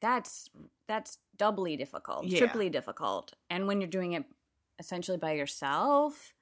that's 0.00 0.50
that's 0.86 1.18
doubly 1.36 1.76
difficult, 1.76 2.24
yeah. 2.24 2.38
triply 2.38 2.70
difficult. 2.70 3.34
And 3.50 3.66
when 3.66 3.80
you're 3.80 3.90
doing 3.90 4.12
it 4.12 4.24
essentially 4.78 5.18
by 5.18 5.32
yourself, 5.32 6.34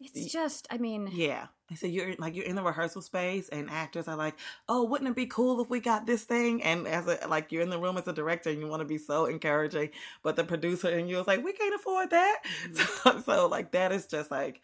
it's 0.00 0.32
just, 0.32 0.66
I 0.70 0.78
mean, 0.78 1.08
yeah. 1.12 1.46
So 1.76 1.86
you're 1.86 2.14
like 2.18 2.34
you're 2.34 2.46
in 2.46 2.56
the 2.56 2.62
rehearsal 2.62 3.02
space, 3.02 3.48
and 3.48 3.70
actors 3.70 4.08
are 4.08 4.16
like, 4.16 4.34
"Oh, 4.68 4.84
wouldn't 4.84 5.08
it 5.08 5.14
be 5.14 5.26
cool 5.26 5.60
if 5.60 5.70
we 5.70 5.78
got 5.78 6.04
this 6.04 6.24
thing?" 6.24 6.62
And 6.64 6.88
as 6.88 7.06
a 7.06 7.28
like 7.28 7.52
you're 7.52 7.62
in 7.62 7.70
the 7.70 7.78
room 7.78 7.96
as 7.96 8.08
a 8.08 8.12
director, 8.12 8.50
and 8.50 8.58
you 8.60 8.66
want 8.66 8.80
to 8.80 8.86
be 8.86 8.98
so 8.98 9.26
encouraging, 9.26 9.90
but 10.22 10.34
the 10.34 10.42
producer 10.42 10.88
and 10.88 11.08
you 11.08 11.16
was 11.16 11.28
like, 11.28 11.44
"We 11.44 11.52
can't 11.52 11.74
afford 11.74 12.10
that." 12.10 12.42
Mm-hmm. 12.44 12.80
So, 13.04 13.20
so 13.20 13.46
like 13.46 13.70
that 13.72 13.92
is 13.92 14.06
just 14.06 14.30
like 14.32 14.62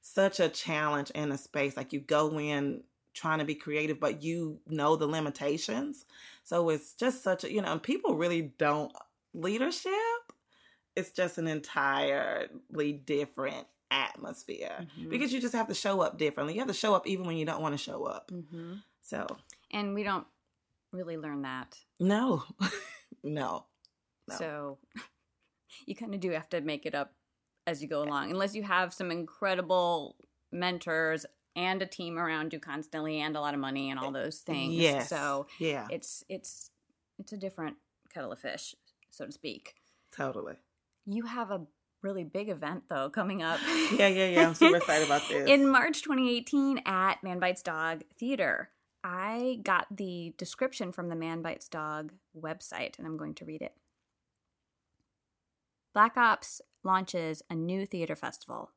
such 0.00 0.40
a 0.40 0.48
challenge 0.48 1.10
in 1.10 1.30
a 1.30 1.36
space. 1.36 1.76
Like 1.76 1.92
you 1.92 2.00
go 2.00 2.38
in 2.38 2.82
trying 3.12 3.40
to 3.40 3.44
be 3.44 3.54
creative, 3.54 4.00
but 4.00 4.22
you 4.22 4.60
know 4.66 4.96
the 4.96 5.06
limitations. 5.06 6.06
So 6.44 6.70
it's 6.70 6.92
just 6.92 7.22
such 7.22 7.44
a, 7.44 7.52
you 7.52 7.60
know, 7.60 7.78
people 7.78 8.14
really 8.14 8.52
don't 8.56 8.92
leadership. 9.34 9.92
It's 10.94 11.10
just 11.10 11.38
an 11.38 11.48
entirely 11.48 12.92
different 12.92 13.66
atmosphere 13.90 14.76
mm-hmm. 14.80 15.08
because 15.08 15.32
you 15.32 15.40
just 15.40 15.54
have 15.54 15.68
to 15.68 15.74
show 15.74 16.00
up 16.00 16.18
differently. 16.18 16.54
You 16.54 16.60
have 16.60 16.68
to 16.68 16.74
show 16.74 16.94
up 16.94 17.06
even 17.06 17.26
when 17.26 17.36
you 17.36 17.44
don't 17.44 17.62
want 17.62 17.74
to 17.74 17.78
show 17.78 18.04
up. 18.04 18.30
Mm-hmm. 18.32 18.74
So, 19.02 19.26
and 19.70 19.94
we 19.94 20.02
don't 20.02 20.26
really 20.92 21.16
learn 21.16 21.42
that. 21.42 21.78
No, 22.00 22.44
no. 23.22 23.66
no. 24.28 24.36
So, 24.36 24.78
you 25.86 25.94
kind 25.94 26.14
of 26.14 26.20
do 26.20 26.30
have 26.30 26.48
to 26.50 26.60
make 26.60 26.86
it 26.86 26.94
up 26.94 27.12
as 27.66 27.82
you 27.82 27.88
go 27.88 28.02
along, 28.02 28.30
unless 28.30 28.54
you 28.54 28.62
have 28.62 28.94
some 28.94 29.10
incredible 29.10 30.16
mentors 30.52 31.26
and 31.56 31.80
a 31.82 31.86
team 31.86 32.18
around 32.18 32.52
you 32.52 32.60
constantly 32.60 33.20
and 33.20 33.36
a 33.36 33.40
lot 33.40 33.54
of 33.54 33.60
money 33.60 33.90
and 33.90 33.98
all 33.98 34.12
those 34.12 34.38
things. 34.38 34.74
Yes. 34.74 35.08
So 35.08 35.46
yeah, 35.58 35.86
it's 35.90 36.22
it's 36.28 36.70
it's 37.18 37.32
a 37.32 37.36
different 37.36 37.76
kettle 38.12 38.32
of 38.32 38.38
fish, 38.38 38.74
so 39.10 39.26
to 39.26 39.32
speak. 39.32 39.74
Totally. 40.12 40.54
You 41.06 41.24
have 41.24 41.50
a 41.50 41.62
really 42.06 42.24
big 42.24 42.48
event 42.48 42.84
though 42.88 43.10
coming 43.10 43.42
up. 43.42 43.58
yeah, 43.92 44.06
yeah, 44.06 44.28
yeah. 44.28 44.46
I'm 44.46 44.54
super 44.54 44.76
excited 44.76 45.06
about 45.06 45.22
this. 45.28 45.48
In 45.48 45.68
March 45.68 46.02
2018 46.02 46.82
at 46.86 47.22
Man 47.22 47.38
Bites 47.40 47.62
Dog 47.62 48.02
Theater. 48.18 48.70
I 49.02 49.60
got 49.62 49.86
the 49.96 50.34
description 50.36 50.90
from 50.90 51.08
the 51.08 51.14
Man 51.14 51.40
Bites 51.40 51.68
Dog 51.68 52.12
website 52.36 52.98
and 52.98 53.06
I'm 53.06 53.16
going 53.16 53.34
to 53.34 53.44
read 53.44 53.62
it. 53.62 53.74
Black 55.94 56.16
Ops 56.16 56.60
launches 56.82 57.42
a 57.48 57.54
new 57.54 57.86
theater 57.86 58.16
festival, 58.16 58.70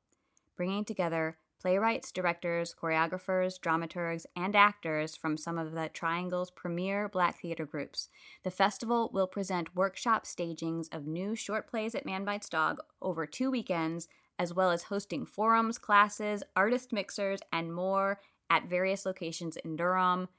bringing 0.55 0.85
together 0.85 1.37
playwrights, 1.59 2.11
directors, 2.11 2.73
choreographers, 2.79 3.59
dramaturgs, 3.59 4.25
and 4.35 4.55
actors 4.55 5.15
from 5.15 5.37
some 5.37 5.57
of 5.57 5.73
the 5.73 5.89
Triangle's 5.89 6.51
premier 6.51 7.09
black 7.09 7.41
theater 7.41 7.65
groups. 7.65 8.09
The 8.43 8.51
festival 8.51 9.09
will 9.13 9.27
present 9.27 9.75
workshop 9.75 10.25
stagings 10.25 10.87
of 10.91 11.05
new 11.05 11.35
short 11.35 11.67
plays 11.67 11.95
at 11.95 12.05
Man 12.05 12.23
Bites 12.25 12.49
Dog 12.49 12.79
over 13.01 13.25
two 13.25 13.51
weekends, 13.51 14.07
as 14.37 14.53
well 14.53 14.71
as 14.71 14.83
hosting 14.83 15.25
forums, 15.25 15.77
classes, 15.77 16.43
artist 16.55 16.93
mixers, 16.93 17.39
and 17.51 17.73
more 17.73 18.19
at 18.49 18.69
various 18.69 19.05
locations 19.05 19.57
in 19.57 19.75
Durham. 19.75 20.29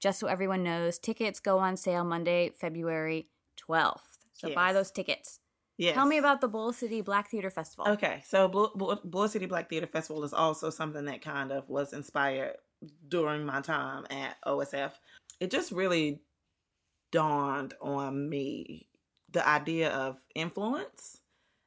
Just 0.00 0.18
so 0.18 0.26
everyone 0.26 0.64
knows, 0.64 0.98
tickets 0.98 1.40
go 1.40 1.58
on 1.58 1.76
sale 1.76 2.04
Monday, 2.04 2.50
February 2.50 3.28
12th. 3.56 4.00
So 4.34 4.48
yes. 4.48 4.54
buy 4.54 4.72
those 4.72 4.90
tickets. 4.90 5.38
Yes. 5.76 5.94
Tell 5.94 6.06
me 6.06 6.18
about 6.18 6.40
the 6.40 6.48
Bull 6.48 6.72
City 6.72 7.00
Black 7.00 7.30
Theater 7.30 7.50
Festival. 7.50 7.88
Okay, 7.88 8.22
so 8.26 8.48
Bull, 8.48 9.00
Bull 9.04 9.28
City 9.28 9.46
Black 9.46 9.68
Theater 9.68 9.86
Festival 9.86 10.22
is 10.22 10.32
also 10.32 10.70
something 10.70 11.04
that 11.06 11.20
kind 11.20 11.50
of 11.50 11.68
was 11.68 11.92
inspired 11.92 12.56
during 13.08 13.44
my 13.44 13.60
time 13.60 14.04
at 14.10 14.36
OSF. 14.46 14.92
It 15.40 15.50
just 15.50 15.72
really 15.72 16.20
dawned 17.10 17.74
on 17.80 18.28
me 18.28 18.88
the 19.30 19.46
idea 19.46 19.90
of 19.90 20.20
influence 20.34 21.20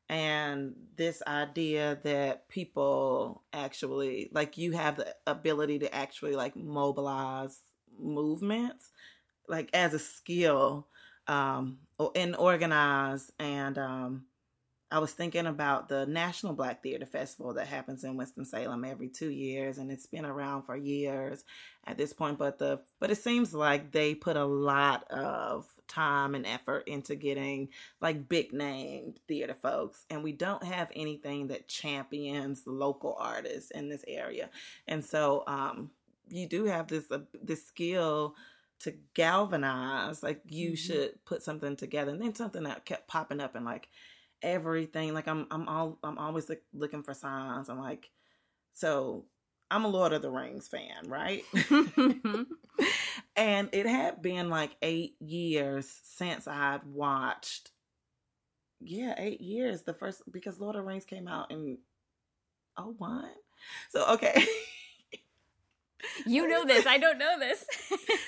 and 0.09 0.73
this 0.95 1.21
idea 1.27 1.99
that 2.03 2.47
people 2.47 3.43
actually 3.51 4.29
like 4.31 4.57
you 4.57 4.71
have 4.71 4.95
the 4.95 5.13
ability 5.25 5.79
to 5.79 5.93
actually 5.93 6.35
like 6.35 6.55
mobilize 6.55 7.59
movements 7.99 8.89
like 9.49 9.69
as 9.73 9.93
a 9.93 9.99
skill 9.99 10.87
um, 11.27 11.79
and 12.15 12.35
organize. 12.35 13.31
And 13.39 13.77
um, 13.77 14.25
I 14.89 14.99
was 14.99 15.11
thinking 15.11 15.47
about 15.47 15.89
the 15.89 16.05
National 16.05 16.53
Black 16.53 16.81
Theater 16.81 17.05
Festival 17.05 17.53
that 17.55 17.67
happens 17.67 18.03
in 18.03 18.15
Winston 18.15 18.45
Salem 18.45 18.85
every 18.85 19.09
two 19.09 19.29
years, 19.29 19.77
and 19.77 19.91
it's 19.91 20.05
been 20.05 20.25
around 20.25 20.63
for 20.63 20.77
years 20.77 21.43
at 21.85 21.97
this 21.97 22.13
point. 22.13 22.37
But 22.37 22.57
the 22.57 22.79
but 22.99 23.11
it 23.11 23.17
seems 23.17 23.53
like 23.53 23.91
they 23.91 24.15
put 24.15 24.37
a 24.37 24.45
lot 24.45 25.03
of 25.11 25.65
time 25.89 26.35
and 26.35 26.45
effort 26.45 26.87
into 26.87 27.15
getting 27.15 27.69
like 28.01 28.29
big 28.29 28.53
name 28.53 29.15
theater 29.27 29.55
folks, 29.61 30.05
and 30.09 30.23
we 30.23 30.31
don't 30.31 30.63
have 30.63 30.89
anything 30.95 31.47
that 31.47 31.67
champions 31.67 32.63
local 32.65 33.17
artists 33.19 33.71
in 33.71 33.89
this 33.89 34.05
area. 34.07 34.49
And 34.87 35.03
so 35.03 35.43
um, 35.47 35.91
you 36.29 36.47
do 36.47 36.63
have 36.65 36.87
this 36.87 37.11
uh, 37.11 37.19
this 37.43 37.65
skill 37.65 38.35
to 38.79 38.93
galvanize 39.13 40.21
like 40.21 40.41
you 40.45 40.69
mm-hmm. 40.69 40.75
should 40.75 41.25
put 41.25 41.43
something 41.43 41.75
together. 41.75 42.11
And 42.11 42.21
then 42.21 42.35
something 42.35 42.63
that 42.63 42.85
kept 42.85 43.07
popping 43.07 43.39
up 43.39 43.55
and 43.55 43.65
like 43.65 43.89
everything. 44.41 45.13
Like 45.13 45.27
i'm 45.27 45.47
i'm 45.51 45.67
all 45.67 45.99
i'm 46.03 46.17
always 46.17 46.49
like, 46.49 46.61
looking 46.73 47.03
for 47.03 47.13
signs 47.13 47.69
i'm 47.69 47.79
like 47.79 48.09
so 48.73 49.25
i'm 49.71 49.85
a 49.85 49.87
lord 49.87 50.13
of 50.13 50.21
the 50.21 50.29
rings 50.29 50.67
fan 50.67 51.07
right? 51.07 51.43
And 53.35 53.69
it 53.71 53.85
had 53.85 54.23
been 54.23 54.49
like 54.49 54.75
eight 54.81 55.15
years 55.19 55.87
since 56.03 56.47
i'd 56.47 56.83
watched 56.85 57.71
yeah 58.81 59.13
eight 59.17 59.41
years. 59.41 59.83
The 59.83 59.93
first 59.93 60.23
because 60.31 60.59
lord 60.59 60.75
of 60.75 60.81
the 60.81 60.87
rings 60.87 61.05
came 61.05 61.27
out 61.27 61.51
in 61.51 61.77
oh 62.77 62.95
one? 62.97 63.29
So 63.89 64.05
okay 64.13 64.45
You 66.25 66.47
know 66.47 66.65
this. 66.65 66.85
I 66.85 66.97
don't 66.97 67.17
know 67.17 67.39
this. 67.39 67.65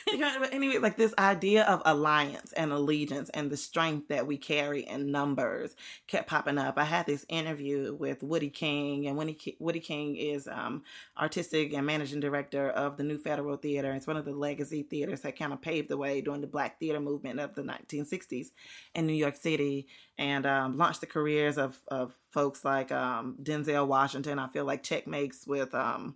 but 0.39 0.53
anyway, 0.53 0.77
like 0.77 0.97
this 0.97 1.13
idea 1.17 1.63
of 1.63 1.81
alliance 1.85 2.51
and 2.53 2.71
allegiance 2.71 3.29
and 3.29 3.51
the 3.51 3.57
strength 3.57 4.07
that 4.07 4.25
we 4.25 4.37
carry 4.37 4.81
in 4.81 5.11
numbers 5.11 5.75
kept 6.07 6.27
popping 6.27 6.57
up. 6.57 6.77
I 6.77 6.85
had 6.85 7.05
this 7.05 7.25
interview 7.29 7.93
with 7.93 8.23
Woodie 8.23 8.49
King, 8.49 9.07
and 9.07 9.17
Woodie, 9.17 9.55
Woodie 9.59 9.79
King 9.79 10.15
is 10.15 10.47
um, 10.47 10.83
artistic 11.19 11.73
and 11.73 11.85
managing 11.85 12.19
director 12.19 12.69
of 12.69 12.97
the 12.97 13.03
New 13.03 13.17
Federal 13.17 13.57
Theater. 13.57 13.93
It's 13.93 14.07
one 14.07 14.17
of 14.17 14.25
the 14.25 14.31
legacy 14.31 14.83
theaters 14.83 15.21
that 15.21 15.37
kind 15.37 15.53
of 15.53 15.61
paved 15.61 15.89
the 15.89 15.97
way 15.97 16.21
during 16.21 16.41
the 16.41 16.47
Black 16.47 16.79
theater 16.79 16.99
movement 16.99 17.39
of 17.39 17.55
the 17.55 17.63
1960s 17.63 18.47
in 18.95 19.05
New 19.05 19.13
York 19.13 19.35
City 19.35 19.87
and 20.17 20.45
um, 20.45 20.77
launched 20.77 21.01
the 21.01 21.07
careers 21.07 21.57
of, 21.57 21.77
of 21.89 22.13
folks 22.31 22.65
like 22.65 22.91
um, 22.91 23.35
Denzel 23.41 23.87
Washington. 23.87 24.39
I 24.39 24.47
feel 24.47 24.65
like 24.65 24.83
checkmates 24.83 25.45
with. 25.45 25.73
Um, 25.75 26.15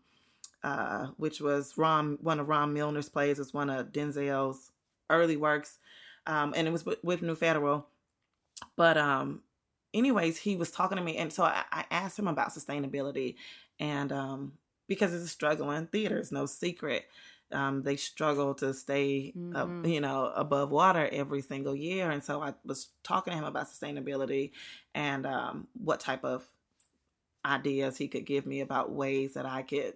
uh, 0.64 1.08
which 1.18 1.42
was 1.42 1.78
Ron, 1.78 2.18
one 2.22 2.40
of 2.40 2.48
Ron 2.48 2.74
Milner's 2.74 3.10
plays. 3.10 3.40
It's 3.40 3.54
one 3.54 3.70
of 3.70 3.92
Denzel's 3.92 4.72
early 5.10 5.38
works, 5.38 5.80
um, 6.26 6.54
and 6.56 6.68
it 6.68 6.72
was 6.72 6.86
with, 6.86 7.04
with, 7.04 7.22
New 7.22 7.36
Federal. 7.36 7.88
But 8.76 8.98
um, 8.98 9.42
anyways, 9.94 10.38
he 10.38 10.56
was 10.56 10.72
talking 10.72 10.98
to 10.98 11.04
me, 11.04 11.18
and 11.18 11.34
so 11.34 11.44
I, 11.44 11.64
I 11.72 11.86
asked 11.92 12.18
him 12.18 12.28
about 12.28 12.50
sustainability, 12.50 13.36
and 13.80 14.12
um, 14.12 14.54
because 14.88 15.14
it's 15.14 15.26
a 15.26 15.28
struggling 15.28 15.88
theater. 15.88 16.18
It's 16.18 16.32
no 16.32 16.46
secret. 16.46 17.06
Um, 17.52 17.84
they 17.84 17.98
struggle 17.98 18.56
to 18.56 18.74
stay, 18.74 19.34
mm-hmm. 19.38 19.56
uh, 19.56 19.88
you 19.88 20.02
know, 20.02 20.32
above 20.36 20.72
water 20.72 21.08
every 21.12 21.42
single 21.42 21.76
year. 21.76 22.10
And 22.10 22.24
so 22.24 22.42
I 22.42 22.54
was 22.66 22.88
talking 23.04 23.32
to 23.32 23.38
him 23.38 23.46
about 23.46 23.68
sustainability 23.68 24.52
and 24.96 25.26
um, 25.28 25.68
what 25.74 26.00
type 26.00 26.24
of 26.24 26.44
ideas 27.46 27.98
he 27.98 28.08
could 28.08 28.26
give 28.26 28.46
me 28.46 28.62
about 28.62 28.92
ways 28.92 29.34
that 29.34 29.46
I 29.46 29.62
could 29.62 29.94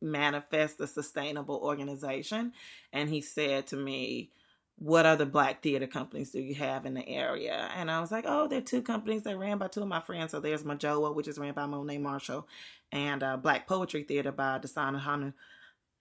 manifest 0.00 0.80
a 0.80 0.86
sustainable 0.86 1.60
organization. 1.62 2.52
And 2.92 3.08
he 3.08 3.20
said 3.20 3.66
to 3.68 3.76
me, 3.76 4.30
what 4.78 5.06
other 5.06 5.24
black 5.24 5.62
theater 5.62 5.86
companies 5.86 6.30
do 6.30 6.40
you 6.40 6.54
have 6.54 6.84
in 6.84 6.94
the 6.94 7.08
area? 7.08 7.70
And 7.74 7.90
I 7.90 8.00
was 8.00 8.12
like, 8.12 8.24
oh, 8.26 8.46
there 8.46 8.58
are 8.58 8.62
two 8.62 8.82
companies 8.82 9.22
that 9.22 9.38
ran 9.38 9.56
by 9.56 9.68
two 9.68 9.80
of 9.80 9.88
my 9.88 10.00
friends. 10.00 10.32
So 10.32 10.40
there's 10.40 10.64
Majoa, 10.64 11.14
which 11.14 11.28
is 11.28 11.38
ran 11.38 11.54
by 11.54 11.64
Monet 11.64 11.98
Marshall, 11.98 12.46
and 12.92 13.22
uh, 13.22 13.38
Black 13.38 13.66
Poetry 13.66 14.02
Theater 14.02 14.32
by 14.32 14.58
Dasan 14.58 15.00
Ahanu. 15.00 15.32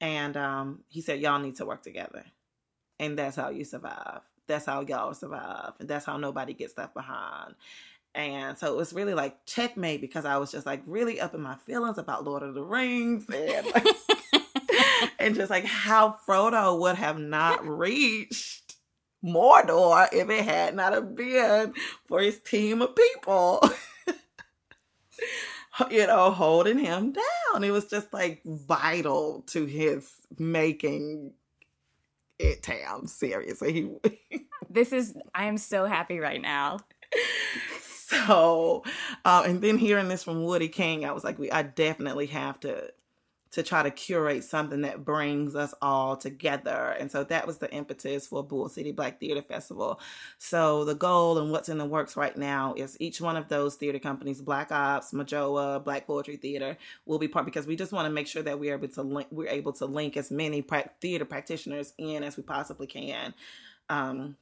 And 0.02 0.36
um, 0.36 0.80
he 0.90 1.00
said, 1.00 1.22
y'all 1.22 1.40
need 1.40 1.56
to 1.56 1.66
work 1.66 1.84
together. 1.84 2.26
And 3.00 3.18
that's 3.18 3.38
how 3.38 3.50
you 3.50 3.64
survive. 3.64 4.22
That's 4.48 4.66
how 4.66 4.82
y'all 4.82 5.14
survive. 5.14 5.74
And 5.80 5.88
that's 5.88 6.06
how 6.06 6.18
nobody 6.18 6.54
gets 6.54 6.78
left 6.78 6.94
behind. 6.94 7.56
And 8.16 8.58
so 8.58 8.74
it 8.74 8.78
was 8.78 8.94
really 8.94 9.14
like 9.14 9.46
checkmate 9.46 10.00
because 10.00 10.24
I 10.24 10.38
was 10.38 10.50
just 10.50 10.66
like 10.66 10.82
really 10.88 11.20
up 11.20 11.34
in 11.34 11.42
my 11.42 11.56
feelings 11.56 11.98
about 11.98 12.24
Lord 12.24 12.44
of 12.44 12.54
the 12.54 12.64
Rings 12.64 13.26
and 13.34 13.68
like, 13.68 13.88
and 15.20 15.36
just 15.36 15.50
like 15.52 15.66
how 15.66 16.18
Frodo 16.26 16.80
would 16.80 16.96
have 16.96 17.20
not 17.20 17.68
reached 17.68 18.76
Mordor 19.24 20.08
if 20.14 20.30
it 20.30 20.46
had 20.46 20.76
not 20.76 20.94
have 20.94 21.14
been 21.14 21.74
for 22.06 22.22
his 22.22 22.40
team 22.40 22.82
of 22.82 22.96
people. 22.96 23.70
you 25.92 26.08
know, 26.08 26.32
holding 26.32 26.80
him 26.80 27.12
down. 27.12 27.64
It 27.66 27.72
was 27.72 27.90
just 27.90 28.14
like 28.14 28.42
vital 28.46 29.44
to 29.48 29.66
his 29.66 30.10
making 30.38 31.34
it 32.40 32.64
town. 32.64 33.08
Seriously. 33.08 33.92
this 34.70 34.94
is 34.94 35.18
I 35.34 35.46
am 35.46 35.58
so 35.58 35.86
happy 35.86 36.20
right 36.20 36.42
now. 36.42 36.80
So, 38.28 38.84
uh, 39.24 39.44
and 39.46 39.62
then 39.62 39.78
hearing 39.78 40.10
this 40.10 40.24
from 40.24 40.44
Woodie 40.44 40.68
King, 40.68 41.06
I 41.06 41.12
was 41.12 41.24
like, 41.24 41.40
we 41.40 41.50
I 41.50 41.64
definitely 41.64 42.28
have 42.28 42.60
to 42.60 42.92
to 43.56 43.64
try 43.64 43.82
to 43.82 43.90
curate 43.90 44.44
something 44.44 44.82
that 44.82 45.06
brings 45.06 45.56
us 45.56 45.74
all 45.82 46.18
together. 46.18 46.94
And 47.00 47.10
so 47.10 47.24
that 47.24 47.48
was 47.48 47.58
the 47.58 47.72
impetus 47.72 48.28
for 48.28 48.44
Bull 48.44 48.68
City 48.68 48.92
Black 48.92 49.18
Theater 49.18 49.42
Festival. 49.42 50.02
So 50.38 50.84
the 50.84 50.94
goal 50.94 51.38
and 51.38 51.52
what's 51.52 51.70
in 51.70 51.78
the 51.78 51.86
works 51.86 52.18
right 52.18 52.36
now 52.36 52.74
is 52.76 52.98
each 53.00 53.22
one 53.22 53.38
of 53.38 53.48
those 53.48 53.76
theater 53.76 53.98
companies, 53.98 54.42
Black 54.42 54.74
Ops, 54.74 55.14
Majoa, 55.14 55.82
Black 55.82 56.06
Poetry 56.06 56.36
Theater, 56.36 56.78
will 57.06 57.18
be 57.18 57.30
part 57.30 57.46
because 57.46 57.66
we 57.66 57.78
just 57.78 57.94
want 57.94 58.06
to 58.08 58.14
make 58.14 58.28
sure 58.28 58.44
that 58.44 58.60
we're 58.60 58.76
able 58.76 58.90
to 58.90 59.02
link, 59.02 59.30
we're 59.32 59.48
able 59.48 59.72
to 59.72 59.86
link 59.86 60.18
as 60.18 60.32
many 60.32 60.62
pra- 60.62 60.92
theater 61.00 61.24
practitioners 61.24 61.94
in 61.98 62.24
as 62.24 62.36
we 62.36 62.44
possibly 62.44 62.88
can. 62.88 63.34
Um, 63.90 64.36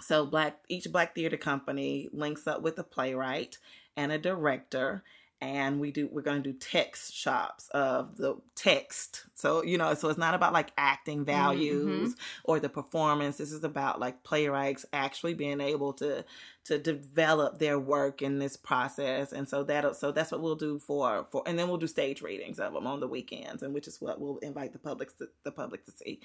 so 0.00 0.26
black 0.26 0.58
each 0.68 0.90
black 0.90 1.14
theater 1.14 1.36
company 1.36 2.08
links 2.12 2.46
up 2.46 2.62
with 2.62 2.78
a 2.78 2.84
playwright 2.84 3.58
and 3.96 4.12
a 4.12 4.18
director 4.18 5.02
and 5.40 5.78
we 5.78 5.92
do 5.92 6.08
we're 6.10 6.22
going 6.22 6.42
to 6.42 6.52
do 6.52 6.58
text 6.58 7.14
shops 7.14 7.68
of 7.68 8.16
the 8.16 8.34
text 8.56 9.24
so 9.34 9.62
you 9.62 9.78
know 9.78 9.94
so 9.94 10.08
it's 10.08 10.18
not 10.18 10.34
about 10.34 10.52
like 10.52 10.72
acting 10.76 11.18
mm-hmm. 11.18 11.30
values 11.30 12.14
mm-hmm. 12.14 12.20
or 12.44 12.58
the 12.58 12.68
performance 12.68 13.36
this 13.36 13.52
is 13.52 13.62
about 13.62 14.00
like 14.00 14.22
playwrights 14.24 14.84
actually 14.92 15.34
being 15.34 15.60
able 15.60 15.92
to 15.92 16.24
to 16.64 16.76
develop 16.76 17.58
their 17.58 17.78
work 17.78 18.20
in 18.20 18.38
this 18.38 18.56
process 18.56 19.32
and 19.32 19.48
so 19.48 19.62
that 19.62 19.94
so 19.94 20.10
that's 20.10 20.32
what 20.32 20.40
we'll 20.40 20.56
do 20.56 20.78
for 20.78 21.24
for 21.30 21.42
and 21.46 21.56
then 21.58 21.68
we'll 21.68 21.76
do 21.76 21.86
stage 21.86 22.20
readings 22.20 22.58
of 22.58 22.72
them 22.72 22.86
on 22.86 22.98
the 22.98 23.08
weekends 23.08 23.62
and 23.62 23.72
which 23.72 23.86
is 23.86 24.00
what 24.00 24.20
we'll 24.20 24.38
invite 24.38 24.72
the 24.72 24.78
public 24.78 25.16
to, 25.18 25.28
the 25.44 25.52
public 25.52 25.84
to 25.84 25.92
see 25.92 26.20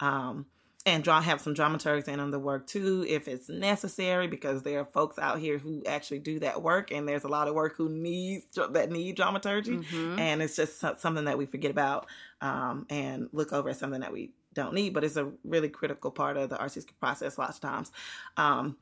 um 0.00 0.46
and 0.86 1.02
draw 1.02 1.20
have 1.20 1.40
some 1.40 1.54
dramaturgs 1.54 2.08
in 2.08 2.20
on 2.20 2.30
the 2.30 2.38
work 2.38 2.66
too 2.66 3.04
if 3.08 3.26
it's 3.26 3.48
necessary 3.48 4.26
because 4.26 4.62
there 4.62 4.80
are 4.80 4.84
folks 4.84 5.18
out 5.18 5.38
here 5.38 5.58
who 5.58 5.82
actually 5.86 6.18
do 6.18 6.38
that 6.38 6.62
work 6.62 6.90
and 6.90 7.08
there's 7.08 7.24
a 7.24 7.28
lot 7.28 7.48
of 7.48 7.54
work 7.54 7.76
who 7.76 7.88
needs 7.88 8.44
that 8.70 8.90
need 8.90 9.16
dramaturgy 9.16 9.78
mm-hmm. 9.78 10.18
and 10.18 10.42
it's 10.42 10.56
just 10.56 10.78
something 10.78 11.24
that 11.24 11.38
we 11.38 11.46
forget 11.46 11.70
about 11.70 12.06
um, 12.40 12.86
and 12.90 13.28
look 13.32 13.52
over 13.52 13.70
as 13.70 13.78
something 13.78 14.00
that 14.00 14.12
we 14.12 14.32
don't 14.52 14.74
need 14.74 14.92
but 14.92 15.04
it's 15.04 15.16
a 15.16 15.30
really 15.42 15.68
critical 15.68 16.10
part 16.10 16.36
of 16.36 16.48
the 16.48 16.60
artistic 16.60 16.98
process 17.00 17.38
lots 17.38 17.56
of 17.56 17.62
times 17.62 17.90
um, 18.36 18.76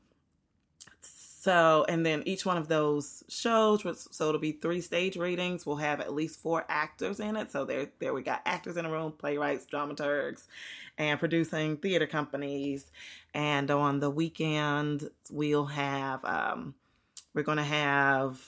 so, 1.43 1.85
and 1.89 2.07
then 2.07 2.23
each 2.25 2.47
one 2.47 2.57
of 2.57 2.69
those 2.69 3.25
shows, 3.29 4.07
so 4.13 4.29
it'll 4.29 4.41
be 4.41 4.53
three 4.53 4.81
stage 4.81 5.17
readings, 5.17 5.67
We'll 5.67 5.75
have 5.75 6.01
at 6.01 6.15
least 6.15 6.39
four 6.41 6.65
actors 6.69 7.19
in 7.19 7.35
it. 7.35 7.51
So 7.51 7.65
there, 7.65 7.89
there 7.99 8.15
we 8.15 8.23
got 8.23 8.43
actors 8.47 8.77
in 8.77 8.87
a 8.87 8.91
room, 8.91 9.11
playwrights, 9.11 9.67
dramaturgs, 9.67 10.47
and 10.99 11.19
producing 11.19 11.79
theater 11.79 12.07
companies. 12.07 12.93
And 13.35 13.73
on 13.73 13.99
the 13.99 14.09
weekend, 14.09 15.11
we'll 15.33 15.65
have, 15.65 16.25
um, 16.25 16.77
we're 17.35 17.43
going 17.43 17.59
to 17.59 17.65
have 17.65 18.41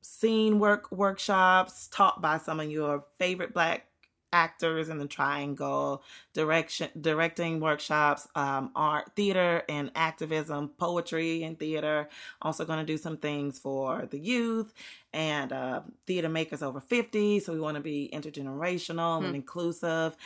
scene 0.00 0.60
work 0.60 0.92
workshops 0.92 1.88
taught 1.88 2.22
by 2.22 2.38
some 2.38 2.60
of 2.60 2.70
your 2.70 3.02
favorite 3.18 3.52
black 3.52 3.88
actors 4.34 4.88
in 4.88 4.98
the 4.98 5.06
triangle 5.06 6.02
direction 6.32 6.88
directing 7.00 7.60
workshops 7.60 8.26
um, 8.34 8.72
art 8.74 9.12
theater 9.14 9.62
and 9.68 9.92
activism 9.94 10.68
poetry 10.76 11.44
and 11.44 11.56
theater. 11.58 12.08
Also 12.42 12.64
going 12.64 12.80
to 12.80 12.84
do 12.84 12.98
some 12.98 13.16
things 13.16 13.60
for 13.60 14.08
the 14.10 14.18
youth 14.18 14.74
and 15.12 15.52
uh, 15.52 15.80
theater 16.06 16.28
makers 16.28 16.62
over 16.62 16.80
50 16.80 17.38
so 17.38 17.52
we 17.52 17.60
want 17.60 17.76
to 17.76 17.80
be 17.80 18.10
intergenerational 18.12 19.20
hmm. 19.20 19.26
and 19.26 19.36
inclusive. 19.36 20.16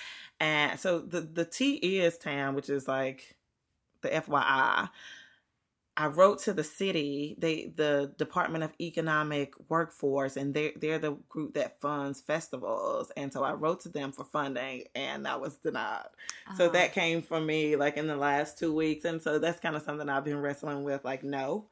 And 0.40 0.80
so 0.80 1.00
the 1.00 1.20
the 1.20 1.44
t 1.44 1.74
is 1.74 2.16
town 2.16 2.54
which 2.54 2.70
is 2.70 2.88
like 2.88 3.36
the 4.00 4.08
fyi 4.08 4.88
I 6.00 6.06
wrote 6.06 6.38
to 6.44 6.52
the 6.52 6.62
city, 6.62 7.34
they 7.38 7.72
the 7.74 8.12
Department 8.18 8.62
of 8.62 8.72
Economic 8.80 9.52
Workforce, 9.68 10.36
and 10.36 10.54
they 10.54 10.72
they're 10.76 11.00
the 11.00 11.16
group 11.28 11.54
that 11.54 11.80
funds 11.80 12.20
festivals. 12.20 13.10
And 13.16 13.32
so 13.32 13.42
I 13.42 13.52
wrote 13.54 13.80
to 13.80 13.88
them 13.88 14.12
for 14.12 14.22
funding, 14.22 14.84
and 14.94 15.26
I 15.26 15.34
was 15.34 15.56
denied. 15.56 16.06
Uh-huh. 16.46 16.56
So 16.56 16.68
that 16.68 16.92
came 16.92 17.20
from 17.20 17.46
me 17.46 17.74
like 17.74 17.96
in 17.96 18.06
the 18.06 18.16
last 18.16 18.60
two 18.60 18.72
weeks, 18.72 19.04
and 19.04 19.20
so 19.20 19.40
that's 19.40 19.58
kind 19.58 19.74
of 19.74 19.82
something 19.82 20.08
I've 20.08 20.22
been 20.24 20.40
wrestling 20.40 20.84
with. 20.84 21.04
Like, 21.04 21.24
no, 21.24 21.66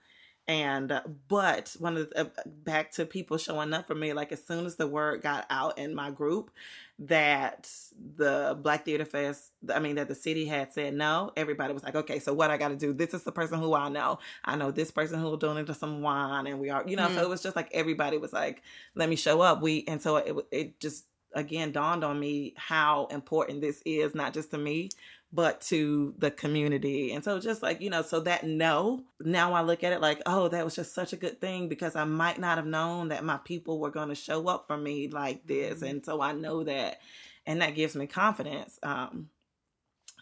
and 0.48 0.92
uh, 0.92 1.00
but 1.28 1.74
one 1.78 1.96
of 1.96 2.08
the, 2.10 2.20
uh, 2.20 2.28
back 2.46 2.92
to 2.92 3.04
people 3.04 3.36
showing 3.36 3.72
up 3.72 3.86
for 3.86 3.94
me 3.94 4.12
like 4.12 4.30
as 4.32 4.44
soon 4.44 4.64
as 4.64 4.76
the 4.76 4.86
word 4.86 5.22
got 5.22 5.44
out 5.50 5.76
in 5.78 5.94
my 5.94 6.10
group 6.10 6.50
that 6.98 7.68
the 8.16 8.56
black 8.62 8.84
theater 8.84 9.04
fest 9.04 9.52
i 9.74 9.78
mean 9.78 9.96
that 9.96 10.08
the 10.08 10.14
city 10.14 10.46
had 10.46 10.72
said 10.72 10.94
no 10.94 11.30
everybody 11.36 11.74
was 11.74 11.82
like 11.82 11.96
okay 11.96 12.18
so 12.18 12.32
what 12.32 12.50
i 12.50 12.56
got 12.56 12.68
to 12.68 12.76
do? 12.76 12.92
This 12.92 13.14
is 13.14 13.24
the 13.24 13.32
person 13.32 13.58
who 13.58 13.74
i 13.74 13.88
know. 13.88 14.18
I 14.44 14.56
know 14.56 14.70
this 14.70 14.90
person 14.90 15.20
who 15.20 15.26
will 15.26 15.36
donate 15.36 15.66
to 15.66 15.74
some 15.74 16.00
wine 16.00 16.46
and 16.46 16.60
we 16.60 16.70
are 16.70 16.84
you 16.86 16.96
know 16.96 17.08
mm. 17.08 17.14
so 17.14 17.22
it 17.22 17.28
was 17.28 17.42
just 17.42 17.56
like 17.56 17.68
everybody 17.72 18.18
was 18.18 18.32
like 18.32 18.62
let 18.94 19.08
me 19.08 19.16
show 19.16 19.40
up. 19.40 19.60
We 19.60 19.84
and 19.88 20.00
so 20.00 20.16
it, 20.16 20.36
it 20.50 20.80
just 20.80 21.06
again 21.34 21.70
dawned 21.72 22.02
on 22.02 22.18
me 22.18 22.54
how 22.56 23.06
important 23.06 23.60
this 23.60 23.82
is 23.84 24.14
not 24.14 24.32
just 24.32 24.50
to 24.50 24.58
me 24.58 24.88
but 25.32 25.60
to 25.60 26.14
the 26.18 26.30
community. 26.30 27.12
And 27.12 27.22
so 27.22 27.38
just 27.40 27.62
like, 27.62 27.80
you 27.80 27.90
know, 27.90 28.02
so 28.02 28.20
that 28.20 28.44
no, 28.44 29.04
now 29.20 29.52
I 29.52 29.62
look 29.62 29.82
at 29.84 29.92
it 29.92 30.00
like, 30.00 30.22
oh, 30.24 30.48
that 30.48 30.64
was 30.64 30.74
just 30.74 30.94
such 30.94 31.12
a 31.12 31.16
good 31.16 31.40
thing 31.40 31.68
because 31.68 31.96
I 31.96 32.04
might 32.04 32.38
not 32.38 32.58
have 32.58 32.66
known 32.66 33.08
that 33.08 33.24
my 33.24 33.38
people 33.38 33.78
were 33.78 33.90
going 33.90 34.08
to 34.08 34.14
show 34.14 34.48
up 34.48 34.66
for 34.66 34.76
me 34.76 35.08
like 35.08 35.46
this. 35.46 35.76
Mm-hmm. 35.76 35.84
And 35.84 36.04
so 36.04 36.20
I 36.20 36.32
know 36.32 36.64
that 36.64 37.00
and 37.44 37.60
that 37.60 37.74
gives 37.74 37.94
me 37.94 38.06
confidence. 38.06 38.78
Um 38.82 39.30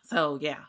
so 0.05 0.39
yeah. 0.41 0.65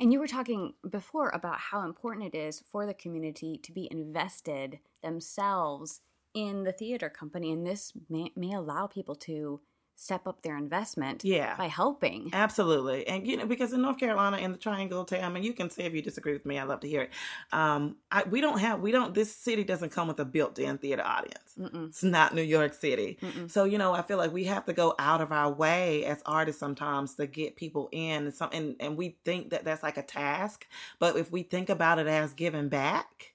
And 0.00 0.12
you 0.12 0.20
were 0.20 0.28
talking 0.28 0.74
before 0.88 1.30
about 1.30 1.58
how 1.58 1.84
important 1.84 2.34
it 2.34 2.36
is 2.36 2.62
for 2.70 2.86
the 2.86 2.94
community 2.94 3.58
to 3.62 3.72
be 3.72 3.88
invested 3.90 4.78
themselves 5.02 6.00
in 6.34 6.64
the 6.64 6.72
theater 6.72 7.08
company 7.08 7.52
and 7.52 7.66
this 7.66 7.92
may, 8.08 8.30
may 8.36 8.52
allow 8.52 8.86
people 8.86 9.14
to 9.14 9.60
step 9.98 10.26
up 10.26 10.42
their 10.42 10.56
investment 10.56 11.24
yeah. 11.24 11.56
by 11.56 11.66
helping. 11.66 12.30
Absolutely. 12.32 13.06
And 13.08 13.26
you 13.26 13.36
know 13.36 13.46
because 13.46 13.72
in 13.72 13.82
north 13.82 13.98
carolina 13.98 14.36
in 14.38 14.52
the 14.52 14.58
triangle 14.58 15.04
town 15.04 15.34
and 15.34 15.44
you 15.44 15.52
can 15.52 15.70
say 15.70 15.84
if 15.84 15.92
you 15.92 16.02
disagree 16.02 16.32
with 16.32 16.46
me 16.46 16.58
i 16.58 16.62
love 16.62 16.80
to 16.80 16.88
hear 16.88 17.02
it. 17.02 17.10
Um 17.52 17.96
I, 18.10 18.22
we 18.24 18.40
don't 18.40 18.58
have 18.58 18.80
we 18.80 18.92
don't 18.92 19.14
this 19.14 19.34
city 19.34 19.64
doesn't 19.64 19.90
come 19.90 20.08
with 20.08 20.20
a 20.20 20.24
built-in 20.24 20.78
theater 20.78 21.02
audience. 21.04 21.54
Mm-mm. 21.58 21.88
it's 21.88 22.04
not 22.04 22.34
new 22.34 22.42
york 22.42 22.74
city. 22.74 23.18
Mm-mm. 23.20 23.50
so 23.50 23.64
you 23.64 23.76
know 23.76 23.92
i 23.92 24.02
feel 24.02 24.18
like 24.18 24.32
we 24.32 24.44
have 24.44 24.64
to 24.66 24.72
go 24.72 24.94
out 24.98 25.20
of 25.20 25.32
our 25.32 25.52
way 25.52 26.04
as 26.04 26.22
artists 26.24 26.60
sometimes 26.60 27.14
to 27.16 27.26
get 27.26 27.56
people 27.56 27.88
in 27.90 28.26
and 28.26 28.34
some 28.34 28.50
and, 28.52 28.76
and 28.80 28.96
we 28.96 29.16
think 29.24 29.50
that 29.50 29.64
that's 29.64 29.82
like 29.82 29.96
a 29.96 30.02
task. 30.02 30.66
But 30.98 31.16
if 31.16 31.32
we 31.32 31.42
think 31.42 31.68
about 31.68 31.98
it 31.98 32.06
as 32.06 32.32
giving 32.32 32.68
back 32.68 33.34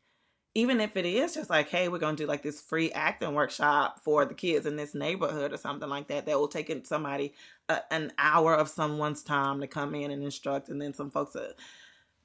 even 0.56 0.80
if 0.80 0.95
it 0.95 1.06
is 1.06 1.34
just 1.34 1.49
like, 1.49 1.70
hey, 1.70 1.88
we're 1.88 1.97
going 1.97 2.16
to 2.16 2.24
do 2.24 2.28
like 2.28 2.43
this 2.43 2.62
free 2.62 2.91
acting 2.91 3.34
workshop 3.34 3.99
for 3.99 4.24
the 4.26 4.36
kids 4.36 4.66
in 4.66 4.76
this 4.76 4.93
neighborhood 4.93 5.51
or 5.51 5.58
something 5.58 5.89
like 5.89 6.08
that, 6.10 6.26
that 6.26 6.38
will 6.38 6.47
take 6.47 6.72
somebody 6.86 7.34
uh, 7.70 7.80
an 7.89 8.12
hour 8.18 8.54
of 8.54 8.70
someone's 8.70 9.24
time 9.24 9.62
to 9.62 9.68
come 9.68 9.95
in 9.95 10.12
and 10.12 10.24
instruct, 10.24 10.70
and 10.70 10.82
then 10.82 10.93
some 10.93 11.10
folks 11.10 11.36
uh, 11.36 11.54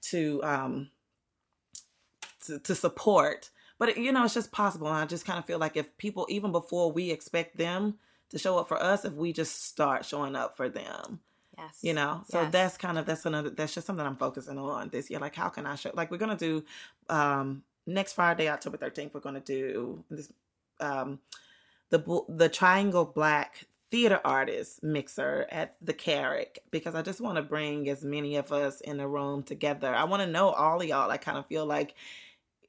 to 0.02 0.40
um 0.42 0.90
to, 2.46 2.58
to 2.58 2.74
support. 2.74 3.50
But 3.78 3.96
you 3.96 4.12
know, 4.12 4.24
it's 4.24 4.34
just 4.34 4.52
possible. 4.52 4.88
And 4.88 4.96
I 4.96 5.06
just 5.06 5.24
kind 5.24 5.38
of 5.38 5.44
feel 5.44 5.58
like 5.58 5.76
if 5.76 5.96
people, 5.98 6.26
even 6.28 6.52
before 6.52 6.90
we 6.92 7.10
expect 7.10 7.56
them 7.56 7.94
to 8.30 8.38
show 8.38 8.58
up 8.58 8.68
for 8.68 8.82
us 8.82 9.04
if 9.04 9.14
we 9.14 9.32
just 9.32 9.64
start 9.64 10.04
showing 10.04 10.36
up 10.36 10.56
for 10.56 10.68
them. 10.68 11.20
Yes. 11.56 11.78
You 11.82 11.94
know, 11.94 12.22
so 12.28 12.42
Yes. 12.42 12.52
that's 12.52 12.76
kind 12.76 12.98
of 12.98 13.06
that's 13.06 13.26
another 13.26 13.50
that's 13.50 13.74
just 13.74 13.86
something 13.86 14.04
I'm 14.04 14.16
focusing 14.16 14.58
on 14.58 14.90
this 14.90 15.10
year. 15.10 15.18
Like, 15.18 15.34
how 15.34 15.48
can 15.48 15.66
I 15.66 15.74
show? 15.74 15.90
Like, 15.94 16.10
we're 16.10 16.18
gonna 16.18 16.36
do 16.36 16.64
um 17.08 17.62
next 17.88 18.12
Friday, 18.12 18.48
October 18.48 18.76
13th. 18.76 19.14
We're 19.14 19.20
gonna 19.20 19.40
do 19.40 20.04
this 20.10 20.32
um 20.80 21.18
the 21.90 22.22
the 22.28 22.48
Triangle 22.48 23.04
Black 23.04 23.66
Theater 23.90 24.20
Artist 24.24 24.82
Mixer 24.82 25.46
at 25.50 25.74
the 25.80 25.94
Carrack 25.94 26.58
because 26.70 26.94
I 26.94 27.02
just 27.02 27.20
want 27.20 27.36
to 27.36 27.42
bring 27.42 27.88
as 27.88 28.04
many 28.04 28.36
of 28.36 28.52
us 28.52 28.80
in 28.82 29.00
a 29.00 29.08
room 29.08 29.42
together. 29.42 29.94
I 29.94 30.04
want 30.04 30.22
to 30.22 30.28
know 30.28 30.50
all 30.50 30.80
of 30.80 30.86
y'all. 30.86 31.10
I 31.10 31.16
kind 31.16 31.38
of 31.38 31.46
feel 31.46 31.64
like 31.64 31.94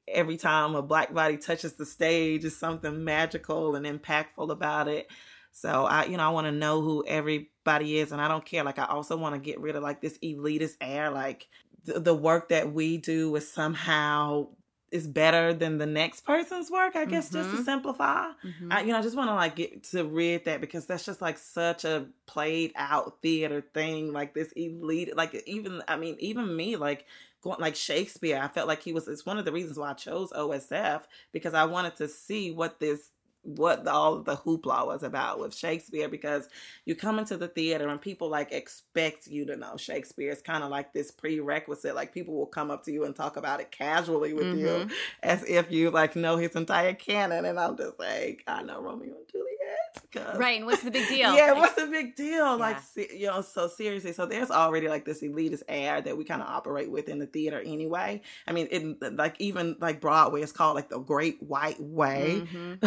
every 0.07 0.37
time 0.37 0.75
a 0.75 0.81
black 0.81 1.13
body 1.13 1.37
touches 1.37 1.73
the 1.73 1.85
stage 1.85 2.45
is 2.45 2.57
something 2.57 3.03
magical 3.03 3.75
and 3.75 3.85
impactful 3.85 4.49
about 4.49 4.87
it. 4.87 5.09
So 5.51 5.85
I, 5.85 6.05
you 6.05 6.15
know, 6.15 6.23
I 6.23 6.29
want 6.29 6.47
to 6.47 6.51
know 6.51 6.81
who 6.81 7.03
everybody 7.05 7.97
is, 7.97 8.11
and 8.11 8.21
I 8.21 8.27
don't 8.27 8.45
care. 8.45 8.63
Like 8.63 8.79
I 8.79 8.85
also 8.85 9.17
want 9.17 9.35
to 9.35 9.41
get 9.41 9.59
rid 9.59 9.75
of 9.75 9.83
like 9.83 9.99
this 10.01 10.17
elitist 10.19 10.77
air. 10.79 11.09
Like 11.09 11.47
the, 11.83 11.99
the 11.99 12.15
work 12.15 12.49
that 12.49 12.71
we 12.71 12.97
do 12.97 13.35
is 13.35 13.51
somehow 13.51 14.47
is 14.91 15.07
better 15.07 15.53
than 15.53 15.77
the 15.77 15.85
next 15.85 16.21
person's 16.21 16.69
work. 16.71 16.95
I 16.95 17.05
guess 17.05 17.29
just 17.29 17.51
to 17.51 17.57
Mhm. 17.57 17.65
simplify. 17.65 18.31
Mhm. 18.43 18.71
I, 18.71 18.81
you 18.81 18.87
know, 18.91 18.99
I 18.99 19.01
just 19.01 19.15
want 19.15 19.29
to 19.29 19.35
like 19.35 19.55
get 19.55 19.83
to 19.91 20.03
rid 20.05 20.45
that 20.45 20.61
because 20.61 20.85
that's 20.85 21.05
just 21.05 21.21
like 21.21 21.37
such 21.37 21.85
a 21.85 22.07
played 22.25 22.71
out 22.75 23.21
theater 23.21 23.61
thing. 23.73 24.11
Like 24.13 24.33
this 24.33 24.51
elite, 24.53 25.15
like 25.15 25.33
even 25.45 25.81
I 25.87 25.95
mean, 25.97 26.15
even 26.19 26.55
me, 26.55 26.75
like 26.75 27.05
going 27.41 27.59
like 27.59 27.75
Shakespeare. 27.75 28.39
I 28.41 28.47
felt 28.47 28.67
like 28.67 28.81
he 28.83 28.93
was. 28.93 29.07
It's 29.07 29.25
one 29.25 29.37
of 29.37 29.45
the 29.45 29.51
reasons 29.51 29.77
why 29.77 29.91
I 29.91 29.93
chose 29.93 30.31
OSF 30.31 31.03
because 31.31 31.53
I 31.53 31.65
wanted 31.65 31.95
to 31.97 32.07
see 32.07 32.51
what 32.51 32.79
this 32.79 33.09
what 33.43 33.83
the, 33.85 33.91
all 33.91 34.19
the 34.19 34.35
hoopla 34.35 34.85
was 34.85 35.01
about 35.03 35.39
with 35.39 35.55
Shakespeare 35.55 36.09
because 36.09 36.47
you 36.85 36.95
come 36.95 37.19
into 37.19 37.37
the 37.37 37.47
theater 37.47 37.87
and 37.87 37.99
people 38.01 38.29
like 38.29 38.51
expect 38.51 39.27
you 39.27 39.45
to 39.45 39.55
know 39.55 39.77
Shakespeare. 39.77 40.31
It's 40.31 40.41
kind 40.41 40.63
of 40.63 40.69
like 40.69 40.93
this 40.93 41.11
prerequisite. 41.11 41.95
Like 41.95 42.13
people 42.13 42.35
will 42.35 42.45
come 42.47 42.69
up 42.69 42.83
to 42.85 42.91
you 42.91 43.05
and 43.05 43.15
talk 43.15 43.37
about 43.37 43.59
it 43.61 43.71
casually 43.71 44.33
with 44.33 44.57
you 44.57 44.65
Mhm. 44.67 44.91
as 45.23 45.43
if 45.47 45.71
you 45.71 45.89
like 45.91 46.15
know 46.15 46.37
his 46.37 46.55
entire 46.55 46.93
canon. 46.93 47.45
And 47.45 47.59
I'm 47.59 47.77
just 47.77 47.97
like, 47.99 48.43
I 48.47 48.61
know 48.63 48.81
Romeo 48.81 49.15
and 49.15 49.27
Juliet. 49.31 50.37
Right. 50.39 50.57
And 50.57 50.65
what's 50.65 50.81
the 50.83 50.91
big 50.91 51.07
deal? 51.07 51.33
Yeah, 51.35 51.51
Like, 51.51 51.55
what's 51.57 51.75
the 51.75 51.87
big 51.87 52.15
deal? 52.15 52.57
Like, 52.57 52.77
Yeah. 52.95 53.05
you 53.13 53.27
know, 53.27 53.41
so 53.41 53.67
seriously, 53.67 54.11
so 54.13 54.25
there's 54.25 54.51
already 54.51 54.87
like 54.87 55.05
this 55.05 55.21
elitist 55.21 55.63
air 55.67 56.01
that 56.01 56.17
we 56.17 56.23
kind 56.23 56.41
of 56.41 56.47
operate 56.47 56.89
with 56.91 57.09
in 57.09 57.19
the 57.19 57.25
theater 57.27 57.59
anyway. 57.63 58.21
I 58.47 58.51
mean, 58.51 58.67
it 58.71 59.15
like 59.17 59.35
even 59.39 59.75
like 59.79 60.01
Broadway 60.01 60.41
is 60.41 60.51
called 60.51 60.75
like 60.75 60.89
the 60.89 60.99
Great 60.99 61.41
White 61.41 61.79
Way. 61.81 62.43
Mhm. 62.49 62.79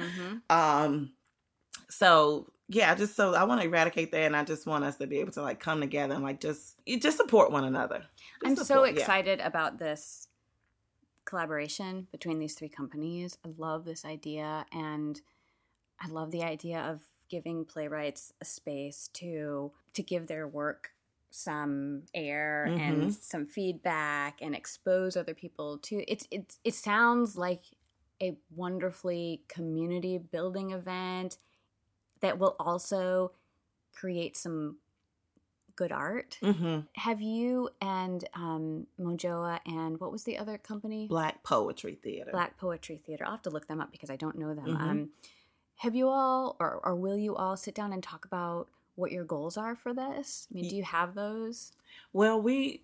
Mhm. 0.00 0.42
um, 0.50 1.12
so 1.88 2.50
yeah, 2.68 2.94
just 2.94 3.16
so 3.16 3.34
I 3.34 3.44
want 3.44 3.60
to 3.62 3.66
eradicate 3.66 4.12
that, 4.12 4.22
and 4.22 4.36
I 4.36 4.44
just 4.44 4.66
want 4.66 4.84
us 4.84 4.96
to 4.96 5.06
be 5.06 5.20
able 5.20 5.32
to 5.32 5.42
like 5.42 5.58
come 5.60 5.80
together 5.80 6.14
and 6.14 6.22
like 6.24 6.40
just 6.40 6.76
you 6.86 7.00
just 7.00 7.16
support 7.16 7.50
one 7.50 7.64
another. 7.64 8.00
Just 8.42 8.44
I'm 8.44 8.56
so 8.56 8.64
support- 8.64 8.94
yeah. 8.94 9.00
excited 9.00 9.40
about 9.40 9.78
this 9.78 10.28
collaboration 11.24 12.06
between 12.12 12.38
these 12.38 12.54
three 12.54 12.68
companies. 12.68 13.38
I 13.44 13.50
love 13.58 13.84
this 13.84 14.04
idea 14.04 14.64
and 14.72 15.20
I 16.00 16.08
love 16.08 16.30
the 16.30 16.42
idea 16.42 16.80
of 16.80 17.00
giving 17.28 17.64
playwrights 17.64 18.32
a 18.40 18.44
space 18.44 19.08
to 19.14 19.72
to 19.94 20.02
give 20.02 20.26
their 20.26 20.46
work 20.48 20.92
some 21.30 22.04
air 22.14 22.64
and 22.64 23.08
Mhm. 23.08 23.12
some 23.12 23.44
feedback 23.46 24.40
and 24.40 24.54
expose 24.54 25.14
other 25.16 25.34
people 25.34 25.76
to 25.78 25.96
it's 26.10 26.26
it's 26.30 26.58
it 26.64 26.74
sounds 26.74 27.36
like 27.36 27.64
a 28.22 28.36
wonderfully 28.54 29.42
community 29.48 30.18
building 30.18 30.70
event 30.72 31.38
that 32.20 32.38
will 32.38 32.56
also 32.58 33.32
create 33.92 34.36
some 34.36 34.76
good 35.76 35.92
art 35.92 36.38
Mhm. 36.42 36.88
have 36.96 37.20
you 37.20 37.70
and 37.80 38.28
um, 38.34 38.88
Mojoa 38.98 39.60
and 39.64 40.00
what 40.00 40.10
was 40.10 40.24
the 40.24 40.36
other 40.36 40.58
company? 40.58 41.06
Black 41.06 41.44
Poetry 41.44 41.94
Theater. 41.94 42.32
Black 42.32 42.58
Poetry 42.58 42.96
Theater. 43.06 43.24
I'll 43.24 43.30
have 43.32 43.42
to 43.42 43.50
look 43.50 43.68
them 43.68 43.80
up 43.80 43.92
because 43.92 44.10
I 44.10 44.16
don't 44.16 44.36
know 44.36 44.54
them. 44.54 44.66
Mhm. 44.66 44.80
Um, 44.80 45.10
have 45.76 45.94
you 45.94 46.08
all, 46.08 46.56
or, 46.58 46.80
or 46.84 46.96
will 46.96 47.16
you 47.16 47.36
all 47.36 47.56
sit 47.56 47.76
down 47.76 47.92
and 47.92 48.02
talk 48.02 48.24
about 48.24 48.68
what 48.96 49.12
your 49.12 49.24
goals 49.24 49.56
are 49.56 49.76
for 49.76 49.94
this? 49.94 50.48
I 50.50 50.54
mean, 50.54 50.68
do 50.68 50.74
you 50.74 50.82
have 50.82 51.14
those? 51.14 51.70
Well, 52.12 52.42
we 52.42 52.82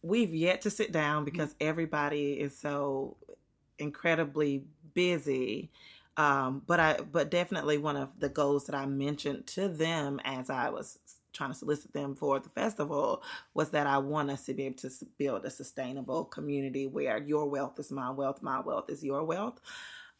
we've 0.00 0.34
yet 0.34 0.62
to 0.62 0.70
sit 0.70 0.92
down 0.92 1.24
because 1.26 1.54
everybody 1.60 2.40
is 2.40 2.56
so 2.56 3.16
incredibly 3.78 4.64
busy. 4.94 5.70
Um, 6.16 6.62
but 6.66 6.78
I 6.78 6.98
but 7.10 7.30
definitely 7.30 7.78
one 7.78 7.96
of 7.96 8.18
the 8.20 8.28
goals 8.28 8.66
that 8.66 8.74
I 8.74 8.86
mentioned 8.86 9.46
to 9.48 9.68
them 9.68 10.20
as 10.24 10.48
I 10.48 10.70
was 10.70 10.98
trying 11.32 11.50
to 11.50 11.56
solicit 11.56 11.92
them 11.92 12.14
for 12.14 12.38
the 12.38 12.48
festival 12.48 13.22
was 13.52 13.70
that 13.70 13.86
I 13.86 13.98
want 13.98 14.30
us 14.30 14.46
to 14.46 14.54
be 14.54 14.66
able 14.66 14.76
to 14.76 14.90
build 15.18 15.44
a 15.44 15.50
sustainable 15.50 16.24
community 16.24 16.86
where 16.86 17.18
your 17.18 17.46
wealth 17.46 17.78
is 17.80 17.90
my 17.90 18.10
wealth, 18.10 18.42
my 18.42 18.60
wealth 18.60 18.88
is 18.88 19.02
your 19.02 19.24
wealth. 19.24 19.60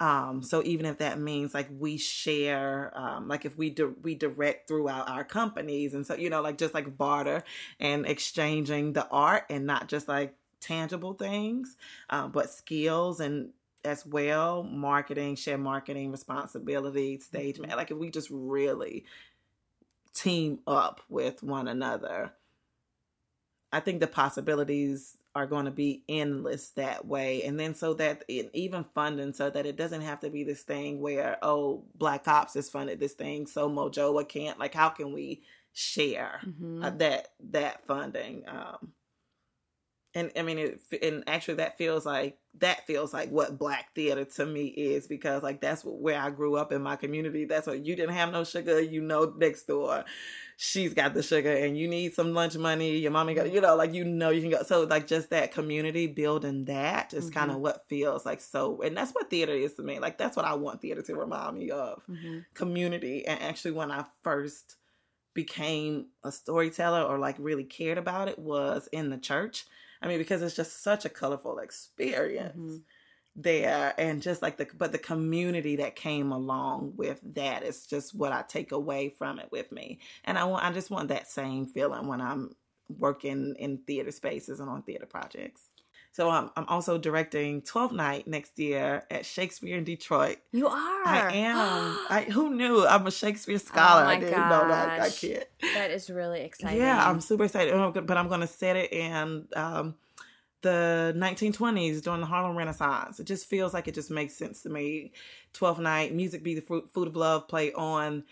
Um, 0.01 0.43
so 0.43 0.61
even 0.65 0.87
if 0.87 0.99
that 0.99 1.21
means 1.21 1.55
like 1.55 1.69
we 1.79 1.97
share, 1.99 2.93
um, 2.97 3.29
like 3.29 3.45
if 3.45 3.57
we 3.57 3.71
di- 3.71 3.85
we 4.03 4.17
direct 4.17 4.67
throughout 4.67 5.09
our 5.09 5.23
companies, 5.23 5.95
and 5.95 6.05
so 6.05 6.17
you 6.17 6.31
know, 6.31 6.43
like 6.43 6.59
just 6.59 6.75
like 6.75 6.99
barter 6.99 7.45
and 7.79 8.05
exchanging 8.05 8.93
the 8.93 9.07
art 9.09 9.45
and 9.51 9.67
not 9.67 9.87
just 9.89 10.09
like 10.09 10.35
tangible 10.65 11.15
things, 11.15 11.77
um, 12.11 12.33
but 12.33 12.51
skills 12.51 13.21
and 13.21 13.51
as 13.85 14.07
well, 14.07 14.63
marketing, 14.63 15.37
share 15.37 15.59
marketing 15.59 16.11
responsibility, 16.11 17.21
stage 17.21 17.61
man. 17.61 17.77
Like 17.77 17.91
if 17.91 17.99
we 17.99 18.11
just 18.11 18.31
really 18.31 19.05
team 20.15 20.61
up 20.67 21.03
with 21.09 21.43
one 21.43 21.69
another, 21.69 22.33
I 23.73 23.81
think 23.81 24.01
the 24.01 24.07
possibilities 24.07 25.19
are 25.35 25.47
going 25.47 25.65
to 25.65 25.71
be 25.71 26.05
endless 26.09 26.71
that 26.71 27.07
way. 27.07 27.43
And 27.43 27.59
then 27.59 27.75
so 27.75 27.93
that 27.95 28.25
it, 28.29 28.51
even 28.55 28.85
funding, 28.85 29.33
so 29.33 29.51
that 29.51 29.67
it 29.67 29.77
doesn't 29.77 30.03
have 30.03 30.21
to 30.21 30.31
be 30.31 30.45
this 30.45 30.63
thing 30.63 31.01
where, 31.01 31.39
oh, 31.43 31.85
Black 31.97 32.27
Ops 32.29 32.55
has 32.55 32.71
funded 32.71 33.01
this 33.01 33.15
thing, 33.15 33.47
so 33.47 33.69
Mojoa 33.69 34.29
can't. 34.29 34.59
Like, 34.59 34.75
how 34.75 34.91
can 34.91 35.13
we 35.13 35.43
share 35.73 36.41
uh, 36.83 36.91
that 36.91 37.29
that 37.51 37.85
funding? 37.85 38.45
Um, 38.47 38.93
and 40.15 40.31
I 40.37 40.43
mean, 40.43 40.59
it, 40.59 40.81
and 41.03 41.25
actually, 41.27 41.55
that 41.55 41.77
feels 41.79 42.07
like 42.07 42.39
that 42.59 42.87
feels 42.87 43.13
like 43.13 43.31
what 43.31 43.59
Black 43.59 43.95
theater 43.95 44.25
to 44.25 44.47
me 44.47 44.67
is 44.67 45.07
because 45.09 45.43
like 45.43 45.61
that's 45.61 45.83
where 45.85 46.21
I 46.21 46.31
grew 46.31 46.57
up 46.57 46.73
in 46.73 46.83
my 46.83 46.97
community. 46.97 47.45
That's 47.45 47.67
what 47.67 47.85
you 47.85 47.97
didn't 47.97 48.15
have 48.15 48.31
no 48.33 48.45
sugar, 48.45 48.81
you 48.81 49.01
know, 49.01 49.35
next 49.37 49.65
door 49.67 50.05
she's 50.57 50.95
got 50.95 51.15
the 51.15 51.23
sugar 51.23 51.53
and 51.53 51.77
you 51.77 51.89
need 51.89 52.15
some 52.15 52.33
lunch 52.33 52.57
money 52.57 52.99
your 52.99 53.11
mommy 53.11 53.35
got 53.35 53.51
you 53.53 53.61
know 53.61 53.75
like 53.75 53.93
you 53.93 54.05
know 54.05 54.31
you 54.31 54.41
can 54.41 54.51
go 54.51 54.63
so 54.63 54.85
like 54.85 55.07
just 55.07 55.31
that 55.31 55.53
community 55.53 56.07
building 56.07 56.65
that 56.65 57.13
is 57.13 57.29
kind 57.29 57.51
of 57.51 57.59
what 57.59 57.85
feels 57.89 58.25
like 58.25 58.41
so 58.41 58.81
and 58.83 58.97
that's 58.97 59.13
what 59.13 59.29
theater 59.29 59.53
is 59.53 59.75
to 59.75 59.83
me 59.83 59.99
like 59.99 60.17
that's 60.17 60.37
what 60.37 60.47
i 60.47 60.55
want 60.55 60.81
theater 60.81 61.03
to 61.03 61.17
remind 61.17 61.57
me 61.59 61.71
of 61.71 62.07
Mhm. 62.09 62.45
community 62.55 63.27
and 63.27 63.41
actually 63.43 63.73
when 63.73 63.91
i 63.91 64.05
first 64.23 64.77
became 65.35 66.07
a 66.23 66.31
storyteller 66.31 67.03
or 67.03 67.19
like 67.19 67.37
really 67.39 67.65
cared 67.65 67.99
about 67.99 68.29
it 68.29 68.39
was 68.39 68.89
in 68.93 69.11
the 69.11 69.19
church 69.19 69.65
i 70.03 70.09
mean 70.09 70.19
because 70.19 70.43
it's 70.43 70.57
just 70.57 70.83
such 70.83 71.05
a 71.05 71.09
colorful 71.09 71.59
experience 71.59 72.57
Mhm. 72.57 72.83
there 73.37 73.95
and 73.99 74.23
just 74.23 74.43
like 74.43 74.57
the 74.59 74.67
but 74.75 74.93
the 74.93 74.99
community 74.99 75.77
that 75.77 75.97
came 75.97 76.33
along 76.33 76.95
with 76.97 77.21
that 77.35 77.65
is 77.65 77.87
just 77.87 78.15
what 78.15 78.33
I 78.33 78.43
take 78.43 78.71
away 78.73 79.09
from 79.11 79.39
it 79.41 79.51
with 79.51 79.73
me. 79.73 80.01
And 80.25 80.39
I 80.39 80.45
want 80.45 80.65
I 80.65 80.73
just 80.73 80.91
want 80.91 81.09
that 81.09 81.27
same 81.29 81.67
feeling 81.67 82.07
when 82.07 82.21
I'm 82.21 82.55
working 82.89 83.57
in 83.59 83.79
theater 83.87 84.13
spaces 84.13 84.61
and 84.61 84.71
on 84.71 84.83
theater 84.85 85.07
projects. 85.07 85.69
So 86.15 86.31
um, 86.31 86.53
I'm 86.57 86.65
also 86.69 86.97
directing 86.97 87.63
12th 87.63 87.91
night 87.91 88.29
next 88.29 88.57
year 88.57 89.03
at 89.11 89.27
Shakespeare 89.27 89.77
in 89.77 89.83
Detroit. 89.83 90.37
You 90.53 90.69
are. 90.69 90.77
I 90.77 91.31
am. 91.35 91.99
I 92.09 92.23
who 92.31 92.55
knew 92.55 92.87
I'm 92.87 93.05
a 93.09 93.11
Shakespeare 93.11 93.59
scholar. 93.59 94.03
Oh 94.03 94.05
my 94.05 94.13
I 94.13 94.21
didn't 94.21 94.49
know 94.49 94.69
that. 94.69 95.01
I 95.01 95.11
can't. 95.11 95.45
that 95.75 95.91
is 95.91 96.09
really 96.11 96.43
exciting. 96.43 96.79
Yeah, 96.85 97.11
I'm 97.11 97.21
super 97.21 97.43
excited. 97.43 97.75
Oh, 97.75 97.91
But 97.91 98.17
I'm 98.17 98.29
going 98.29 98.43
to 98.43 98.47
set 98.47 98.77
it 98.77 98.93
in 98.93 99.49
um, 99.57 99.97
the 100.63 101.13
1920s 101.17 102.01
during 102.01 102.21
the 102.21 102.27
Harlem 102.27 102.57
Renaissance. 102.57 103.19
It 103.19 103.27
just 103.27 103.49
feels 103.49 103.75
like 103.75 103.89
it 103.89 103.95
just 103.97 104.13
makes 104.13 104.35
sense 104.35 104.63
to 104.63 104.69
me. 104.69 105.11
12th 105.55 105.81
night, 105.81 106.15
music 106.15 106.45
be 106.45 106.55
the 106.55 106.61
fruit, 106.61 106.89
food 106.95 107.09
of 107.09 107.17
love, 107.17 107.49
play 107.49 107.73
on. 107.73 108.23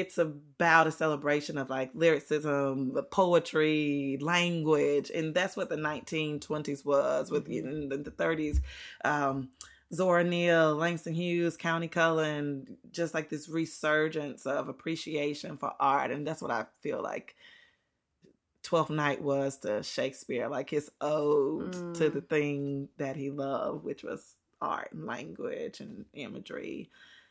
It's 0.00 0.18
about 0.18 0.86
a 0.86 0.92
celebration 0.92 1.58
of 1.58 1.68
like 1.70 1.90
lyricism, 1.94 2.94
the 2.94 3.02
poetry, 3.02 4.18
language, 4.20 5.10
and 5.10 5.34
that's 5.34 5.56
what 5.56 5.68
the 5.68 5.76
1920s 5.76 6.84
was 6.84 7.30
with 7.30 7.48
in 7.48 7.88
the, 7.88 7.96
the 7.98 8.10
30s. 8.10 8.60
Um, 9.04 9.50
Zora 9.92 10.22
Neale, 10.22 10.74
Langston 10.74 11.14
Hughes, 11.14 11.56
Countee 11.56 11.90
Cullen, 11.90 12.76
just 12.92 13.14
like 13.14 13.28
this 13.30 13.48
resurgence 13.48 14.44
of 14.46 14.68
appreciation 14.68 15.56
for 15.56 15.72
art, 15.80 16.10
and 16.10 16.26
that's 16.26 16.42
what 16.42 16.50
I 16.50 16.66
feel 16.82 17.02
like 17.02 17.34
Twelfth 18.62 18.90
Night 18.90 19.22
was 19.22 19.56
to 19.58 19.82
Shakespeare, 19.82 20.48
like 20.48 20.68
his 20.70 20.90
ode 21.00 21.72
to 21.94 22.10
Mm. 22.10 22.12
the 22.12 22.20
thing 22.20 22.88
that 22.98 23.16
he 23.16 23.30
loved, 23.30 23.84
which 23.84 24.02
was 24.02 24.34
art 24.60 24.92
and 24.92 25.06
language 25.06 25.80
and 25.80 26.04
imagery. 26.12 26.90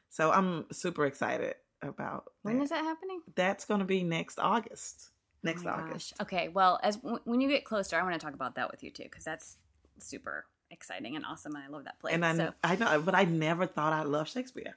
So 0.09 0.31
I'm 0.31 0.65
super 0.71 1.05
excited 1.05 1.55
about. 1.81 2.31
When 2.41 2.57
that. 2.57 2.63
is 2.65 2.69
that 2.69 2.83
happening? 2.83 3.21
That's 3.35 3.65
going 3.65 3.79
to 3.79 3.85
be 3.85 4.03
next 4.03 4.39
August. 4.39 5.09
Oh 5.09 5.13
next 5.43 5.65
Oh 5.65 5.69
August. 5.69 6.13
gosh. 6.17 6.25
Okay. 6.27 6.47
Well, 6.49 6.79
as 6.83 6.97
w- 6.97 7.19
when 7.25 7.39
you 7.41 7.47
get 7.47 7.63
closer, 7.65 7.95
I 7.97 8.03
want 8.03 8.13
to 8.13 8.19
talk 8.19 8.33
about 8.33 8.55
that 8.55 8.69
with 8.71 8.83
you 8.83 8.91
too, 8.91 9.03
because 9.03 9.23
that's 9.23 9.57
super 9.99 10.45
exciting 10.71 11.15
and 11.15 11.25
awesome, 11.25 11.55
and 11.55 11.63
I 11.63 11.67
love 11.69 11.85
that 11.85 11.99
play. 11.99 12.11
And 12.13 12.25
I, 12.25 12.35
so 12.35 12.53
I 12.63 12.75
know, 12.75 13.01
but 13.01 13.15
I 13.15 13.23
never 13.25 13.65
thought 13.65 13.93
I 13.93 14.03
loved 14.03 14.29
Shakespeare, 14.31 14.75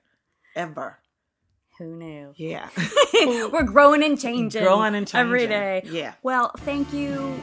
ever. 0.54 0.98
who 1.78 1.96
knew? 1.96 2.32
Yeah, 2.36 2.68
We're 3.14 3.64
growing 3.64 4.04
and 4.04 4.20
changing, 4.20 4.62
growing 4.62 4.94
and 4.94 5.08
changing 5.08 5.26
every 5.26 5.46
day. 5.48 5.82
Yeah, 5.86 6.12
Well, 6.22 6.52
thank 6.58 6.92
you 6.92 7.34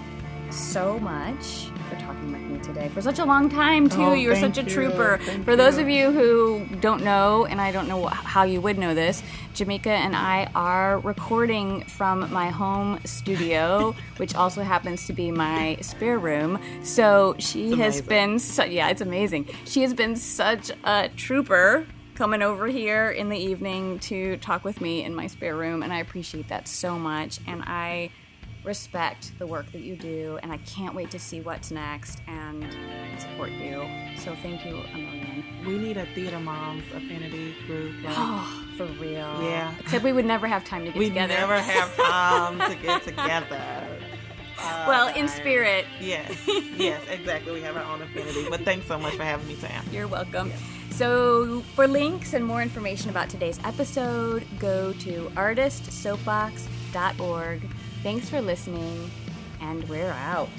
so 0.50 0.98
much 1.00 1.66
for 1.90 1.97
me 2.58 2.64
today 2.64 2.90
for 2.90 3.02
such 3.02 3.20
a 3.20 3.26
long 3.26 3.50
time 3.50 3.90
too. 3.90 4.04
Oh, 4.04 4.14
you 4.14 4.30
were 4.30 4.36
thank 4.36 4.56
such 4.56 4.66
a 4.66 4.70
trooper. 4.70 5.20
Thank 5.22 5.46
for 5.46 5.56
those 5.56 5.78
you. 5.78 5.84
of 5.84 5.90
you 5.90 6.12
who 6.12 6.66
don't 6.80 7.04
know, 7.04 7.46
and 7.46 7.60
I 7.62 7.72
don't 7.72 7.88
know 7.88 8.08
wh- 8.08 8.14
how 8.14 8.44
you 8.44 8.62
would 8.62 8.78
know 8.78 8.94
this, 8.94 9.24
Jamaica 9.54 9.90
and 9.90 10.16
I 10.16 10.50
are 10.56 11.00
recording 11.00 11.84
from 11.86 12.32
my 12.32 12.50
home 12.50 13.00
studio, 13.06 13.96
which 14.18 14.36
also 14.36 14.62
happens 14.62 15.06
to 15.08 15.14
be 15.14 15.32
my 15.32 15.78
spare 15.82 16.20
room. 16.20 16.60
So 16.84 17.36
she 17.40 17.78
has 17.78 18.02
been, 18.02 18.40
su- 18.40 18.70
yeah, 18.70 18.90
it's 18.90 19.02
amazing. 19.02 19.50
She 19.66 19.82
has 19.82 19.94
been 19.94 20.16
such 20.16 20.72
a 20.84 21.10
trooper 21.16 21.86
coming 22.16 22.42
over 22.42 22.68
here 22.68 23.10
in 23.12 23.30
the 23.30 23.38
evening 23.38 24.00
to 24.00 24.38
talk 24.38 24.64
with 24.64 24.82
me 24.82 25.04
in 25.04 25.14
my 25.14 25.28
spare 25.28 25.56
room, 25.56 25.84
and 25.84 25.94
I 25.94 26.00
appreciate 26.00 26.48
that 26.50 26.68
so 26.68 26.98
much. 26.98 27.40
And 27.46 27.64
I 27.64 28.10
respect 28.68 29.32
the 29.40 29.48
work 29.48 29.72
that 29.72 29.82
you 29.82 29.96
do, 29.96 30.38
and 30.44 30.52
I 30.52 30.58
can't 30.58 30.94
wait 30.94 31.10
to 31.12 31.20
see 31.20 31.40
what's 31.42 31.72
next 31.72 32.22
and 32.28 32.68
support 33.20 33.50
you. 33.52 33.88
So 34.18 34.36
thank 34.44 34.64
you 34.66 34.76
a 34.94 34.98
million. 34.98 35.44
we 35.66 35.78
need 35.80 35.98
a 35.98 36.06
theater 36.14 36.40
moms 36.40 36.84
affinity 36.94 37.56
group. 37.66 37.96
Like, 38.04 38.14
Oh, 38.18 38.66
for 38.78 38.86
real. 38.86 39.42
Yeah. 39.42 39.74
Except 39.80 40.04
we 40.04 40.12
would 40.12 40.26
never 40.26 40.46
have 40.48 40.64
time 40.66 40.86
to 40.86 40.92
get 40.92 41.00
we 41.00 41.08
together. 41.10 41.34
We 41.34 41.40
never 41.40 41.60
have 41.60 41.96
time 41.96 42.60
to 42.70 42.76
get 42.76 43.02
together. 43.04 43.88
Uh, 44.60 44.86
well, 44.88 45.08
in 45.16 45.28
spirit. 45.28 45.86
Yes, 46.02 46.36
yes, 46.76 47.00
exactly. 47.10 47.54
We 47.54 47.62
have 47.62 47.78
our 47.78 47.84
own 47.84 48.02
affinity. 48.02 48.50
But 48.50 48.62
thanks 48.62 48.88
so 48.88 48.98
much 48.98 49.14
for 49.16 49.22
having 49.24 49.48
me, 49.48 49.56
Tam. 49.56 49.86
You're 49.92 50.08
welcome. 50.08 50.52
So, 50.90 51.62
for 51.76 51.88
links 51.88 52.34
and 52.34 52.44
more 52.44 52.64
information 52.64 53.12
about 53.12 53.30
today's 53.30 53.60
episode, 53.64 54.48
go 54.58 54.94
to 54.94 55.32
artistsoapbox.org. 55.36 57.62
Thanks 58.04 58.30
for 58.30 58.42
listening, 58.42 59.10
and 59.60 59.88
we're 59.90 60.12
out. 60.12 60.50